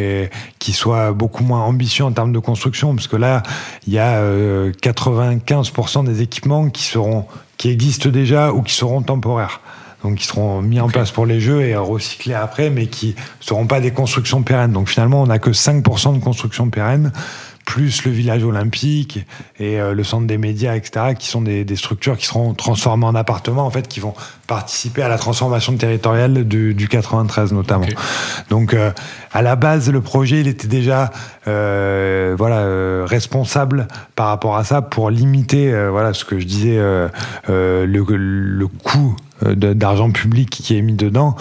qui 0.58 0.74
soit 0.74 1.12
beaucoup 1.12 1.44
moins 1.44 1.62
ambitieux 1.62 2.04
en 2.04 2.12
termes 2.12 2.34
de 2.34 2.40
construction, 2.40 2.96
parce 2.96 3.08
que 3.08 3.16
là, 3.16 3.44
il 3.86 3.94
y 3.94 4.00
a 4.00 4.22
95% 4.72 6.04
des 6.06 6.22
équipements 6.22 6.70
qui 6.70 6.84
seront 6.84 7.26
qui 7.58 7.70
existent 7.70 8.10
déjà 8.10 8.52
ou 8.52 8.64
qui 8.64 8.74
seront 8.74 9.04
temporaires. 9.04 9.62
Donc 10.04 10.16
qui 10.16 10.26
seront 10.26 10.62
mis 10.62 10.82
en 10.82 10.90
place 10.90 11.12
pour 11.12 11.26
les 11.26 11.40
jeux 11.40 11.62
et 11.62 11.76
recyclés 11.76 12.34
après, 12.34 12.70
mais 12.70 12.88
qui 12.88 13.10
ne 13.10 13.46
seront 13.46 13.68
pas 13.68 13.80
des 13.80 13.92
constructions 13.92 14.42
pérennes. 14.42 14.74
Donc 14.74 14.90
finalement, 14.90 15.22
on 15.22 15.28
n'a 15.28 15.40
que 15.40 15.52
5% 15.52 16.16
de 16.16 16.24
constructions 16.24 16.70
pérennes 16.70 17.14
plus 17.66 18.06
le 18.06 18.12
village 18.12 18.44
olympique 18.44 19.26
et 19.60 19.80
euh, 19.80 19.94
le 19.94 20.04
centre 20.04 20.28
des 20.28 20.38
médias, 20.38 20.76
etc., 20.76 21.16
qui 21.18 21.28
sont 21.28 21.42
des, 21.42 21.66
structures 21.76 22.18
qui 22.18 22.26
seront 22.26 22.54
transformées 22.54 23.06
en 23.06 23.16
appartements, 23.16 23.66
en 23.66 23.70
fait, 23.70 23.88
qui 23.88 24.00
vont 24.00 24.14
participer 24.48 25.02
à 25.02 25.08
la 25.08 25.18
transformation 25.18 25.76
territoriale 25.76 26.46
du, 26.46 26.88
93 26.90 27.54
notamment. 27.54 27.88
Donc, 28.50 28.74
euh, 28.74 28.92
à 29.32 29.42
la 29.42 29.56
base, 29.56 29.90
le 29.90 30.02
projet, 30.02 30.42
il 30.42 30.48
était 30.48 30.68
déjà, 30.68 31.12
euh, 31.48 32.36
voilà, 32.38 33.06
responsable 33.06 33.88
par 34.16 34.28
rapport 34.28 34.58
à 34.58 34.64
ça 34.64 34.82
pour 34.82 35.10
limiter, 35.10 35.74
voilà, 35.90 36.14
ce 36.14 36.26
que 36.26 36.40
je 36.40 36.46
disais, 36.46 36.78
le, 37.48 37.86
le 37.86 38.68
coût 38.68 39.16
d'argent 39.42 40.12
public 40.12 40.50
qui 40.50 40.78
est 40.78 40.82
mis 40.82 40.94
dedans. 40.94 41.36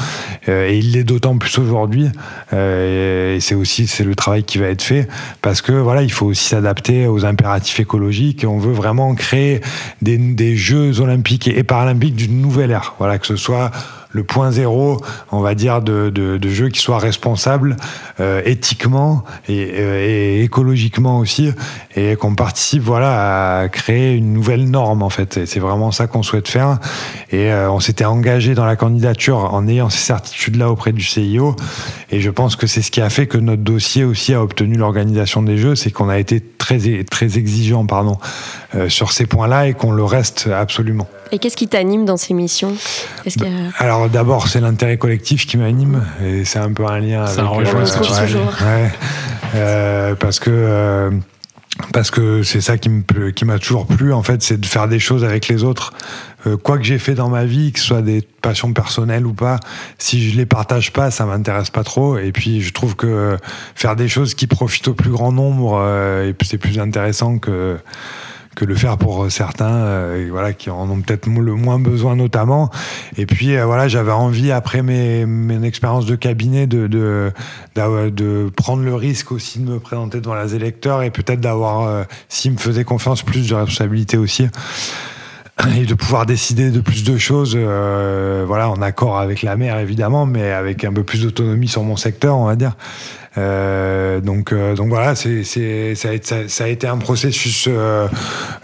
Euh, 0.49 0.69
et 0.69 0.79
il 0.79 0.93
l'est 0.93 1.05
d'autant 1.05 1.37
plus 1.39 1.59
aujourd'hui 1.59 2.09
euh, 2.53 3.37
et 3.37 3.41
c'est 3.41 3.55
aussi 3.55 3.87
c'est 3.87 4.05
le 4.05 4.15
travail 4.15 4.45
qui 4.45 4.59
va 4.59 4.67
être 4.67 4.83
fait 4.83 5.09
parce 5.41 5.63
que 5.63 5.73
voilà 5.73 6.03
il 6.03 6.11
faut 6.11 6.27
aussi 6.27 6.45
s'adapter 6.45 7.07
aux 7.07 7.25
impératifs 7.25 7.81
écologiques. 7.81 8.45
Et 8.45 8.47
on 8.47 8.59
veut 8.59 8.73
vraiment 8.73 9.15
créer 9.15 9.61
des, 10.01 10.19
des 10.19 10.57
Jeux 10.57 11.01
olympiques 11.01 11.49
et 11.49 11.63
paralympiques 11.63 12.17
d'une 12.17 12.41
nouvelle 12.41 12.71
ère. 12.71 12.95
Voilà 12.99 13.19
que 13.19 13.27
ce 13.27 13.37
soit 13.37 13.71
le 14.13 14.25
point 14.25 14.51
zéro, 14.51 15.01
on 15.31 15.41
va 15.41 15.55
dire, 15.55 15.81
de, 15.81 16.11
de, 16.11 16.49
jeux 16.49 16.69
qui 16.69 16.81
soient 16.81 16.99
responsables 16.99 17.77
euh, 18.21 18.43
éthiquement 18.45 19.25
euh, 19.49 20.39
et, 20.39 20.43
écologiquement 20.43 21.19
aussi, 21.19 21.51
et 21.97 22.17
qu'on 22.17 22.35
participe 22.35 22.83
voilà, 22.83 23.61
à 23.61 23.69
créer 23.69 24.15
une 24.15 24.33
nouvelle 24.33 24.71
norme, 24.71 25.03
en 25.03 25.09
fait. 25.09 25.47
C'est 25.47 25.61
vraiment 25.61 25.93
ça 25.93 26.07
qu'on 26.07 26.23
souhaite 26.23 26.49
faire. 26.49 26.79
Et 27.31 27.51
euh, 27.51 27.71
on 27.71 27.81
s'était 27.81 28.05
engagé 28.05 28.55
dans 28.55 28.67
la 28.67 28.77
candidature 28.77 29.53
en 29.55 29.67
ayant 29.67 29.89
ces 29.89 30.05
certitudes-là 30.05 30.71
auprès 30.71 30.93
du 30.93 31.03
CIO. 31.03 31.57
Et 32.11 32.21
je 32.21 32.31
pense 32.31 32.57
que 32.57 32.67
c'est 32.67 32.83
ce 32.83 32.91
qui 32.91 33.01
a 33.01 33.09
fait 33.09 33.27
que 33.27 33.39
notre 33.39 33.63
dossier 33.63 34.05
aussi 34.05 34.35
a 34.35 34.43
obtenu 34.43 34.77
l'organisation 34.77 35.43
des 35.43 35.57
Jeux, 35.57 35.75
c'est 35.75 35.91
qu'on 35.91 36.11
a 36.11 36.19
été 36.19 36.41
très, 36.41 36.79
très 37.05 37.39
exigeant 37.39 37.87
pardon, 37.87 38.19
sur 38.89 39.13
ces 39.13 39.27
points-là 39.27 39.69
et 39.69 39.75
qu'on 39.75 39.93
le 39.93 40.05
reste 40.05 40.49
absolument. 40.53 41.09
Et 41.35 41.39
qu'est-ce 41.39 41.57
qui 41.57 41.67
t'anime 41.67 42.05
dans 42.05 42.19
ces 42.19 42.35
missions 42.35 42.77
bah, 43.39 43.47
Alors 43.79 44.11
d'abord, 44.11 44.49
c'est 44.49 44.61
l'intérêt 44.61 44.99
collectif 44.99 45.47
qui 45.47 45.57
m'anime, 45.57 46.05
et 46.23 46.45
c'est 46.45 46.59
un 46.59 46.71
peu 46.73 46.85
un 46.85 47.01
lien 47.01 47.27
Ça 47.27 47.47
avec... 47.47 47.67
Ça 47.67 47.79
rejoint 47.79 48.25
toujours. 48.25 48.55
Ouais, 48.61 48.93
euh, 49.55 50.15
parce 50.15 50.39
que... 50.39 50.51
Euh, 50.51 51.11
parce 51.95 52.11
que 52.11 52.43
c'est 52.43 52.61
ça 52.61 52.77
qui 52.77 52.91
me 52.91 53.31
qui 53.31 53.47
m'a 53.47 53.59
toujours 53.59 53.87
plu 53.87 54.13
en 54.13 54.23
fait, 54.23 54.43
c'est 54.43 54.61
de 54.61 54.67
faire 54.67 54.89
des 54.89 54.99
choses 54.99 55.25
avec 55.25 55.49
les 55.49 55.65
autres. 55.65 55.95
Euh, 56.47 56.59
quoi 56.59 56.77
que 56.77 56.85
j'ai 56.85 56.99
fait 56.99 57.15
dans 57.15 57.31
ma 57.31 57.47
vie, 57.47 57.73
que 57.73 57.81
ce 57.81 57.87
soit 57.87 58.03
des 58.03 58.21
passions 58.43 58.75
personnelles 58.75 59.27
ou 59.27 59.33
pas, 59.33 59.59
si 59.97 60.31
je 60.31 60.37
les 60.37 60.45
partage 60.45 60.93
pas, 60.93 61.11
ça 61.11 61.25
m'intéresse 61.25 61.71
pas 61.71 61.83
trop. 61.83 62.19
Et 62.19 62.31
puis 62.31 62.61
je 62.61 62.75
trouve 62.75 62.95
que 62.95 63.39
faire 63.75 63.97
des 63.97 64.07
choses 64.07 64.35
qui 64.35 64.47
profitent 64.47 64.89
au 64.89 64.95
plus 64.95 65.11
grand 65.11 65.33
nombre, 65.33 65.83
c'est 66.43 66.59
plus 66.59 66.79
intéressant 66.79 67.39
que 67.39 67.79
que 68.55 68.65
le 68.65 68.75
faire 68.75 68.99
pour 68.99 69.31
certains, 69.31 70.15
voilà, 70.31 70.53
qui 70.53 70.71
en 70.71 70.89
ont 70.91 71.01
peut-être 71.01 71.27
le 71.27 71.55
moins 71.55 71.79
besoin 71.79 72.17
notamment. 72.17 72.71
Et 73.17 73.27
puis 73.27 73.57
voilà, 73.57 73.89
j'avais 73.89 74.13
envie 74.13 74.53
après 74.53 74.83
mes, 74.83 75.25
mes 75.27 75.67
expériences 75.67 76.07
de 76.07 76.17
cabinet 76.17 76.67
de, 76.67 76.87
de, 76.87 77.33
de, 77.75 78.51
prendre 78.55 78.83
le 78.83 78.95
risque 78.95 79.33
aussi 79.33 79.59
de 79.59 79.71
me 79.71 79.79
présenter 79.79 80.21
devant 80.21 80.41
les 80.41 80.55
électeurs 80.55 81.03
et 81.03 81.11
peut-être 81.11 81.41
d'avoir, 81.41 82.07
s'ils 82.29 82.53
me 82.53 82.59
faisaient 82.59 82.85
confiance, 82.85 83.23
plus 83.23 83.49
de 83.49 83.55
responsabilité 83.55 84.17
aussi 84.19 84.49
et 85.71 85.87
de 85.87 85.95
pouvoir 85.95 86.27
décider 86.27 86.71
de 86.71 86.81
plus 86.81 87.05
de 87.05 87.17
choses, 87.17 87.57
euh, 87.57 88.45
voilà, 88.47 88.69
en 88.71 88.83
accord 88.83 89.19
avec 89.19 89.43
la 89.43 89.57
mère 89.57 89.79
évidemment, 89.79 90.27
mais 90.27 90.51
avec 90.51 90.85
un 90.85 90.93
peu 90.93 91.03
plus 91.03 91.23
d'autonomie 91.23 91.69
sur 91.69 91.83
mon 91.83 91.97
secteur, 91.97 92.37
on 92.37 92.47
va 92.47 92.57
dire. 92.57 92.77
Euh, 93.39 94.21
donc, 94.21 94.53
euh, 94.53 94.75
donc 94.75 94.89
voilà, 94.89 95.15
ça, 95.15 95.29
a 95.29 96.69
été, 96.69 96.87
un 96.87 96.99
processus 96.99 97.69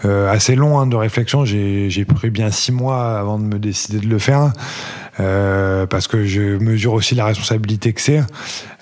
assez 0.03 0.55
long 0.55 0.79
hein, 0.79 0.87
de 0.87 0.95
réflexion. 0.95 1.45
J'ai, 1.45 1.89
j'ai 1.89 2.05
pris 2.05 2.29
bien 2.29 2.51
six 2.51 2.71
mois 2.71 3.17
avant 3.17 3.39
de 3.39 3.43
me 3.43 3.59
décider 3.59 3.99
de 3.99 4.07
le 4.07 4.19
faire. 4.19 4.51
Parce 5.17 6.07
que 6.07 6.23
je 6.23 6.57
mesure 6.57 6.93
aussi 6.93 7.13
la 7.15 7.25
responsabilité 7.25 7.91
que 7.93 8.01
c'est. 8.01 8.21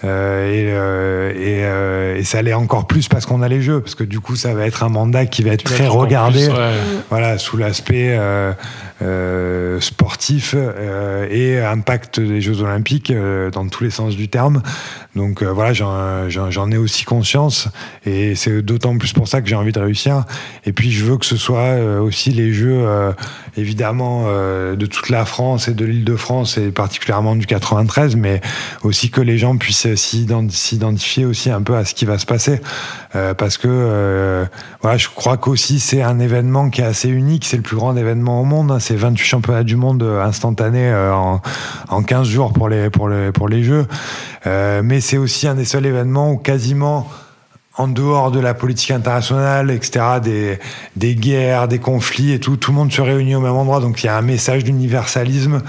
Euh, 0.03 0.45
et, 0.51 0.65
euh, 0.67 1.31
et, 1.31 1.65
euh, 1.65 2.19
et, 2.19 2.23
ça 2.23 2.43
l'est 2.43 2.53
encore 2.53 2.85
plus 2.85 3.07
parce 3.07 3.25
qu'on 3.25 3.41
a 3.41 3.47
les 3.47 3.63
jeux, 3.63 3.81
parce 3.81 3.95
que 3.95 4.03
du 4.03 4.19
coup, 4.19 4.35
ça 4.35 4.53
va 4.53 4.67
être 4.67 4.83
un 4.83 4.89
mandat 4.89 5.25
qui 5.25 5.41
va 5.41 5.51
être 5.51 5.63
très 5.63 5.87
regardé, 5.87 6.49
voilà, 7.09 7.39
sous 7.39 7.57
l'aspect 7.57 8.09
euh, 8.11 8.53
euh, 9.01 9.79
sportif 9.79 10.55
et 11.31 11.59
impact 11.59 12.19
des 12.19 12.41
Jeux 12.41 12.61
Olympiques 12.61 13.11
dans 13.51 13.67
tous 13.69 13.83
les 13.83 13.89
sens 13.89 14.15
du 14.15 14.29
terme. 14.29 14.61
Donc 15.15 15.41
voilà, 15.41 15.73
j'en 15.73 16.71
ai 16.71 16.77
aussi 16.77 17.03
conscience, 17.03 17.67
et 18.05 18.35
c'est 18.35 18.61
d'autant 18.61 18.95
plus 18.99 19.13
pour 19.13 19.27
ça 19.27 19.41
que 19.41 19.49
j'ai 19.49 19.55
envie 19.55 19.71
de 19.71 19.79
réussir. 19.79 20.25
Et 20.67 20.73
puis, 20.73 20.91
je 20.91 21.05
veux 21.05 21.17
que 21.17 21.25
ce 21.25 21.37
soit 21.37 21.75
aussi 21.99 22.29
les 22.31 22.53
Jeux, 22.53 22.85
évidemment, 23.55 24.27
de 24.27 24.85
toute 24.85 25.09
la 25.09 25.25
France 25.25 25.67
et 25.67 25.73
de 25.73 25.85
l'île 25.85 26.05
de 26.05 26.15
France, 26.15 26.59
et 26.59 26.69
particulièrement 26.69 27.35
du 27.35 27.47
93, 27.47 28.15
mais 28.15 28.41
aussi 28.83 29.09
que 29.09 29.21
les 29.21 29.39
gens 29.39 29.57
puissent 29.57 29.86
s'identifier 29.95 31.25
aussi 31.25 31.49
un 31.49 31.61
peu 31.61 31.75
à 31.75 31.85
ce 31.85 31.93
qui 31.93 32.05
va 32.05 32.17
se 32.17 32.25
passer. 32.25 32.61
Euh, 33.15 33.33
parce 33.33 33.57
que 33.57 33.67
euh, 33.69 34.45
voilà, 34.81 34.97
je 34.97 35.07
crois 35.09 35.37
qu'aussi 35.37 35.79
c'est 35.79 36.01
un 36.01 36.19
événement 36.19 36.69
qui 36.69 36.81
est 36.81 36.85
assez 36.85 37.09
unique, 37.09 37.45
c'est 37.45 37.57
le 37.57 37.63
plus 37.63 37.77
grand 37.77 37.95
événement 37.95 38.41
au 38.41 38.43
monde, 38.43 38.71
hein. 38.71 38.79
c'est 38.79 38.95
28 38.95 39.25
championnats 39.25 39.63
du 39.63 39.75
monde 39.75 40.03
euh, 40.03 40.23
instantanés 40.23 40.93
en, 40.93 41.41
en 41.89 42.03
15 42.03 42.27
jours 42.27 42.53
pour 42.53 42.69
les, 42.69 42.89
pour 42.89 43.09
les, 43.09 43.31
pour 43.31 43.47
les 43.47 43.63
Jeux. 43.63 43.85
mais 44.45 45.01
c'est 45.01 45.17
aussi 45.17 45.47
un 45.47 45.55
des 45.55 45.65
seuls 45.65 45.85
événements 45.85 46.31
où 46.31 46.37
quasiment 46.37 47.07
en 47.77 47.87
dehors 47.87 48.31
de 48.31 48.39
la 48.39 48.53
politique 48.55 48.91
internationale, 48.91 49.69
etc., 49.69 50.19
des, 50.21 50.59
des 50.95 51.15
guerres, 51.15 51.67
des 51.67 51.77
conflits 51.77 52.33
et 52.33 52.39
tout, 52.39 52.57
tout 52.57 52.71
le 52.71 52.77
monde 52.77 52.91
se 52.91 53.01
réunit 53.01 53.35
au 53.35 53.39
même 53.39 53.53
endroit. 53.53 53.79
Donc 53.79 54.03
il 54.03 54.07
y 54.07 54.09
a 54.09 54.17
un 54.17 54.23
message 54.23 54.63
d'universalisme 54.63 55.61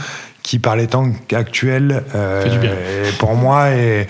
qui, 0.48 0.58
par 0.58 0.76
les 0.76 0.86
temps 0.86 1.04
actuels, 1.34 2.04
euh, 2.14 3.10
pour 3.18 3.34
moi, 3.34 3.68
est, 3.68 4.08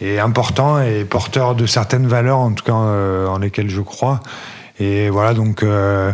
est, 0.00 0.18
important 0.18 0.82
et 0.82 1.04
porteur 1.04 1.54
de 1.54 1.64
certaines 1.64 2.08
valeurs, 2.08 2.38
en 2.38 2.50
tout 2.50 2.64
cas 2.64 2.74
euh, 2.74 3.28
en 3.28 3.38
lesquelles 3.38 3.70
je 3.70 3.82
crois. 3.82 4.18
Et 4.80 5.10
voilà, 5.10 5.32
donc, 5.32 5.62
euh, 5.62 6.10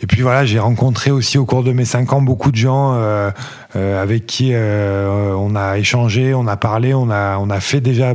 et 0.00 0.06
puis 0.06 0.22
voilà, 0.22 0.44
j'ai 0.44 0.60
rencontré 0.60 1.10
aussi 1.10 1.36
au 1.36 1.44
cours 1.44 1.64
de 1.64 1.72
mes 1.72 1.84
cinq 1.84 2.12
ans 2.12 2.22
beaucoup 2.22 2.52
de 2.52 2.56
gens 2.56 2.94
euh, 2.94 3.30
euh 3.74 4.00
avec 4.00 4.24
qui 4.26 4.54
on 4.54 5.56
a 5.56 5.78
échangé, 5.78 6.32
on 6.32 6.46
a 6.46 6.56
parlé, 6.56 6.94
on 6.94 7.10
a, 7.10 7.38
on 7.38 7.50
a 7.50 7.58
fait 7.58 7.80
déjà 7.80 8.14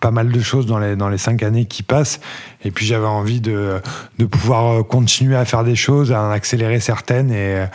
pas 0.00 0.10
mal 0.10 0.30
de 0.30 0.40
choses 0.40 0.66
dans 0.66 0.78
les, 0.78 0.96
dans 0.96 1.08
les 1.08 1.18
cinq 1.18 1.42
années 1.42 1.66
qui 1.66 1.82
passent. 1.82 2.20
Et 2.64 2.70
puis 2.70 2.86
j'avais 2.86 3.06
envie 3.06 3.40
de, 3.40 3.80
de 4.18 4.24
pouvoir 4.24 4.86
continuer 4.86 5.36
à 5.36 5.44
faire 5.44 5.64
des 5.64 5.76
choses, 5.76 6.12
à 6.12 6.22
en 6.22 6.30
accélérer 6.30 6.80
certaines 6.80 7.30
et, 7.30 7.66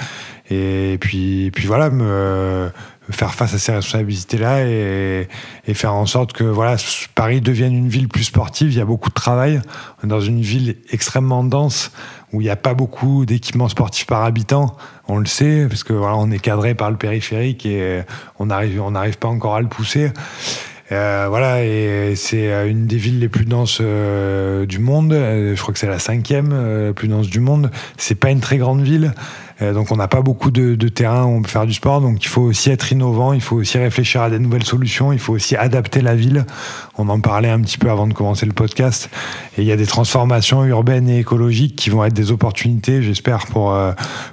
et 0.50 0.98
puis, 1.00 1.50
puis 1.54 1.66
voilà, 1.66 1.90
me 1.90 2.72
faire 3.12 3.34
face 3.34 3.54
à 3.54 3.60
ces 3.60 3.72
responsabilités-là 3.72 4.66
et, 4.66 5.28
et, 5.68 5.74
faire 5.74 5.94
en 5.94 6.06
sorte 6.06 6.34
que 6.34 6.44
voilà, 6.44 6.76
Paris 7.16 7.42
devienne 7.42 7.76
une 7.76 7.90
ville 7.90 8.08
plus 8.08 8.24
sportive. 8.24 8.72
Il 8.72 8.78
y 8.78 8.82
a 8.82 8.86
beaucoup 8.86 9.10
de 9.10 9.14
travail. 9.14 9.62
Dans 10.04 10.22
une 10.22 10.42
ville 10.42 10.78
extrêmement 10.92 11.44
dense 11.44 11.92
où 12.34 12.42
il 12.42 12.46
n'y 12.46 12.50
a 12.50 12.56
pas 12.56 12.74
beaucoup 12.74 13.26
d'équipements 13.26 13.70
sportifs 13.70 14.06
par 14.06 14.24
habitant. 14.24 14.76
On 15.08 15.18
le 15.18 15.26
sait 15.26 15.68
parce 15.68 15.84
que 15.84 15.94
voilà, 15.94 16.16
on 16.18 16.32
est 16.32 16.40
cadré 16.40 16.76
par 16.76 16.90
le 16.90 16.98
périphérique 16.98 17.66
et 17.66 18.02
on 18.40 18.48
n'arrive 18.48 18.82
on 18.82 18.92
n'arrive 18.92 19.18
pas 19.18 19.28
encore 19.28 19.56
à 19.56 19.62
le 19.62 19.68
pousser. 19.68 20.12
Euh, 20.92 21.28
voilà, 21.30 21.64
et 21.64 22.16
c'est 22.16 22.52
euh, 22.52 22.70
une 22.70 22.86
des 22.86 22.98
villes 22.98 23.20
les 23.20 23.30
plus 23.30 23.46
denses 23.46 23.80
euh, 23.82 24.66
du 24.66 24.80
monde. 24.80 25.14
Euh, 25.14 25.56
je 25.56 25.62
crois 25.62 25.74
que 25.74 25.80
c'est 25.80 25.88
la 25.88 26.00
cinquième 26.00 26.94
plus 26.96 27.08
dense 27.08 27.28
du 27.28 27.40
monde. 27.40 27.72
C'est 27.98 28.16
pas 28.16 28.32
une 28.32 28.42
très 28.42 28.58
grande 28.58 28.82
ville. 28.82 29.14
Euh, 29.62 29.74
donc 29.74 29.92
on 29.92 29.96
n'a 29.96 30.08
pas 30.08 30.22
beaucoup 30.22 30.52
de, 30.52 30.76
de, 30.76 30.88
terrain 30.88 31.26
où 31.26 31.38
on 31.38 31.42
peut 31.42 31.50
faire 31.50 31.66
du 31.66 31.74
sport, 31.74 32.02
donc 32.02 32.24
il 32.24 32.28
faut 32.28 32.42
aussi 32.42 32.72
être 32.72 32.92
innovant, 32.92 33.34
il 33.34 33.42
faut 33.42 33.58
aussi 33.58 33.78
réfléchir 33.78 34.22
à 34.22 34.30
des 34.30 34.40
nouvelles 34.40 34.64
solutions, 34.64 35.14
il 35.14 35.20
faut 35.20 35.34
aussi 35.34 35.56
adapter 35.56 36.02
la 36.02 36.16
ville. 36.16 36.46
On 36.98 37.10
en 37.10 37.20
parlait 37.20 37.50
un 37.50 37.60
petit 37.62 37.78
peu 37.78 37.90
avant 37.90 38.08
de 38.08 38.14
commencer 38.14 38.46
le 38.46 38.54
podcast. 38.54 39.10
Et 39.58 39.62
il 39.62 39.68
y 39.68 39.72
a 39.72 39.78
des 39.78 39.86
transformations 39.86 40.64
urbaines 40.66 41.10
et 41.10 41.20
écologiques 41.20 41.76
qui 41.76 41.90
vont 41.90 42.04
être 42.04 42.14
des 42.14 42.32
opportunités, 42.32 43.02
j'espère, 43.04 43.46
pour, 43.48 43.74
euh, 43.74 43.92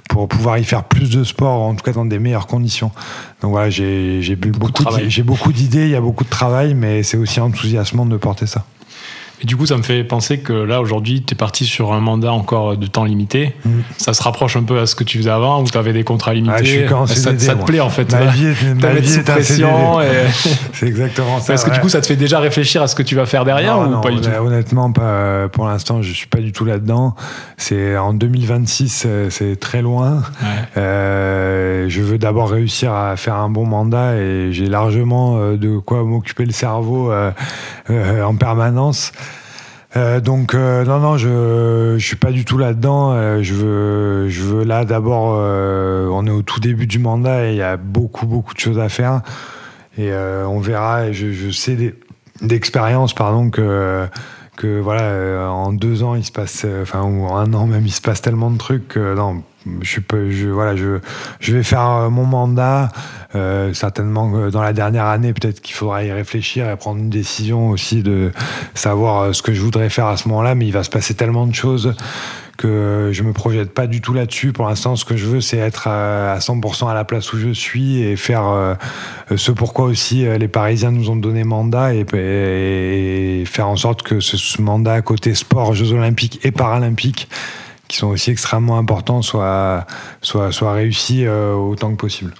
pour 0.09 0.27
pouvoir 0.27 0.57
y 0.57 0.63
faire 0.63 0.83
plus 0.83 1.09
de 1.09 1.23
sport, 1.23 1.61
en 1.61 1.75
tout 1.75 1.83
cas 1.83 1.93
dans 1.93 2.05
des 2.05 2.19
meilleures 2.19 2.47
conditions. 2.47 2.91
Donc 3.41 3.51
voilà, 3.51 3.69
j'ai 3.69 4.35
beaucoup 5.23 5.53
d'idées, 5.53 5.85
il 5.85 5.91
y 5.91 5.95
a 5.95 6.01
beaucoup 6.01 6.23
de 6.23 6.29
travail, 6.29 6.73
mais 6.73 7.03
c'est 7.03 7.17
aussi 7.17 7.39
enthousiasmant 7.39 8.05
de 8.05 8.17
porter 8.17 8.47
ça. 8.47 8.65
Et 9.41 9.45
du 9.45 9.55
coup, 9.55 9.65
ça 9.65 9.77
me 9.77 9.83
fait 9.83 10.03
penser 10.03 10.39
que 10.39 10.53
là, 10.53 10.81
aujourd'hui, 10.81 11.23
tu 11.23 11.33
es 11.33 11.37
parti 11.37 11.65
sur 11.65 11.93
un 11.93 11.99
mandat 11.99 12.31
encore 12.31 12.77
de 12.77 12.87
temps 12.87 13.05
limité. 13.05 13.55
Mm. 13.65 13.69
Ça 13.97 14.13
se 14.13 14.21
rapproche 14.21 14.55
un 14.55 14.63
peu 14.63 14.79
à 14.79 14.85
ce 14.85 14.95
que 14.95 15.03
tu 15.03 15.17
faisais 15.17 15.29
avant, 15.29 15.61
où 15.61 15.65
tu 15.65 15.77
avais 15.77 15.93
des 15.93 16.03
contrats 16.03 16.33
limités. 16.33 16.53
Ah, 16.89 17.05
je 17.07 17.13
ça, 17.13 17.37
ça, 17.37 17.55
te 17.55 17.65
plaît, 17.65 17.79
en 17.79 17.89
fait. 17.89 18.11
Ma 18.11 18.25
vie 18.25 18.47
est, 18.47 18.73
ma 18.81 18.93
vie 18.93 19.13
est 19.13 19.23
pression. 19.23 20.01
Et... 20.01 20.05
C'est 20.73 20.87
exactement 20.87 21.39
ça. 21.39 21.53
Est-ce 21.53 21.65
que 21.65 21.71
du 21.71 21.79
coup, 21.79 21.89
ça 21.89 22.01
te 22.01 22.07
fait 22.07 22.15
déjà 22.15 22.39
réfléchir 22.39 22.81
à 22.81 22.87
ce 22.87 22.95
que 22.95 23.03
tu 23.03 23.15
vas 23.15 23.25
faire 23.25 23.45
derrière 23.45 23.77
non, 23.77 23.87
ou 23.87 23.89
non, 23.89 24.01
pas 24.01 24.11
du 24.11 24.21
tout 24.21 24.29
Honnêtement, 24.29 24.91
pas, 24.91 25.47
pour 25.49 25.67
l'instant, 25.67 26.01
je 26.01 26.11
suis 26.11 26.27
pas 26.27 26.39
du 26.39 26.51
tout 26.51 26.65
là-dedans. 26.65 27.15
C'est 27.57 27.97
en 27.97 28.13
2026, 28.13 29.07
c'est 29.29 29.59
très 29.59 29.81
loin. 29.81 30.23
Ouais. 30.41 30.47
Euh, 30.77 31.85
je 31.87 32.01
veux 32.01 32.17
d'abord 32.17 32.49
réussir 32.49 32.93
à 32.93 33.15
faire 33.15 33.35
un 33.35 33.49
bon 33.49 33.65
mandat 33.65 34.15
et 34.15 34.51
j'ai 34.51 34.67
largement 34.67 35.37
euh, 35.37 35.57
de 35.57 35.77
quoi 35.77 36.03
m'occuper 36.03 36.45
le 36.45 36.51
cerveau 36.51 37.11
euh, 37.11 37.31
euh 37.89 38.23
en 38.23 38.35
permanence. 38.35 39.11
Euh, 39.95 40.19
donc 40.19 40.53
euh, 40.53 40.85
non 40.85 40.99
non 40.99 41.17
je 41.17 41.95
je 41.97 42.05
suis 42.05 42.15
pas 42.15 42.31
du 42.31 42.45
tout 42.45 42.57
là-dedans. 42.57 43.13
Euh, 43.13 43.41
je 43.41 43.53
veux 43.55 44.29
je 44.29 44.43
veux 44.43 44.63
là 44.63 44.85
d'abord 44.85 45.29
on 45.33 46.27
est 46.27 46.31
au 46.31 46.41
tout 46.41 46.59
début 46.59 46.87
du 46.87 46.99
mandat 46.99 47.47
et 47.47 47.51
il 47.51 47.57
y 47.57 47.63
a 47.63 47.77
beaucoup 47.77 48.27
beaucoup 48.27 48.53
de 48.53 48.59
choses 48.59 48.79
à 48.79 48.89
faire 48.89 49.21
et 49.97 50.13
on 50.13 50.59
verra. 50.59 51.11
Je, 51.11 51.31
je 51.31 51.49
sais 51.49 51.95
d'expérience 52.41 53.13
pardon 53.13 53.49
que 53.49 54.07
que 54.55 54.79
voilà 54.79 55.51
en 55.51 55.73
deux 55.73 56.03
ans 56.03 56.15
il 56.15 56.23
se 56.23 56.31
passe 56.31 56.65
enfin 56.81 57.03
ou 57.03 57.25
en 57.25 57.37
un 57.37 57.53
an 57.53 57.65
même 57.65 57.85
il 57.85 57.91
se 57.91 58.01
passe 58.01 58.21
tellement 58.21 58.51
de 58.51 58.57
trucs 58.57 58.89
que 58.89 59.15
non 59.15 59.41
je 59.83 61.53
vais 61.53 61.63
faire 61.63 62.09
mon 62.09 62.25
mandat 62.25 62.89
euh, 63.35 63.73
certainement 63.73 64.49
dans 64.49 64.63
la 64.63 64.73
dernière 64.73 65.05
année, 65.05 65.33
peut-être 65.33 65.61
qu'il 65.61 65.75
faudra 65.75 66.03
y 66.03 66.11
réfléchir 66.11 66.67
et 66.67 66.75
prendre 66.75 66.99
une 66.99 67.11
décision 67.11 67.69
aussi 67.69 68.01
de 68.01 68.31
savoir 68.73 69.21
euh, 69.21 69.33
ce 69.33 69.43
que 69.43 69.53
je 69.53 69.61
voudrais 69.61 69.89
faire 69.89 70.07
à 70.07 70.17
ce 70.17 70.27
moment-là. 70.29 70.55
Mais 70.55 70.65
il 70.65 70.71
va 70.71 70.81
se 70.81 70.89
passer 70.89 71.13
tellement 71.13 71.45
de 71.45 71.53
choses 71.53 71.93
que 72.57 73.11
je 73.13 73.21
me 73.21 73.31
projette 73.31 73.71
pas 73.71 73.85
du 73.85 74.01
tout 74.01 74.13
là-dessus. 74.13 74.51
Pour 74.51 74.67
l'instant, 74.67 74.95
ce 74.95 75.05
que 75.05 75.15
je 75.15 75.27
veux, 75.27 75.41
c'est 75.41 75.57
être 75.57 75.87
à 75.87 76.39
100% 76.39 76.89
à 76.89 76.95
la 76.95 77.05
place 77.05 77.31
où 77.31 77.37
je 77.37 77.51
suis 77.51 78.01
et 78.01 78.15
faire 78.15 78.47
euh, 78.47 78.73
ce 79.35 79.51
pourquoi 79.51 79.85
aussi 79.85 80.25
les 80.25 80.47
Parisiens 80.47 80.91
nous 80.91 81.09
ont 81.11 81.15
donné 81.15 81.43
mandat 81.43 81.93
et 81.93 83.43
faire 83.45 83.67
en 83.67 83.77
sorte 83.77 84.01
que 84.01 84.19
ce 84.19 84.61
mandat 84.61 85.01
côté 85.01 85.35
sport, 85.35 85.73
Jeux 85.73 85.93
Olympiques 85.93 86.39
et 86.43 86.51
Paralympiques, 86.51 87.29
qui 87.89 87.97
sont 87.97 88.07
aussi 88.07 88.31
extrêmement 88.31 88.77
importants, 88.77 89.21
soit, 89.21 89.85
soit, 90.21 90.53
soit 90.53 90.71
réussi 90.71 91.27
autant 91.27 91.91
que 91.91 91.97
possible. 91.97 92.33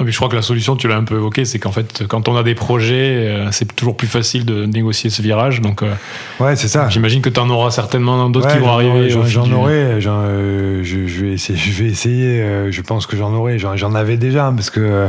Ah, 0.00 0.04
je 0.06 0.16
crois 0.16 0.28
que 0.28 0.36
la 0.36 0.42
solution, 0.42 0.76
tu 0.76 0.86
l'as 0.86 0.96
un 0.96 1.02
peu 1.02 1.16
évoqué, 1.16 1.44
c'est 1.44 1.58
qu'en 1.58 1.72
fait, 1.72 2.06
quand 2.06 2.28
on 2.28 2.36
a 2.36 2.44
des 2.44 2.54
projets, 2.54 3.26
euh, 3.26 3.48
c'est 3.50 3.74
toujours 3.74 3.96
plus 3.96 4.06
facile 4.06 4.44
de 4.44 4.64
négocier 4.64 5.10
ce 5.10 5.22
virage. 5.22 5.60
Donc, 5.60 5.82
euh, 5.82 5.92
ouais, 6.38 6.54
c'est 6.54 6.68
ça. 6.68 6.88
J'imagine 6.88 7.20
que 7.20 7.28
tu 7.28 7.40
en 7.40 7.50
auras 7.50 7.72
certainement 7.72 8.30
d'autres 8.30 8.52
qui 8.52 8.58
vont 8.58 8.70
arriver. 8.70 9.10
J'en 9.10 9.50
aurai. 9.50 9.74
Euh, 9.74 10.84
je, 10.84 11.06
je, 11.08 11.24
vais 11.24 11.32
essayer, 11.32 11.58
je 11.58 11.82
vais 11.82 11.90
essayer. 11.90 12.70
je 12.70 12.80
pense 12.82 13.06
que 13.06 13.16
j'en 13.16 13.32
aurai. 13.32 13.58
J'en 13.58 13.94
avais 13.94 14.16
déjà, 14.16 14.46
hein, 14.46 14.54
parce 14.54 14.70
que 14.70 15.08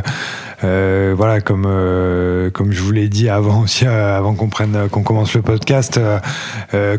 voilà, 0.62 1.42
comme 1.42 1.68
comme 2.54 2.72
je 2.72 2.82
vous 2.82 2.92
l'ai 2.92 3.10
dit 3.10 3.30
avant 3.30 3.62
aussi, 3.64 3.86
avant 3.86 4.34
qu'on 4.34 4.50
prenne, 4.50 4.90
qu'on 4.90 5.04
commence 5.04 5.34
le 5.34 5.42
podcast, 5.42 6.00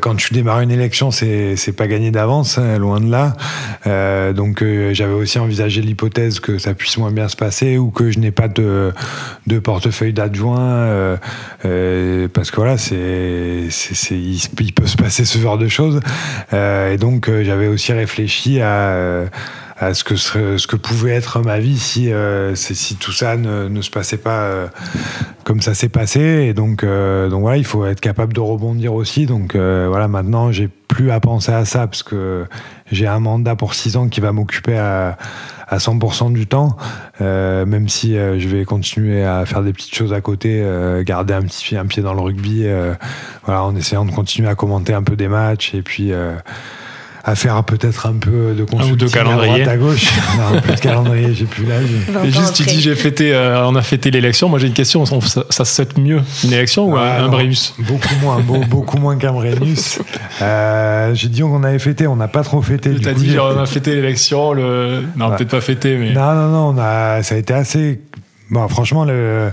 quand 0.00 0.16
tu 0.16 0.34
démarres 0.34 0.60
une 0.60 0.70
élection, 0.70 1.10
c'est 1.10 1.56
c'est 1.56 1.72
pas 1.72 1.86
gagné 1.86 2.10
d'avance, 2.10 2.58
hein, 2.58 2.78
loin 2.78 3.00
de 3.00 3.10
là. 3.10 3.34
donc 4.32 4.64
j'avais 4.92 5.12
aussi 5.12 5.38
envisagé 5.38 5.82
l'hypothèse 5.82 6.40
que 6.40 6.58
ça 6.58 6.74
puisse 6.74 6.96
moins 6.98 7.12
bien 7.12 7.28
se 7.28 7.36
passer 7.36 7.78
ou 7.78 7.90
que 7.90 8.10
je 8.10 8.18
n'ai 8.18 8.30
pas 8.30 8.48
de 8.48 8.92
de 9.46 9.58
portefeuille 9.58 10.12
d'adjoint 10.12 11.18
parce 11.62 12.50
que 12.50 12.56
voilà, 12.56 12.78
c'est 12.78 13.68
il, 14.10 14.72
peut 14.74 14.86
se 14.86 14.96
passer 14.96 15.24
ce 15.24 15.38
genre 15.38 15.58
de 15.58 15.68
choses. 15.68 16.00
et 16.52 16.96
donc 16.98 17.30
j'avais 17.42 17.68
aussi 17.68 17.92
réfléchi 17.92 18.60
à 18.60 19.24
à 19.80 19.94
ce 19.94 20.04
que, 20.04 20.14
ce 20.14 20.66
que 20.66 20.76
pouvait 20.76 21.12
être 21.12 21.40
ma 21.40 21.58
vie 21.58 21.78
si, 21.78 22.12
euh, 22.12 22.54
si 22.54 22.96
tout 22.96 23.12
ça 23.12 23.36
ne, 23.38 23.80
se 23.80 23.90
passait 23.90 24.18
pas 24.18 24.42
euh, 24.42 24.66
comme 25.44 25.62
ça 25.62 25.72
s'est 25.72 25.88
passé. 25.88 26.20
Et 26.20 26.52
donc, 26.52 26.84
euh, 26.84 27.30
donc 27.30 27.40
voilà, 27.40 27.56
il 27.56 27.64
faut 27.64 27.86
être 27.86 28.00
capable 28.00 28.34
de 28.34 28.40
rebondir 28.40 28.92
aussi. 28.92 29.24
Donc 29.24 29.56
voilà, 29.56 30.06
maintenant, 30.06 30.52
j'ai 30.52 30.68
plus 30.68 31.10
à 31.10 31.20
penser 31.20 31.52
à 31.52 31.64
ça 31.64 31.86
parce 31.86 32.02
que 32.02 32.44
j'ai 32.92 33.06
un 33.06 33.20
mandat 33.20 33.56
pour 33.56 33.72
six 33.74 33.96
ans 33.96 34.08
qui 34.08 34.20
va 34.20 34.32
m'occuper 34.32 34.76
à, 34.76 35.16
à 35.66 35.78
100% 35.78 36.32
du 36.32 36.46
temps, 36.46 36.76
même 37.20 37.88
si 37.88 38.16
je 38.16 38.48
vais 38.48 38.64
continuer 38.66 39.24
à 39.24 39.46
faire 39.46 39.62
des 39.62 39.72
petites 39.72 39.94
choses 39.94 40.12
à 40.12 40.20
côté, 40.20 40.62
garder 41.06 41.32
un 41.32 41.42
petit 41.42 41.76
un 41.76 41.86
pied 41.86 42.02
dans 42.02 42.12
le 42.12 42.20
rugby, 42.20 42.66
voilà, 43.46 43.62
en 43.62 43.74
essayant 43.76 44.04
de 44.04 44.10
continuer 44.10 44.48
à 44.48 44.54
commenter 44.56 44.92
un 44.92 45.02
peu 45.02 45.16
des 45.16 45.28
matchs 45.28 45.74
et 45.74 45.82
puis 45.82 46.12
à 47.24 47.34
faire 47.34 47.62
peut-être 47.64 48.06
un 48.06 48.14
peu 48.14 48.54
de 48.54 48.66
un 48.78 48.90
ou 48.90 48.96
de 48.96 49.06
calendrier 49.06 49.68
à, 49.68 49.76
gauche. 49.76 50.10
un 50.54 50.60
peu 50.60 50.72
de 50.72 50.80
calendrier, 50.80 51.34
j'ai 51.34 51.44
plus 51.44 51.66
l'âge. 51.66 51.88
Et 52.24 52.30
juste, 52.30 52.54
tu 52.54 52.62
dis, 52.62 52.80
j'ai 52.80 52.94
fêté, 52.94 53.34
euh, 53.34 53.66
on 53.66 53.74
a 53.76 53.82
fêté 53.82 54.10
l'élection. 54.10 54.48
Moi, 54.48 54.58
j'ai 54.58 54.68
une 54.68 54.72
question. 54.72 55.04
Ça, 55.04 55.44
ça 55.50 55.64
se 55.64 55.74
fait 55.74 55.98
mieux 55.98 56.22
une 56.44 56.52
élection 56.52 56.90
ou 56.90 56.96
un, 56.96 57.28
Brennus? 57.28 57.74
Beaucoup 57.78 58.14
moins, 58.22 58.40
beaucoup 58.68 58.96
moins 58.96 59.16
qu'un 59.16 59.32
Brennus. 59.32 59.98
Euh, 60.42 61.14
j'ai 61.14 61.28
dit 61.28 61.42
qu'on 61.42 61.62
avait 61.64 61.78
fêté, 61.78 62.06
on 62.06 62.16
n'a 62.16 62.28
pas 62.28 62.42
trop 62.42 62.62
fêté. 62.62 62.94
Tu 62.94 63.08
as 63.08 63.12
dit, 63.12 63.36
on 63.38 63.58
a 63.58 63.66
fêté 63.66 63.94
l'élection. 63.94 64.54
Le... 64.54 65.02
Non, 65.16 65.30
peut-être 65.30 65.50
pas 65.50 65.60
fêté, 65.60 65.96
mais. 65.96 66.12
Non, 66.14 66.34
non, 66.34 66.48
non. 66.48 66.74
On 66.74 66.78
a, 66.78 67.22
ça 67.22 67.34
a 67.34 67.38
été 67.38 67.52
assez. 67.52 68.00
Bon, 68.50 68.66
franchement, 68.68 69.04
le 69.04 69.50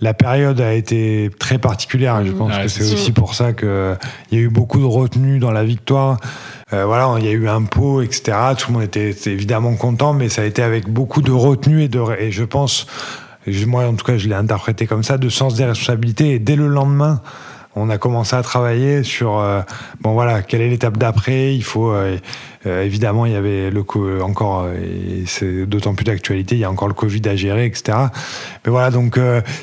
la 0.00 0.14
période 0.14 0.60
a 0.60 0.72
été 0.72 1.30
très 1.38 1.58
particulière. 1.58 2.24
Je 2.24 2.32
pense 2.32 2.56
que 2.56 2.68
c'est 2.68 2.92
aussi 2.92 3.12
pour 3.12 3.34
ça 3.34 3.52
qu'il 3.52 3.96
y 4.32 4.36
a 4.36 4.40
eu 4.40 4.48
beaucoup 4.48 4.78
de 4.78 4.84
retenue 4.84 5.38
dans 5.38 5.50
la 5.50 5.64
victoire. 5.64 6.18
Euh, 6.72 6.84
voilà, 6.84 7.12
il 7.18 7.24
y 7.24 7.28
a 7.28 7.32
eu 7.32 7.48
un 7.48 7.62
pot, 7.62 8.00
etc. 8.02 8.36
Tout 8.56 8.68
le 8.68 8.74
monde 8.74 8.82
était, 8.84 9.14
évidemment 9.26 9.74
content, 9.74 10.12
mais 10.12 10.28
ça 10.28 10.42
a 10.42 10.44
été 10.44 10.62
avec 10.62 10.88
beaucoup 10.88 11.22
de 11.22 11.32
retenue 11.32 11.82
et, 11.82 11.88
de, 11.88 12.00
je 12.30 12.44
pense, 12.44 12.86
moi 13.66 13.86
en 13.86 13.94
tout 13.94 14.04
cas 14.04 14.16
je 14.16 14.28
l'ai 14.28 14.34
interprété 14.34 14.86
comme 14.86 15.02
ça, 15.02 15.18
de 15.18 15.28
sens 15.28 15.54
des 15.54 15.64
responsabilités. 15.64 16.34
Et 16.34 16.38
dès 16.38 16.56
le 16.56 16.68
lendemain, 16.68 17.20
on 17.76 17.90
a 17.90 17.98
commencé 17.98 18.36
à 18.36 18.42
travailler 18.42 19.02
sur 19.02 19.38
euh, 19.38 19.62
bon 20.00 20.12
voilà 20.12 20.42
quelle 20.42 20.60
est 20.60 20.68
l'étape 20.68 20.96
d'après 20.96 21.54
il 21.54 21.62
faut 21.62 21.92
euh, 21.92 22.18
euh, 22.66 22.84
évidemment 22.84 23.26
il 23.26 23.32
y 23.32 23.36
avait 23.36 23.70
le 23.70 23.84
encore 24.22 24.68
et 24.68 25.24
c'est 25.26 25.66
d'autant 25.66 25.94
plus 25.94 26.04
d'actualité 26.04 26.54
il 26.54 26.60
y 26.60 26.64
a 26.64 26.70
encore 26.70 26.88
le 26.88 26.94
Covid 26.94 27.22
à 27.26 27.36
gérer 27.36 27.66
etc 27.66 27.98
mais 28.64 28.70
voilà 28.70 28.90
donc 28.90 29.18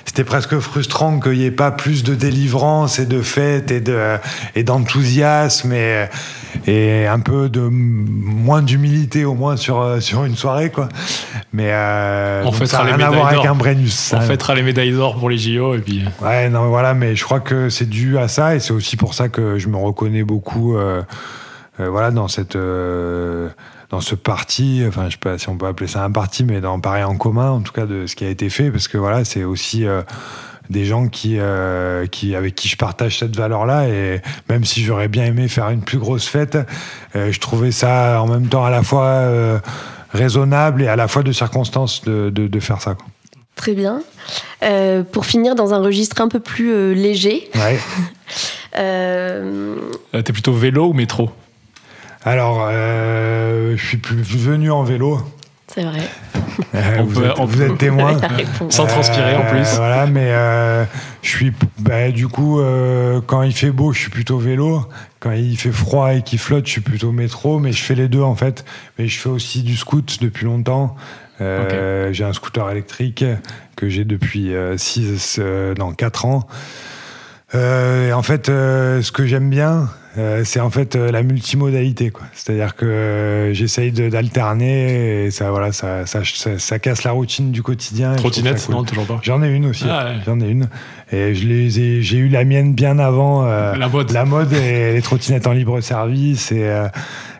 c'était 0.05 0.23
presque 0.23 0.59
frustrant 0.59 1.19
qu'il 1.19 1.33
n'y 1.33 1.45
ait 1.45 1.51
pas 1.51 1.71
plus 1.71 2.03
de 2.03 2.15
délivrance 2.15 2.99
et 2.99 3.05
de 3.05 3.21
fête 3.21 3.71
et 3.71 3.79
de 3.79 4.17
et 4.55 4.63
d'enthousiasme 4.63 5.71
et, 5.73 6.07
et 6.65 7.07
un 7.07 7.19
peu 7.19 7.49
de 7.49 7.61
moins 7.61 8.61
d'humilité 8.61 9.25
au 9.25 9.35
moins 9.35 9.57
sur 9.57 10.01
sur 10.01 10.25
une 10.25 10.35
soirée 10.35 10.71
quoi. 10.71 10.89
Mais 11.53 11.71
on 12.43 12.51
ça 12.65 12.83
n'a 12.83 12.95
rien 12.95 13.07
à 13.07 13.11
voir 13.11 13.27
avec 13.27 13.45
un 13.45 13.55
Brennus 13.55 14.13
on 14.13 14.21
fêtera 14.21 14.55
les 14.55 14.63
médailles 14.63 14.91
d'or 14.91 15.17
pour 15.17 15.29
les 15.29 15.37
JO 15.37 15.75
et 15.75 15.79
puis 15.79 16.03
ouais 16.21 16.49
non 16.49 16.67
voilà 16.67 16.93
mais 16.93 17.15
je 17.15 17.23
crois 17.23 17.39
que 17.39 17.69
c'est 17.69 17.87
dû 17.87 18.17
à 18.17 18.27
ça 18.27 18.55
et 18.55 18.59
c'est 18.59 18.73
aussi 18.73 18.97
pour 18.97 19.13
ça 19.13 19.29
que 19.29 19.57
je 19.57 19.67
me 19.67 19.77
reconnais 19.77 20.23
beaucoup 20.23 20.75
euh, 20.75 20.87
euh, 20.87 21.01
voilà, 21.79 22.11
dans, 22.11 22.27
cette, 22.27 22.55
euh, 22.55 23.49
dans 23.89 24.01
ce 24.01 24.15
parti, 24.15 24.83
enfin 24.87 25.05
je 25.05 25.11
sais 25.11 25.17
pas 25.17 25.37
si 25.37 25.49
on 25.49 25.57
peut 25.57 25.67
appeler 25.67 25.87
ça 25.87 26.03
un 26.03 26.11
parti, 26.11 26.43
mais 26.43 26.61
dans 26.61 26.79
Paris 26.79 27.03
en 27.03 27.15
commun 27.17 27.51
en 27.51 27.61
tout 27.61 27.73
cas 27.73 27.85
de 27.85 28.07
ce 28.07 28.15
qui 28.15 28.25
a 28.25 28.29
été 28.29 28.49
fait, 28.49 28.71
parce 28.71 28.87
que 28.87 28.97
voilà, 28.97 29.25
c'est 29.25 29.43
aussi 29.43 29.85
des 30.69 30.85
gens 30.85 31.07
qui, 31.07 31.37
qui, 32.11 32.35
avec 32.35 32.55
qui 32.55 32.67
je 32.67 32.77
partage 32.77 33.19
cette 33.19 33.35
valeur-là. 33.35 33.87
Et 33.87 34.21
même 34.49 34.65
si 34.65 34.83
j'aurais 34.83 35.07
bien 35.07 35.25
aimé 35.25 35.47
faire 35.47 35.69
une 35.69 35.81
plus 35.81 35.99
grosse 35.99 36.27
fête, 36.27 36.57
je 37.13 37.39
trouvais 37.39 37.71
ça 37.71 38.21
en 38.21 38.27
même 38.27 38.47
temps 38.47 38.65
à 38.65 38.69
la 38.69 38.83
fois 38.83 39.61
raisonnable 40.11 40.81
et 40.81 40.87
à 40.87 40.95
la 40.95 41.07
fois 41.07 41.23
de 41.23 41.31
circonstance 41.31 42.03
de, 42.03 42.29
de, 42.29 42.47
de 42.47 42.59
faire 42.59 42.81
ça. 42.81 42.95
Quoi. 42.95 43.05
Très 43.57 43.73
bien. 43.73 44.01
Euh, 44.63 45.03
pour 45.03 45.25
finir 45.25 45.55
dans 45.55 45.73
un 45.73 45.79
registre 45.79 46.21
un 46.21 46.29
peu 46.29 46.39
plus 46.39 46.71
euh, 46.71 46.93
léger. 46.93 47.49
Ouais. 47.55 47.79
euh... 48.77 49.75
T'es 50.11 50.31
plutôt 50.31 50.53
vélo 50.53 50.89
ou 50.89 50.93
métro? 50.93 51.31
Alors, 52.27 52.69
je 52.69 53.77
suis 53.77 53.97
plus 53.97 54.21
venu 54.21 54.71
en 54.71 54.83
vélo. 54.83 55.19
C'est 55.67 55.83
vrai. 55.83 56.01
vous, 57.03 57.61
êtes, 57.61 57.77
témoin. 57.77 58.17
Sans 58.69 58.85
transpirer 58.85 59.35
en 59.35 59.45
plus. 59.45 59.75
Voilà, 59.75 60.07
mais 60.07 60.31
je 61.21 61.29
suis. 61.29 61.53
Bah, 61.79 62.09
du 62.11 62.27
coup, 62.27 62.61
quand 63.27 63.43
il 63.43 63.53
fait 63.53 63.71
beau, 63.71 63.93
je 63.93 63.99
suis 63.99 64.09
plutôt 64.09 64.37
vélo. 64.37 64.83
Quand 65.19 65.31
il 65.31 65.57
fait 65.57 65.71
froid 65.71 66.13
et 66.13 66.21
qu'il 66.21 66.39
flotte, 66.39 66.65
je 66.65 66.71
suis 66.71 66.81
plutôt 66.81 67.11
métro. 67.11 67.59
Mais 67.59 67.71
je 67.71 67.83
fais 67.83 67.95
les 67.95 68.07
deux 68.07 68.21
en 68.21 68.35
fait. 68.35 68.65
Mais 68.97 69.07
je 69.07 69.19
fais 69.19 69.29
aussi 69.29 69.63
du 69.63 69.77
scoot 69.77 70.17
depuis 70.21 70.45
longtemps. 70.45 70.95
Euh, 71.41 72.11
j'ai 72.13 72.23
un 72.23 72.33
scooter 72.33 72.69
électrique 72.69 73.23
que 73.75 73.89
j'ai 73.89 74.05
depuis 74.05 74.53
6, 74.75 75.37
euh, 75.39 75.73
dans 75.75 75.91
4 75.91 76.25
ans. 76.25 76.47
Euh, 77.55 78.11
en 78.11 78.23
fait, 78.23 78.47
ce 78.47 79.11
que 79.11 79.25
j'aime 79.25 79.49
bien, 79.49 79.89
c'est 80.43 80.59
en 80.59 80.69
fait 80.69 80.95
la 80.95 81.23
multimodalité. 81.23 82.11
C'est-à-dire 82.33 82.75
que 82.75 83.51
j'essaye 83.53 83.91
d'alterner 83.91 85.25
et 85.25 85.31
ça, 85.31 85.51
voilà, 85.51 85.71
ça, 85.71 86.05
ça, 86.05 86.21
ça, 86.23 86.79
casse 86.79 87.03
la 87.03 87.11
routine 87.11 87.51
du 87.51 87.61
quotidien. 87.61 88.15
Trottinette, 88.15 88.67
non, 88.69 88.83
toujours 88.83 89.05
pas. 89.05 89.19
J'en 89.21 89.43
ai 89.43 89.49
une 89.49 89.67
aussi. 89.67 89.85
Ah, 89.89 90.13
J'en 90.25 90.39
ai 90.39 90.49
une. 90.49 90.69
Et 91.11 91.33
j'ai 91.35 92.17
eu 92.17 92.29
la 92.29 92.43
mienne 92.43 92.73
bien 92.73 92.99
avant 92.99 93.43
la 93.45 93.87
mode. 93.89 94.11
La 94.11 94.25
mode 94.25 94.53
et 94.53 94.93
les 94.93 95.01
trottinettes 95.01 95.47
en 95.47 95.53
libre 95.53 95.81
service. 95.81 96.51
Et, 96.51 96.67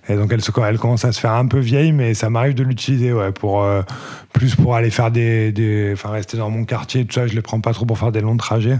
et 0.10 0.16
donc 0.16 0.32
elle, 0.32 0.40
elle 0.70 0.78
commence 0.78 1.06
à 1.06 1.12
se 1.12 1.20
faire 1.20 1.34
un 1.34 1.48
peu 1.48 1.60
vieille, 1.60 1.92
mais 1.92 2.14
ça 2.14 2.30
m'arrive 2.30 2.54
de 2.54 2.64
l'utiliser, 2.64 3.12
ouais, 3.12 3.32
pour 3.32 3.64
euh, 3.64 3.82
plus 4.32 4.56
pour 4.56 4.76
aller 4.76 4.90
faire 4.90 5.12
des, 5.12 5.52
des, 5.52 5.92
enfin 5.94 6.10
rester 6.10 6.38
dans 6.38 6.50
mon 6.50 6.64
quartier, 6.64 7.06
tout 7.06 7.14
ça. 7.14 7.28
Je 7.28 7.36
les 7.36 7.42
prends 7.42 7.60
pas 7.60 7.74
trop 7.74 7.86
pour 7.86 7.98
faire 7.98 8.12
des 8.12 8.22
longs 8.22 8.38
trajets, 8.38 8.80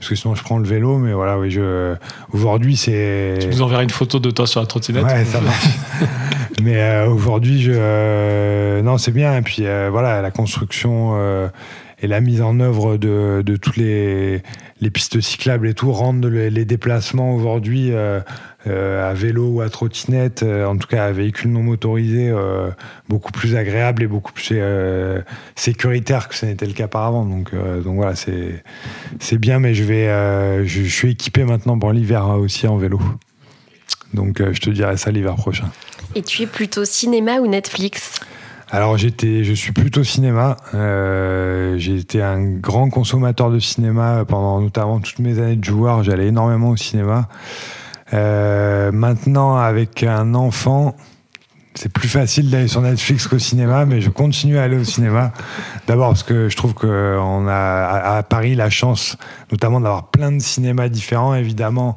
parce 0.00 0.08
que 0.08 0.14
sinon 0.16 0.34
je 0.34 0.42
prends 0.42 0.58
le 0.58 0.66
vélo. 0.66 0.96
Mais 0.96 1.12
voilà, 1.12 1.38
oui, 1.38 1.50
je 1.50 1.94
aujourd'hui 2.32 2.76
c'est. 2.76 3.36
Tu 3.40 3.46
nous 3.48 3.62
enverras 3.62 3.82
une 3.82 3.90
photo 3.90 4.18
de 4.18 4.30
toi 4.30 4.46
sur 4.46 4.60
la 4.60 4.66
trottinette. 4.66 5.04
Ouais, 5.04 5.26
ça 5.26 5.40
marche. 5.42 5.68
mais 6.62 6.80
euh, 6.80 7.08
aujourd'hui, 7.08 7.60
je, 7.60 7.72
euh, 7.74 8.80
non, 8.80 8.96
c'est 8.96 9.12
bien. 9.12 9.36
Et 9.36 9.42
puis 9.42 9.64
voilà, 9.90 10.22
la 10.22 10.30
construction 10.30 11.50
et 12.02 12.06
la 12.06 12.20
mise 12.20 12.42
en 12.42 12.60
œuvre 12.60 12.96
de, 12.96 13.42
de 13.44 13.56
toutes 13.56 13.76
les, 13.76 14.42
les 14.80 14.90
pistes 14.90 15.20
cyclables 15.20 15.68
et 15.68 15.74
tout 15.74 15.92
rendent 15.92 16.24
les, 16.24 16.64
déplacements 16.64 17.34
aujourd'hui 17.34 17.92
euh, 17.92 18.20
euh, 18.66 19.08
à 19.08 19.12
vélo 19.12 19.48
ou 19.48 19.60
à 19.60 19.68
trottinette, 19.68 20.42
euh, 20.42 20.64
en 20.66 20.76
tout 20.76 20.86
cas 20.86 21.04
à 21.04 21.12
véhicule 21.12 21.52
non 21.52 21.62
motorisé, 21.62 22.32
beaucoup 23.08 23.32
plus 23.32 23.56
agréables 23.56 24.02
et 24.02 24.06
beaucoup 24.06 24.32
plus 24.32 24.54
sécuritaires 25.54 26.28
que 26.28 26.34
ce 26.34 26.46
n'était 26.46 26.66
le 26.66 26.72
cas 26.72 26.86
auparavant. 26.86 27.24
Donc, 27.24 27.54
donc 27.54 27.96
voilà, 27.96 28.14
c'est 28.16 29.38
bien, 29.38 29.58
mais 29.58 29.74
je 29.74 29.84
vais, 29.84 30.66
je, 30.66 30.82
je, 30.82 30.88
suis 30.88 31.10
équipé 31.10 31.44
maintenant 31.44 31.78
pour 31.78 31.92
l'hiver 31.92 32.28
aussi 32.28 32.66
en 32.66 32.76
vélo. 32.76 33.00
Donc 34.14 34.42
je 34.52 34.60
te 34.60 34.70
dirai 34.70 34.96
ça 34.96 35.10
l'hiver 35.10 35.36
prochain. 35.36 35.70
Et 36.14 36.22
tu 36.22 36.42
es 36.42 36.46
plutôt 36.46 36.84
cinéma 36.84 37.38
ou 37.40 37.46
Netflix? 37.46 38.20
Alors 38.72 38.96
j'étais, 38.96 39.42
je 39.42 39.52
suis 39.52 39.72
plutôt 39.72 40.04
cinéma. 40.04 40.56
Euh, 40.74 41.76
j'ai 41.78 41.96
été 41.96 42.22
un 42.22 42.40
grand 42.40 42.88
consommateur 42.88 43.50
de 43.50 43.58
cinéma 43.58 44.24
pendant 44.26 44.60
notamment 44.60 45.00
toutes 45.00 45.18
mes 45.18 45.40
années 45.40 45.56
de 45.56 45.64
joueur. 45.64 46.04
J'allais 46.04 46.28
énormément 46.28 46.70
au 46.70 46.76
cinéma. 46.76 47.28
Euh, 48.12 48.92
maintenant, 48.92 49.56
avec 49.56 50.04
un 50.04 50.34
enfant, 50.34 50.94
c'est 51.80 51.88
plus 51.88 52.10
facile 52.10 52.50
d'aller 52.50 52.68
sur 52.68 52.82
Netflix 52.82 53.26
qu'au 53.26 53.38
cinéma, 53.38 53.86
mais 53.86 54.02
je 54.02 54.10
continue 54.10 54.58
à 54.58 54.64
aller 54.64 54.76
au 54.76 54.84
cinéma. 54.84 55.32
D'abord 55.86 56.08
parce 56.08 56.22
que 56.22 56.50
je 56.50 56.56
trouve 56.56 56.74
qu'on 56.74 57.48
a 57.48 58.16
à 58.16 58.22
Paris 58.22 58.54
la 58.54 58.68
chance, 58.68 59.16
notamment 59.50 59.80
d'avoir 59.80 60.08
plein 60.08 60.30
de 60.30 60.40
cinémas 60.40 60.90
différents, 60.90 61.34
évidemment, 61.34 61.96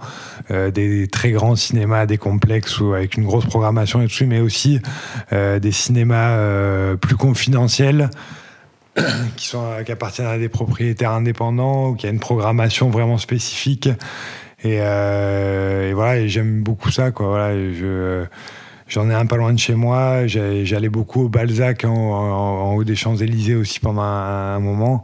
euh, 0.52 0.72
des 0.72 1.10
très 1.10 1.32
grands 1.32 1.58
cinémas, 1.58 2.06
des 2.06 2.18
complexes 2.18 2.80
ou 2.80 2.94
avec 2.94 3.18
une 3.18 3.26
grosse 3.26 3.46
programmation 3.46 4.02
et 4.02 4.08
tout, 4.08 4.26
mais 4.26 4.40
aussi 4.40 4.80
euh, 5.34 5.60
des 5.60 5.74
cinémas 5.74 6.38
euh, 6.38 6.96
plus 6.96 7.18
confidentiels 7.18 8.10
qui, 9.36 9.48
sont, 9.48 9.66
qui 9.86 9.92
appartiennent 9.92 10.28
à 10.28 10.38
des 10.38 10.48
propriétaires 10.48 11.12
indépendants 11.12 11.90
ou 11.90 11.96
qui 11.96 12.08
a 12.08 12.10
une 12.10 12.22
programmation 12.22 12.90
vraiment 12.90 13.18
spécifique. 13.18 13.90
Et, 14.64 14.78
voilà, 14.78 16.26
j'aime 16.26 16.64
beaucoup 16.64 16.90
ça. 16.90 17.12
Voilà, 17.14 17.54
j'en 18.94 19.10
ai 19.10 19.14
un 19.14 19.26
pas 19.26 19.38
loin 19.38 19.54
de 19.54 19.60
chez 19.60 19.74
moi. 19.74 20.28
J'allais 20.28 20.90
beaucoup 20.90 21.24
au 21.24 21.30
Balzac 21.30 21.84
en, 21.86 22.76
haut 22.76 22.84
des 22.84 22.96
Champs-Élysées 22.96 23.56
aussi 23.56 23.80
pendant 23.80 24.02
un, 24.02 24.60
moment. 24.60 25.04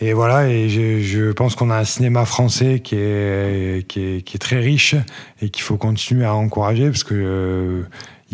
Et 0.00 0.12
voilà, 0.12 0.48
et 0.48 0.68
je, 0.68 1.32
pense 1.32 1.54
qu'on 1.54 1.70
a 1.70 1.78
un 1.78 1.84
cinéma 1.84 2.24
français 2.24 2.80
qui 2.80 2.96
est, 2.96 3.86
qui 3.86 4.00
est, 4.00 4.38
très 4.38 4.58
riche 4.58 4.94
et 5.40 5.50
qu'il 5.50 5.62
faut 5.62 5.76
continuer 5.76 6.24
à 6.24 6.34
encourager 6.34 6.86
parce 6.86 7.04
que 7.04 7.84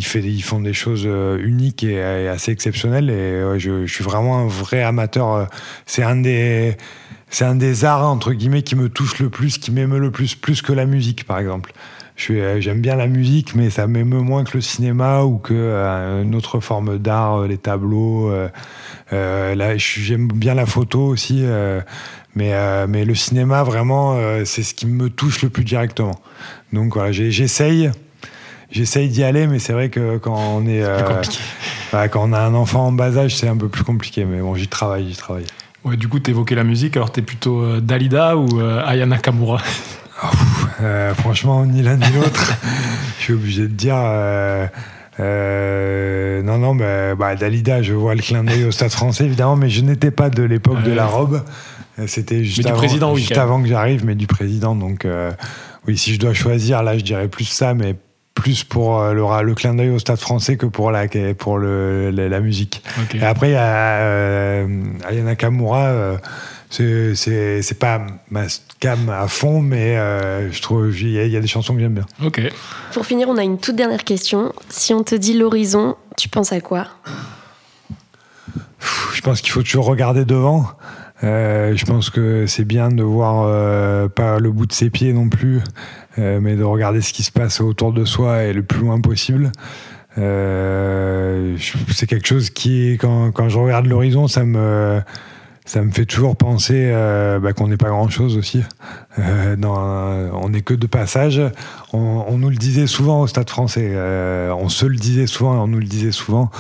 fait, 0.01 0.21
ils, 0.21 0.43
font 0.43 0.61
des 0.61 0.75
choses 0.75 1.09
uniques 1.43 1.85
et, 1.85 2.29
assez 2.29 2.53
exceptionnelles. 2.53 3.11
Et 3.11 3.59
je, 3.59 3.87
je, 3.87 3.93
suis 3.93 4.05
vraiment 4.05 4.39
un 4.39 4.47
vrai 4.47 4.83
amateur. 4.83 5.49
C'est 5.87 6.03
un 6.03 6.17
des 6.17 6.77
c'est 7.31 7.45
un 7.45 7.55
des 7.55 7.85
arts 7.85 8.07
entre 8.07 8.33
guillemets 8.33 8.63
qui 8.63 8.75
me 8.75 8.89
touche 8.89 9.19
le 9.19 9.29
plus, 9.29 9.59
qui 9.59 9.71
m'émeut 9.71 9.99
le 9.99 10.11
plus, 10.11 10.35
plus 10.35 10.63
que 10.63 10.73
la 10.73 10.87
musique 10.87 11.25
par 11.25 11.39
exemple. 11.39 11.73
Euh, 12.31 12.61
j'aime 12.61 12.81
bien 12.81 12.97
la 12.97 13.07
musique, 13.07 13.55
mais 13.55 13.71
ça 13.71 13.87
m'émeut 13.87 14.21
moins 14.21 14.45
que 14.45 14.57
le 14.57 14.61
cinéma 14.61 15.23
ou 15.23 15.39
que 15.39 15.55
euh, 15.55 16.23
une 16.23 16.35
autre 16.35 16.61
forme 16.61 16.99
d'art, 16.99 17.43
euh, 17.43 17.47
les 17.47 17.59
tableaux. 17.59 18.31
là, 19.11 19.77
j'aime 19.77 20.29
bien 20.29 20.55
la 20.55 20.67
photo 20.67 21.01
aussi, 21.07 21.45
mais 22.35 22.53
mais 22.87 23.05
le 23.05 23.15
cinéma 23.15 23.63
vraiment, 23.63 24.19
c'est 24.45 24.63
ce 24.63 24.75
qui 24.75 24.87
me 24.87 25.11
touche 25.11 25.43
le 25.43 25.49
plus 25.49 25.65
directement. 25.65 26.21
Donc 26.73 26.95
voilà, 26.95 27.13
j'essaye. 27.13 27.91
J'essaye 28.71 29.09
d'y 29.09 29.25
aller, 29.25 29.47
mais 29.47 29.59
c'est 29.59 29.73
vrai 29.73 29.89
que 29.89 30.19
quand 30.19 30.37
on 30.37 30.67
est, 30.67 30.85
quand 32.11 32.29
on 32.29 32.33
a 32.35 32.41
un 32.41 32.55
enfant 32.55 32.89
en 32.89 32.93
bas 32.93 33.17
âge, 33.17 33.37
c'est 33.37 33.49
un 33.49 33.57
peu 33.57 33.69
plus 33.69 33.85
compliqué. 33.85 34.27
Mais 34.27 34.41
bon, 34.41 34.55
j'y 34.55 34.69
travaille, 34.69 35.09
j'y 35.09 35.17
travaille. 35.17 35.47
Ouais, 35.85 35.97
du 35.97 36.09
coup, 36.09 36.19
tu 36.19 36.31
évoquais 36.31 36.55
la 36.55 36.65
musique, 36.65 36.97
alors 36.97 37.13
tu 37.13 37.21
es 37.21 37.23
plutôt 37.23 37.63
euh, 37.63 37.81
Dalida 37.81 38.37
ou 38.37 38.61
euh, 38.61 38.85
Ayana 38.85 39.19
Kamura 39.19 39.63
euh, 40.81 41.15
Franchement, 41.15 41.65
ni 41.67 41.83
l'un 41.83 41.97
ni 41.97 42.11
l'autre. 42.13 42.55
Je 43.19 43.25
suis 43.25 43.33
obligé 43.33 43.63
de 43.63 43.67
dire. 43.69 43.97
non, 45.19 46.59
non, 46.59 46.75
bah, 46.75 47.15
bah, 47.15 47.35
Dalida, 47.37 47.83
je 47.83 47.93
vois 47.93 48.15
le 48.15 48.23
clin 48.23 48.45
d'œil 48.45 48.65
au 48.65 48.71
stade 48.71 48.91
français, 48.91 49.25
évidemment, 49.25 49.57
mais 49.57 49.69
je 49.69 49.83
n'étais 49.83 50.11
pas 50.11 50.31
de 50.31 50.43
l'époque 50.43 50.83
de 50.83 50.93
la 50.93 51.07
robe. 51.07 51.43
C'était 52.07 52.45
juste, 52.45 52.69
avant, 52.69 52.77
président, 52.77 53.15
juste 53.17 53.37
avant 53.37 53.61
que 53.61 53.69
j'arrive, 53.69 54.05
mais 54.05 54.15
du 54.15 54.29
président. 54.29 54.77
Donc, 54.77 55.07
oui, 55.87 55.99
si 55.99 56.15
je 56.15 56.21
dois 56.21 56.35
choisir, 56.35 56.83
là, 56.83 56.97
je 56.97 57.03
dirais 57.03 57.29
plus 57.29 57.45
ça, 57.45 57.75
mais 57.75 57.97
plus 58.39 58.63
pour 58.63 59.01
euh, 59.01 59.13
le, 59.13 59.25
le 59.45 59.55
clin 59.55 59.75
d'œil 59.75 59.91
au 59.91 59.99
stade 59.99 60.19
français 60.19 60.57
que 60.57 60.67
pour 60.67 60.93
la, 60.93 61.07
pour 61.37 61.59
le, 61.59 62.11
la, 62.11 62.41
musique. 62.41 62.83
Et 63.15 63.23
après, 63.23 63.51
il 63.51 63.53
y 63.53 63.57
a 63.57 64.01
euh, 64.01 64.67
Ayana 65.09 65.35
Kamura. 65.35 65.87
Euh, 65.87 66.17
c'est 66.71 67.79
pas 67.79 68.07
ma 68.31 68.45
cam 68.81 69.09
à 69.09 69.29
fond, 69.29 69.61
mais 69.61 69.97
je 70.51 70.63
trouve 70.63 70.95
il 71.01 71.11
y, 71.11 71.37
a 71.37 71.41
des 71.41 71.47
chansons 71.47 71.75
que 71.75 71.81
j'aime 71.81 71.95
bien. 71.95 72.07
Ok. 72.25 72.41
Pour 72.93 73.07
finir, 73.07 73.29
on 73.29 73.37
a 73.37 73.43
une 73.43 73.59
toute 73.59 73.77
dernière 73.77 74.05
question. 74.05 74.53
Si 74.69 74.93
on 74.95 75.03
te 75.03 75.15
dit 75.15 75.35
l'horizon, 75.35 75.97
tu 76.17 76.29
penses 76.29 76.53
à 76.53 76.61
quoi? 76.61 76.87
Je 79.15 79.21
pense 79.23 79.41
qu'il 79.41 79.51
faut 79.51 79.63
toujours 79.63 79.87
regarder 79.87 80.25
devant. 80.25 80.67
je 81.23 81.85
pense 81.85 82.11
que 82.11 82.47
c'est 82.47 82.65
bien 82.65 82.91
de 82.91 83.03
voir 83.03 84.11
pas 84.11 84.39
le 84.39 84.51
bout 84.51 84.67
de 84.67 84.73
ses 84.73 84.91
pieds 84.91 85.13
non 85.13 85.29
plus. 85.29 85.63
Euh, 86.19 86.41
mais 86.41 86.57
de 86.57 86.65
regarder 86.65 87.01
ce 87.01 87.13
qui 87.13 87.23
se 87.23 87.31
passe 87.31 87.61
autour 87.61 87.93
de 87.93 88.05
soi 88.05 88.45
et 88.45 88.53
le 88.53 88.63
plus 88.63 88.81
loin 88.81 89.01
possible. 89.01 89.53
Euh, 90.17 91.57
c'est 91.95 92.09
quelque 92.09 92.27
chose 92.27 92.51
qui, 92.51 92.97
quand, 93.01 93.31
quand 93.31 93.49
je 93.49 93.59
regarde 93.59 93.87
l'horizon, 93.87 94.27
ça 94.27 94.45
me, 94.45 95.01
ça 95.69 95.83
me 95.83 95.91
fait 95.91 96.07
toujours 96.07 96.35
penser 96.35 96.91
euh, 96.93 97.39
bah, 97.39 97.53
qu'on 97.53 97.69
n'est 97.69 97.77
pas 97.77 97.91
grand-chose 97.91 98.37
aussi. 98.37 98.63
on 99.19 100.49
n'est 100.49 100.63
que 100.63 100.75
de 100.75 100.87
passage. 100.87 101.43
On, 101.93 102.39
nous 102.39 102.51
le 102.51 102.57
disait 102.57 102.87
souvent 102.87 103.21
au 103.21 103.27
Stade 103.27 103.51
français. 103.51 103.93
on 104.51 104.69
se 104.69 104.87
le 104.87 104.97
disait 104.97 105.27
souvent 105.27 105.55
et 105.55 105.59
on 105.59 105.69
nous 105.69 105.79
le 105.79 105.87
disait 105.87 106.13
souvent. 106.13 106.51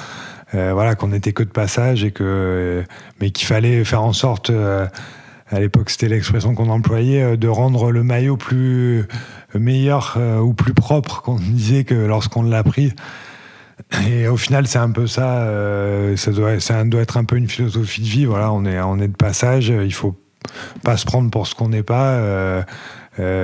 voilà, 0.52 0.94
qu'on 0.94 1.08
n'était 1.08 1.32
que 1.32 1.42
de 1.42 1.48
passage 1.48 2.04
et 2.04 2.10
que, 2.10 2.84
mais 3.20 3.30
qu'il 3.30 3.46
fallait 3.46 3.82
faire 3.84 4.02
en 4.02 4.12
sorte 4.12 4.52
à 5.50 5.60
l'époque 5.60 5.88
c'était 5.88 6.08
l'expression 6.08 6.54
qu'on 6.54 6.68
employait, 6.68 7.38
de 7.38 7.48
rendre 7.48 7.90
le 7.90 8.02
maillot 8.02 8.36
plus 8.36 9.06
meilleur 9.54 10.14
euh, 10.16 10.38
ou 10.38 10.52
plus 10.52 10.74
propre 10.74 11.22
qu'on 11.22 11.36
disait 11.36 11.84
que 11.84 11.94
lorsqu'on 11.94 12.42
l'a 12.42 12.62
pris. 12.62 12.92
Et 14.06 14.28
au 14.28 14.36
final, 14.36 14.66
c'est 14.66 14.78
un 14.78 14.90
peu 14.90 15.06
ça. 15.06 15.42
Euh, 15.42 16.16
ça, 16.16 16.32
doit, 16.32 16.52
être 17.02 17.16
un 17.16 17.24
peu 17.24 17.36
une 17.36 17.48
philosophie 17.48 18.02
de 18.02 18.06
vie. 18.06 18.24
Voilà, 18.24 18.52
on 18.52 18.64
est, 18.64 19.08
de 19.08 19.16
passage. 19.16 19.68
Il 19.68 19.94
faut 19.94 20.18
pas 20.82 20.96
se 20.96 21.06
prendre 21.06 21.30
pour 21.30 21.46
ce 21.46 21.54
qu'on 21.54 21.68
n'est 21.68 21.82
pas. 21.82 22.12
Euh, 22.12 22.62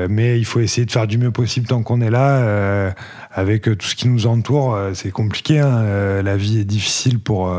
mais 0.08 0.38
il 0.38 0.44
faut 0.44 0.60
essayer 0.60 0.86
de 0.86 0.92
faire 0.92 1.06
du 1.06 1.18
mieux 1.18 1.32
possible 1.32 1.66
tant 1.66 1.82
qu'on 1.82 2.00
est 2.00 2.10
là, 2.10 2.94
avec 3.32 3.62
tout 3.62 3.86
ce 3.86 3.96
qui 3.96 4.08
nous 4.08 4.26
entoure. 4.26 4.78
c'est 4.94 5.10
compliqué. 5.10 5.58
Hein. 5.58 6.22
la 6.22 6.36
vie 6.36 6.58
est 6.58 6.64
difficile 6.64 7.18
pour, 7.18 7.52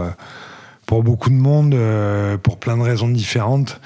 pour 0.85 1.03
beaucoup 1.03 1.29
de 1.29 1.35
monde, 1.35 1.75
pour 2.41 2.57
plein 2.57 2.77
de 2.77 2.83
raisons 2.83 3.09
différentes. 3.09 3.81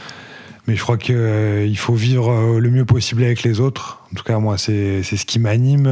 Mais 0.70 0.76
je 0.76 0.84
crois 0.84 1.00
qu'il 1.00 1.16
euh, 1.16 1.74
faut 1.74 1.96
vivre 1.96 2.32
euh, 2.32 2.60
le 2.60 2.70
mieux 2.70 2.86
possible 2.86 3.24
avec 3.24 3.42
les 3.42 3.60
autres. 3.60 4.04
En 4.12 4.16
tout 4.16 4.24
cas, 4.24 4.38
moi, 4.38 4.60
c'est 4.60 5.02
ce 5.02 5.26
qui 5.26 5.40
m'anime. 5.40 5.88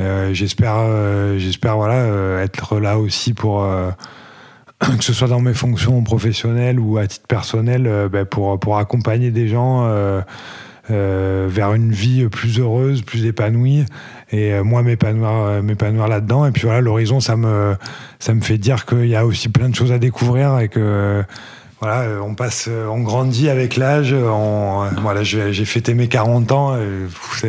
Euh, 0.00 0.32
j'espère, 0.32 1.38
j'espère 1.38 1.76
voilà, 1.76 2.42
être 2.42 2.78
là 2.78 2.98
aussi 2.98 3.34
pour 3.34 3.66
que 4.80 5.04
ce 5.04 5.12
soit 5.12 5.28
dans 5.28 5.40
mes 5.40 5.54
fonctions 5.54 6.02
professionnelles 6.02 6.80
ou 6.80 6.98
à 6.98 7.06
titre 7.06 7.26
personnel, 7.26 8.08
ben, 8.10 8.24
pour, 8.24 8.58
pour 8.58 8.78
accompagner 8.78 9.30
des 9.30 9.48
gens 9.48 9.86
vers 10.88 11.74
une 11.74 11.92
vie 11.92 12.26
plus 12.28 12.58
heureuse, 12.58 13.02
plus 13.02 13.26
épanouie, 13.26 13.84
et 14.30 14.60
moi 14.62 14.82
m'épanouir, 14.82 15.62
m'épanouir 15.62 16.08
là-dedans. 16.08 16.46
Et 16.46 16.52
puis 16.52 16.62
voilà, 16.62 16.80
l'horizon, 16.80 17.20
ça 17.20 17.36
me, 17.36 17.76
ça 18.18 18.34
me 18.34 18.40
fait 18.40 18.58
dire 18.58 18.86
qu'il 18.86 19.06
y 19.06 19.16
a 19.16 19.26
aussi 19.26 19.48
plein 19.48 19.68
de 19.68 19.74
choses 19.74 19.92
à 19.92 19.98
découvrir 19.98 20.58
et 20.58 20.68
que 20.68 21.22
voilà, 21.82 22.02
euh, 22.02 22.20
on 22.20 22.36
passe, 22.36 22.66
euh, 22.68 22.86
on 22.86 23.00
grandit 23.00 23.48
avec 23.48 23.76
l'âge. 23.76 24.12
Euh, 24.12 24.88
voilà, 25.02 25.24
j'ai 25.24 25.64
fêté 25.64 25.94
mes 25.94 26.06
40 26.06 26.52
ans. 26.52 26.76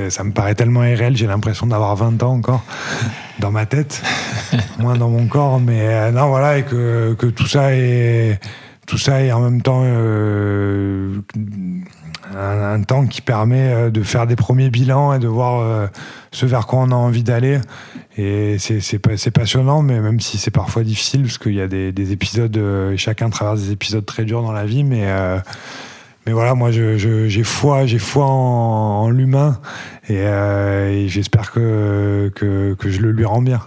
ça 0.10 0.24
me 0.24 0.32
paraît 0.32 0.56
tellement 0.56 0.84
irréel. 0.84 1.16
J'ai 1.16 1.28
l'impression 1.28 1.68
d'avoir 1.68 1.96
20 1.96 2.24
ans 2.24 2.34
encore 2.34 2.64
dans 3.38 3.52
ma 3.52 3.68
tête, 3.68 4.02
moins 4.80 4.98
dans 4.98 5.10
mon 5.10 5.28
corps. 5.28 5.60
Mais 5.60 6.12
non, 6.12 6.30
voilà, 6.30 6.58
et 6.58 6.64
que, 6.64 7.14
que, 7.14 7.28
tout 7.28 7.46
ça 7.46 7.76
est, 7.76 8.40
tout 8.88 8.98
ça 8.98 9.22
est 9.22 9.32
en 9.32 9.42
même 9.42 9.62
temps 9.62 9.84
un, 12.36 12.82
temps 12.82 13.06
qui 13.06 13.22
permet 13.22 13.92
de 13.92 14.04
faire 14.04 14.28
des 14.28 14.36
premiers 14.36 14.70
bilans 14.70 15.14
et 15.14 15.20
de 15.20 15.28
voir 15.28 15.90
ce 16.32 16.46
vers 16.46 16.68
quoi 16.68 16.80
on 16.80 16.92
a 16.92 16.96
envie 16.96 17.24
d'aller. 17.24 17.60
Et 18.18 18.58
c'est 18.60 19.32
passionnant, 19.32 19.82
mais 19.82 20.00
même 20.00 20.20
si 20.20 20.38
c'est 20.38 20.52
parfois 20.52 20.84
difficile, 20.84 21.24
parce 21.24 21.40
qu'il 21.40 21.56
y 21.56 21.62
a 21.62 21.68
des, 21.68 22.12
épisodes, 22.12 22.56
euh, 22.58 22.96
chacun 22.96 23.30
traverse 23.30 23.62
des 23.62 23.72
épisodes 23.72 24.06
très 24.06 24.24
durs 24.24 24.44
dans 24.44 24.52
la 24.52 24.66
vie, 24.66 24.84
mais, 24.84 25.06
euh, 25.06 25.40
mais 26.28 26.34
voilà, 26.34 26.54
moi 26.54 26.70
j'ai 26.72 27.44
foi, 27.44 27.88
j'ai 27.88 27.98
foi 27.98 28.26
en, 28.26 29.10
l'humain, 29.10 29.60
euh, 30.12 30.92
et, 30.92 31.08
j'espère 31.08 31.52
que, 31.52 32.32
que, 32.36 32.76
que, 32.78 32.90
je 32.90 33.02
le 33.02 33.12
lui 33.12 33.26
rends 33.26 33.42
bien. 33.42 33.62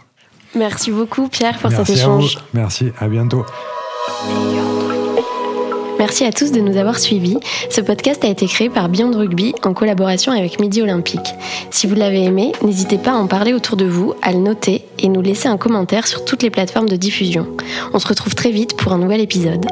Merci 0.54 0.92
beaucoup 0.92 1.28
Pierre 1.28 1.58
pour 1.58 1.72
cet 1.72 1.90
échange. 1.90 2.38
Merci, 2.54 2.92
à 3.00 3.08
bientôt. 3.08 3.44
Merci 6.06 6.24
à 6.24 6.30
tous 6.30 6.52
de 6.52 6.60
nous 6.60 6.76
avoir 6.76 7.00
suivis. 7.00 7.36
Ce 7.68 7.80
podcast 7.80 8.24
a 8.24 8.28
été 8.28 8.46
créé 8.46 8.70
par 8.70 8.88
Beyond 8.88 9.10
Rugby 9.10 9.56
en 9.64 9.74
collaboration 9.74 10.30
avec 10.30 10.60
Midi 10.60 10.80
Olympique. 10.80 11.34
Si 11.72 11.88
vous 11.88 11.96
l'avez 11.96 12.22
aimé, 12.22 12.52
n'hésitez 12.62 12.96
pas 12.96 13.10
à 13.10 13.14
en 13.16 13.26
parler 13.26 13.52
autour 13.52 13.76
de 13.76 13.86
vous, 13.86 14.14
à 14.22 14.30
le 14.30 14.38
noter 14.38 14.84
et 15.00 15.08
nous 15.08 15.20
laisser 15.20 15.48
un 15.48 15.56
commentaire 15.56 16.06
sur 16.06 16.24
toutes 16.24 16.44
les 16.44 16.50
plateformes 16.50 16.88
de 16.88 16.94
diffusion. 16.94 17.48
On 17.92 17.98
se 17.98 18.06
retrouve 18.06 18.36
très 18.36 18.52
vite 18.52 18.76
pour 18.76 18.92
un 18.92 18.98
nouvel 18.98 19.20
épisode. 19.20 19.66